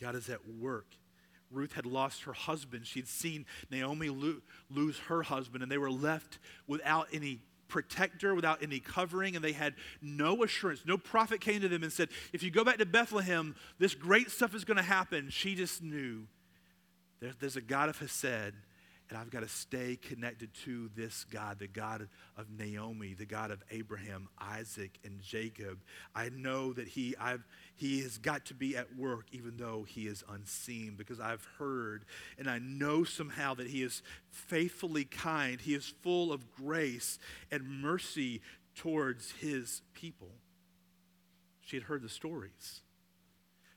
God 0.00 0.14
is 0.14 0.28
at 0.28 0.46
work 0.46 0.86
Ruth 1.50 1.72
had 1.72 1.86
lost 1.86 2.22
her 2.24 2.32
husband. 2.32 2.86
She'd 2.86 3.08
seen 3.08 3.46
Naomi 3.70 4.08
lo- 4.08 4.40
lose 4.70 4.98
her 5.08 5.22
husband, 5.22 5.62
and 5.62 5.70
they 5.70 5.78
were 5.78 5.90
left 5.90 6.38
without 6.66 7.08
any 7.12 7.40
protector, 7.68 8.34
without 8.34 8.62
any 8.62 8.80
covering, 8.80 9.36
and 9.36 9.44
they 9.44 9.52
had 9.52 9.74
no 10.00 10.42
assurance. 10.42 10.82
No 10.86 10.96
prophet 10.96 11.40
came 11.40 11.60
to 11.60 11.68
them 11.68 11.82
and 11.82 11.92
said, 11.92 12.08
If 12.32 12.42
you 12.42 12.50
go 12.50 12.64
back 12.64 12.78
to 12.78 12.86
Bethlehem, 12.86 13.54
this 13.78 13.94
great 13.94 14.30
stuff 14.30 14.54
is 14.54 14.64
going 14.64 14.76
to 14.76 14.82
happen. 14.82 15.30
She 15.30 15.54
just 15.54 15.82
knew 15.82 16.26
there, 17.20 17.32
there's 17.40 17.56
a 17.56 17.60
God 17.60 17.88
of 17.88 17.98
Hesed 17.98 18.54
and 19.08 19.18
I've 19.18 19.30
got 19.30 19.40
to 19.40 19.48
stay 19.48 19.96
connected 19.96 20.52
to 20.64 20.90
this 20.96 21.24
God, 21.24 21.58
the 21.58 21.68
God 21.68 22.08
of 22.36 22.46
Naomi, 22.50 23.14
the 23.14 23.26
God 23.26 23.50
of 23.50 23.62
Abraham, 23.70 24.28
Isaac, 24.38 24.98
and 25.04 25.20
Jacob. 25.20 25.78
I 26.14 26.30
know 26.30 26.72
that 26.72 26.88
he, 26.88 27.14
I've, 27.20 27.46
he 27.76 28.00
has 28.02 28.18
got 28.18 28.46
to 28.46 28.54
be 28.54 28.76
at 28.76 28.96
work 28.96 29.26
even 29.32 29.56
though 29.56 29.84
he 29.88 30.06
is 30.06 30.24
unseen 30.28 30.94
because 30.96 31.20
I've 31.20 31.46
heard 31.58 32.04
and 32.38 32.50
I 32.50 32.58
know 32.58 33.04
somehow 33.04 33.54
that 33.54 33.68
he 33.68 33.82
is 33.82 34.02
faithfully 34.30 35.04
kind. 35.04 35.60
He 35.60 35.74
is 35.74 35.94
full 36.02 36.32
of 36.32 36.52
grace 36.52 37.18
and 37.50 37.82
mercy 37.82 38.40
towards 38.74 39.32
his 39.32 39.82
people. 39.94 40.30
She 41.60 41.76
had 41.76 41.84
heard 41.84 42.02
the 42.02 42.08
stories. 42.08 42.82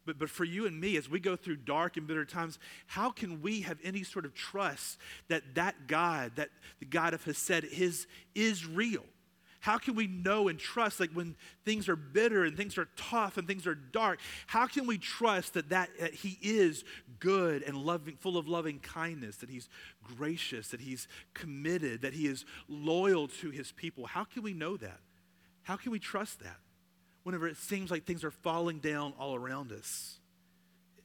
But, 0.10 0.18
but 0.18 0.30
for 0.32 0.44
you 0.44 0.66
and 0.66 0.82
me, 0.82 0.98
as 0.98 1.08
we 1.08 1.20
go 1.20 1.36
through 1.36 1.58
dark 1.58 1.96
and 1.96 2.08
bitter 2.08 2.26
times, 2.26 2.58
how 2.88 3.12
can 3.12 3.44
we 3.44 3.62
have 3.62 3.78
any 3.84 4.02
sort 4.02 4.26
of 4.26 4.34
trust 4.34 4.98
that 5.28 5.54
that 5.54 5.86
God, 5.86 6.32
that 6.36 6.50
the 6.80 6.88
God 6.88 7.14
of 7.14 7.24
Hesed, 7.24 7.64
is, 7.66 8.08
is 8.34 8.66
real? 8.66 9.04
How 9.60 9.78
can 9.78 9.94
we 9.94 10.08
know 10.08 10.48
and 10.48 10.58
trust, 10.58 11.00
like 11.00 11.12
when 11.12 11.36
things 11.64 11.88
are 11.88 11.96
bitter 11.96 12.44
and 12.44 12.58
things 12.58 12.80
are 12.80 12.88
tough 12.98 13.38
and 13.38 13.48
things 13.48 13.68
are 13.68 13.76
dark, 13.76 14.20
how 14.48 14.66
can 14.66 14.88
we 14.88 14.98
trust 14.98 15.54
that, 15.54 15.70
that, 15.70 15.92
that 16.00 16.16
He 16.16 16.40
is 16.42 16.84
good 17.20 17.62
and 17.62 17.78
loving, 17.78 18.16
full 18.16 18.38
of 18.38 18.48
loving 18.48 18.80
kindness, 18.80 19.36
that 19.38 19.50
He's 19.52 19.70
gracious, 20.02 20.70
that 20.70 20.82
He's 20.82 21.08
committed, 21.36 22.02
that 22.02 22.14
He 22.14 22.26
is 22.26 22.46
loyal 22.68 23.28
to 23.28 23.52
His 23.52 23.72
people? 23.74 24.08
How 24.08 24.24
can 24.24 24.42
we 24.42 24.54
know 24.54 24.76
that? 24.76 25.02
How 25.62 25.76
can 25.76 25.92
we 25.92 26.00
trust 26.00 26.40
that? 26.40 26.58
Whenever 27.24 27.48
it 27.48 27.58
seems 27.58 27.92
like 27.92 28.06
things 28.06 28.24
are 28.24 28.32
falling 28.32 28.80
down 28.80 29.14
all 29.20 29.36
around 29.36 29.72
us. 29.72 30.20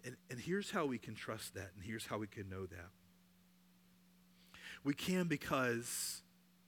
And, 0.05 0.17
and 0.31 0.39
here's 0.39 0.71
how 0.71 0.87
we 0.87 0.99
can 0.99 1.15
trust 1.15 1.55
that, 1.55 1.71
and 1.75 1.85
here's 1.85 2.07
how 2.07 2.19
we 2.19 2.27
can 2.27 2.49
know 2.49 2.67
that. 2.67 2.91
We 4.85 4.95
can 4.95 5.29
because 5.29 6.23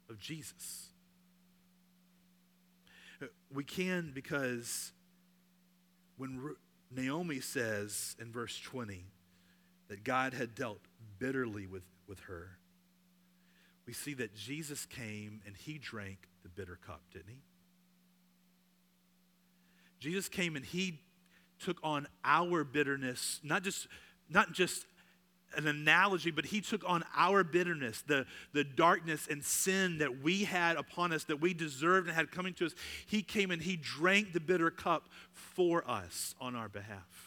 of 0.08 0.18
Jesus. 0.18 0.88
We 3.52 3.64
can 3.64 4.12
because 4.14 4.92
when 6.16 6.56
Naomi 6.90 7.40
says 7.40 8.16
in 8.20 8.32
verse 8.32 8.58
20 8.60 9.04
that 9.88 10.02
God 10.02 10.32
had 10.32 10.54
dealt 10.54 10.80
bitterly 11.18 11.66
with, 11.66 11.84
with 12.08 12.20
her, 12.20 12.58
we 13.86 13.92
see 13.92 14.14
that 14.14 14.34
Jesus 14.34 14.86
came 14.86 15.40
and 15.46 15.56
he 15.56 15.78
drank 15.78 16.28
the 16.42 16.48
bitter 16.48 16.78
cup, 16.86 17.02
didn't 17.12 17.28
he? 17.28 17.42
Jesus 19.98 20.28
came 20.28 20.56
and 20.56 20.64
he 20.64 21.00
took 21.58 21.78
on 21.82 22.06
our 22.24 22.64
bitterness, 22.64 23.40
not 23.42 23.62
just, 23.62 23.88
not 24.28 24.52
just 24.52 24.84
an 25.56 25.66
analogy, 25.66 26.30
but 26.30 26.46
he 26.46 26.60
took 26.60 26.82
on 26.86 27.04
our 27.16 27.42
bitterness, 27.42 28.02
the, 28.06 28.26
the 28.52 28.64
darkness 28.64 29.26
and 29.30 29.42
sin 29.42 29.98
that 29.98 30.22
we 30.22 30.44
had 30.44 30.76
upon 30.76 31.12
us, 31.12 31.24
that 31.24 31.40
we 31.40 31.54
deserved 31.54 32.08
and 32.08 32.16
had 32.16 32.30
coming 32.30 32.52
to 32.54 32.66
us. 32.66 32.74
He 33.06 33.22
came 33.22 33.50
and 33.50 33.62
he 33.62 33.76
drank 33.76 34.32
the 34.32 34.40
bitter 34.40 34.70
cup 34.70 35.08
for 35.32 35.88
us 35.88 36.34
on 36.40 36.54
our 36.54 36.68
behalf. 36.68 37.25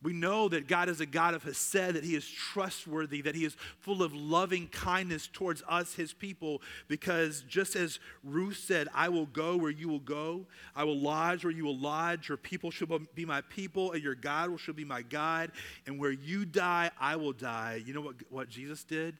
We 0.00 0.12
know 0.12 0.48
that 0.48 0.68
God 0.68 0.88
is 0.88 1.00
a 1.00 1.06
God 1.06 1.34
of 1.34 1.42
Hesed, 1.42 1.94
that 1.94 2.04
He 2.04 2.14
is 2.14 2.28
trustworthy, 2.28 3.20
that 3.22 3.34
He 3.34 3.44
is 3.44 3.56
full 3.80 4.02
of 4.02 4.14
loving 4.14 4.68
kindness 4.68 5.28
towards 5.32 5.62
us, 5.68 5.94
His 5.94 6.12
people, 6.12 6.62
because 6.86 7.42
just 7.48 7.74
as 7.74 7.98
Ruth 8.22 8.58
said, 8.58 8.86
I 8.94 9.08
will 9.08 9.26
go 9.26 9.56
where 9.56 9.72
you 9.72 9.88
will 9.88 9.98
go, 9.98 10.46
I 10.76 10.84
will 10.84 10.98
lodge 10.98 11.44
where 11.44 11.52
you 11.52 11.64
will 11.64 11.76
lodge, 11.78 12.28
your 12.28 12.38
people 12.38 12.70
shall 12.70 13.00
be 13.14 13.24
my 13.24 13.40
people, 13.40 13.90
and 13.90 14.02
your 14.02 14.14
God 14.14 14.60
shall 14.60 14.74
be 14.74 14.84
my 14.84 15.02
God, 15.02 15.50
and 15.84 15.98
where 15.98 16.12
you 16.12 16.44
die, 16.44 16.92
I 17.00 17.16
will 17.16 17.32
die. 17.32 17.82
You 17.84 17.92
know 17.92 18.00
what, 18.00 18.16
what 18.30 18.48
Jesus 18.48 18.84
did? 18.84 19.16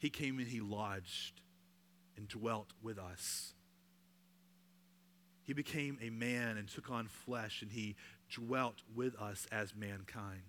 He 0.00 0.10
came 0.10 0.40
and 0.40 0.48
He 0.48 0.60
lodged 0.60 1.40
and 2.16 2.26
dwelt 2.26 2.72
with 2.82 2.98
us. 2.98 3.52
He 5.44 5.52
became 5.52 5.98
a 6.02 6.10
man 6.10 6.56
and 6.56 6.66
took 6.66 6.90
on 6.90 7.06
flesh, 7.06 7.62
and 7.62 7.70
He 7.70 7.94
dwelt 8.30 8.82
with 8.94 9.16
us 9.20 9.46
as 9.52 9.74
mankind. 9.74 10.42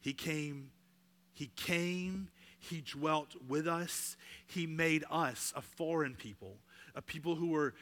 He 0.00 0.12
came, 0.12 0.70
he 1.32 1.50
came, 1.56 2.28
he 2.58 2.80
dwelt 2.80 3.34
with 3.48 3.66
us. 3.66 4.16
He 4.46 4.66
made 4.66 5.04
us 5.10 5.52
a 5.56 5.62
foreign 5.62 6.14
people, 6.14 6.58
a 6.94 7.02
people 7.02 7.34
who 7.34 7.48
were 7.48 7.74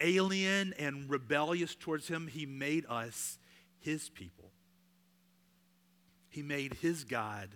alien 0.00 0.74
and 0.78 1.08
rebellious 1.08 1.74
towards 1.74 2.08
him. 2.08 2.26
He 2.26 2.46
made 2.46 2.84
us 2.88 3.38
his 3.80 4.08
people. 4.08 4.50
He 6.28 6.42
made 6.42 6.74
his 6.74 7.04
God 7.04 7.50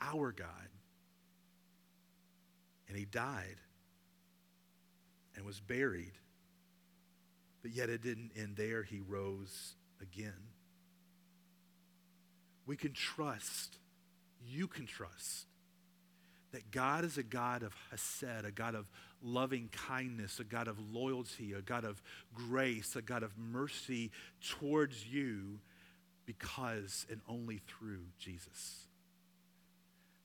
our 0.00 0.32
God. 0.32 0.48
And 2.88 2.96
he 2.96 3.06
died 3.06 3.56
and 5.34 5.46
was 5.46 5.60
buried. 5.60 6.12
But 7.62 7.72
yet 7.72 7.88
it 7.88 8.02
didn't 8.02 8.32
end 8.36 8.56
there. 8.56 8.82
He 8.82 9.00
rose 9.00 9.74
again. 10.00 10.32
We 12.66 12.76
can 12.76 12.92
trust, 12.92 13.78
you 14.44 14.66
can 14.66 14.86
trust, 14.86 15.46
that 16.52 16.70
God 16.70 17.04
is 17.04 17.18
a 17.18 17.22
God 17.22 17.62
of 17.62 17.74
Hesed, 17.90 18.44
a 18.44 18.50
God 18.50 18.74
of 18.74 18.90
loving 19.22 19.68
kindness, 19.72 20.38
a 20.38 20.44
God 20.44 20.68
of 20.68 20.78
loyalty, 20.92 21.54
a 21.54 21.62
God 21.62 21.84
of 21.84 22.02
grace, 22.34 22.94
a 22.94 23.02
God 23.02 23.22
of 23.22 23.36
mercy 23.38 24.10
towards 24.40 25.06
you 25.06 25.60
because 26.26 27.06
and 27.10 27.20
only 27.28 27.60
through 27.66 28.04
Jesus. 28.18 28.86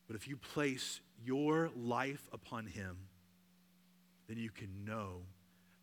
But 0.07 0.15
if 0.15 0.27
you 0.27 0.37
place 0.37 0.99
your 1.23 1.69
life 1.75 2.29
upon 2.31 2.65
Him, 2.67 2.97
then 4.27 4.37
you 4.37 4.49
can 4.49 4.85
know 4.85 5.21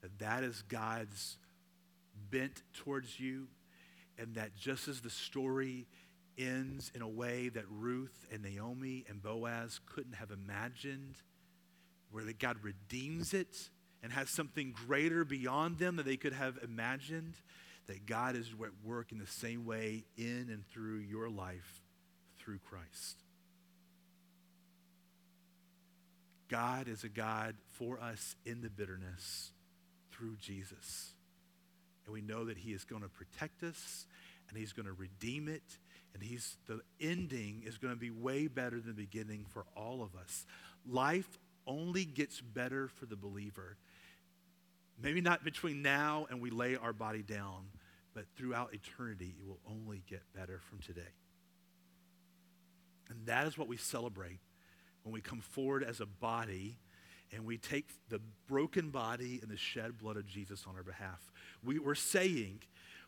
that 0.03 0.19
that 0.19 0.45
is 0.45 0.63
God's 0.63 1.37
bent 2.31 2.63
towards 2.75 3.19
you 3.19 3.49
and 4.19 4.35
that 4.37 4.55
just 4.57 4.89
as 4.89 5.01
the 5.01 5.11
story 5.11 5.87
ends 6.39 6.91
in 6.95 7.03
a 7.03 7.09
way 7.09 7.49
that 7.49 7.65
Ruth 7.69 8.27
and 8.33 8.43
Naomi 8.43 9.05
and 9.09 9.23
Boaz 9.23 9.81
couldn't 9.87 10.15
have 10.15 10.31
imagined, 10.31 11.17
where 12.11 12.25
that 12.25 12.39
God 12.39 12.59
redeems 12.63 13.35
it 13.35 13.71
and 14.03 14.13
has 14.13 14.31
something 14.31 14.75
greater 14.87 15.25
beyond 15.25 15.79
them 15.79 15.97
that 15.97 16.07
they 16.07 16.17
could 16.17 16.33
have 16.33 16.59
imagined, 16.63 17.35
that 17.87 18.07
God 18.07 18.37
is 18.37 18.51
at 18.63 18.71
work 18.85 19.13
in 19.13 19.19
the 19.19 19.27
same 19.27 19.65
way 19.65 20.05
in 20.17 20.49
and 20.51 20.65
through 20.69 20.99
your 20.99 21.29
life 21.29 21.83
through 22.39 22.59
Christ. 22.59 23.19
God 26.49 26.89
is 26.89 27.05
a 27.05 27.09
God 27.09 27.57
for 27.71 27.99
us 28.01 28.37
in 28.45 28.61
the 28.61 28.71
bitterness 28.71 29.51
through 30.13 30.37
Jesus. 30.37 31.14
And 32.05 32.13
we 32.13 32.21
know 32.21 32.45
that 32.45 32.59
He 32.59 32.73
is 32.73 32.85
going 32.85 33.03
to 33.03 33.09
protect 33.09 33.63
us 33.63 34.07
and 34.49 34.59
He's 34.59 34.73
going 34.73 34.87
to 34.87 34.93
redeem 34.93 35.49
it. 35.49 35.79
And 36.15 36.23
he's, 36.23 36.57
the 36.67 36.81
ending 37.01 37.65
is 37.67 37.77
going 37.77 37.93
to 37.93 37.99
be 37.99 38.11
way 38.11 38.47
better 38.47 38.79
than 38.79 38.95
the 38.95 39.03
beginning 39.03 39.47
for 39.53 39.65
all 39.77 40.01
of 40.01 40.15
us. 40.15 40.47
Life 40.89 41.39
only 41.67 42.05
gets 42.05 42.41
better 42.41 42.89
for 42.89 43.07
the 43.07 43.17
believer. 43.17 43.77
Maybe 45.03 45.21
not 45.21 45.45
between 45.45 45.83
now 45.83 46.27
and 46.31 46.41
we 46.41 46.51
lay 46.51 46.77
our 46.77 46.93
body 46.93 47.23
down, 47.23 47.65
but 48.15 48.27
throughout 48.37 48.73
eternity, 48.73 49.35
it 49.41 49.47
will 49.47 49.59
only 49.69 50.05
get 50.09 50.23
better 50.35 50.61
from 50.71 50.79
today. 50.79 51.03
And 53.11 53.27
that 53.27 53.49
is 53.49 53.59
what 53.59 53.67
we 53.67 53.77
celebrate 53.77 54.39
when 55.03 55.13
we 55.13 55.21
come 55.21 55.41
forward 55.41 55.83
as 55.83 56.01
a 56.01 56.07
body 56.07 56.77
and 57.35 57.45
we 57.45 57.59
take 57.59 57.89
the 58.09 58.21
broken 58.47 58.91
body 58.91 59.41
and 59.43 59.51
the 59.51 59.57
shed 59.57 59.99
blood 59.99 60.17
of 60.17 60.27
Jesus 60.27 60.65
on 60.69 60.77
our 60.77 60.83
behalf. 60.83 61.33
We, 61.63 61.79
we're 61.79 61.95
saying, 61.95 62.61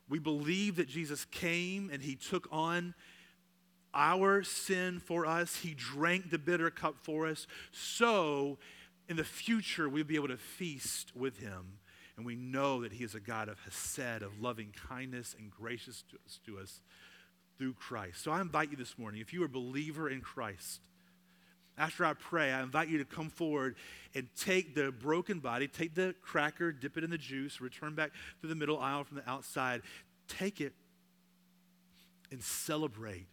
we 0.09 0.19
believe 0.19 0.77
that 0.77 0.89
Jesus 0.89 1.25
came 1.27 1.91
and 1.93 2.03
he 2.03 2.17
took 2.17 2.49
on 2.51 2.95
our 3.95 4.43
sin 4.43 5.01
for 5.01 5.27
us. 5.27 5.57
He 5.57 5.75
drank 5.75 6.31
the 6.31 6.39
bitter 6.39 6.71
cup 6.71 6.97
for 7.03 7.27
us. 7.27 7.47
So 7.73 8.59
in 9.09 9.17
the 9.17 9.25
future, 9.25 9.89
we'll 9.89 10.05
be 10.05 10.17
able 10.17 10.29
to 10.29 10.37
feast 10.37 11.15
with 11.17 11.39
him. 11.39 11.79
And 12.17 12.25
we 12.25 12.35
know 12.35 12.83
that 12.83 12.93
he 12.93 13.05
is 13.05 13.15
a 13.15 13.21
God 13.21 13.49
of 13.49 13.59
Hesed, 13.61 14.23
of 14.23 14.41
loving 14.41 14.73
kindness 14.89 15.35
and 15.39 15.51
gracious 15.51 16.03
to 16.11 16.17
us, 16.27 16.41
to 16.47 16.59
us 16.59 16.81
through 17.59 17.75
Christ. 17.75 18.23
So 18.23 18.33
I 18.33 18.41
invite 18.41 18.71
you 18.71 18.77
this 18.77 18.99
morning, 18.99 19.21
if 19.21 19.33
you 19.33 19.43
are 19.43 19.47
a 19.47 19.51
believer 19.51 20.09
in 20.09 20.21
Christ, 20.21 20.81
after 21.79 22.05
I 22.05 22.15
pray, 22.15 22.53
I 22.53 22.63
invite 22.63 22.89
you 22.89 22.99
to 22.99 23.05
come 23.05 23.29
forward 23.29 23.77
and 24.15 24.29
take 24.39 24.75
the 24.75 24.91
broken 24.93 25.41
body, 25.41 25.69
take 25.69 25.95
the 25.95 26.15
cracker, 26.23 26.73
dip 26.73 26.97
it 26.97 27.05
in 27.05 27.11
the 27.11 27.19
juice, 27.19 27.61
return 27.61 27.95
back 27.95 28.13
to 28.41 28.47
the 28.47 28.55
middle 28.55 28.79
aisle 28.79 29.05
from 29.05 29.19
the 29.19 29.29
outside. 29.29 29.83
Take 30.29 30.61
it 30.61 30.73
and 32.31 32.43
celebrate 32.43 33.27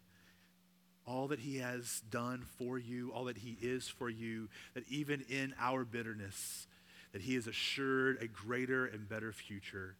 all 1.05 1.27
that 1.29 1.39
He 1.39 1.57
has 1.57 2.01
done 2.09 2.43
for 2.57 2.77
you, 2.77 3.11
all 3.13 3.25
that 3.25 3.37
He 3.37 3.57
is 3.61 3.87
for 3.87 4.09
you, 4.09 4.49
that 4.73 4.83
even 4.89 5.21
in 5.29 5.53
our 5.59 5.85
bitterness, 5.85 6.67
that 7.13 7.21
He 7.21 7.35
has 7.35 7.47
assured 7.47 8.21
a 8.21 8.27
greater 8.27 8.85
and 8.85 9.07
better 9.07 9.31
future 9.31 9.95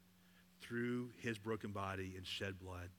through 0.61 1.09
His 1.19 1.37
broken 1.37 1.71
body 1.71 2.13
and 2.17 2.25
shed 2.25 2.59
blood, 2.59 2.89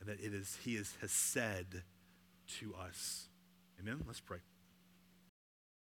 and 0.00 0.08
that 0.08 0.20
it 0.20 0.34
is 0.34 0.58
He 0.64 0.76
is, 0.76 0.94
Hesed 1.00 1.82
to 2.58 2.74
us. 2.74 3.28
Amen. 3.80 4.02
Let's 4.06 4.20
pray. 4.20 4.38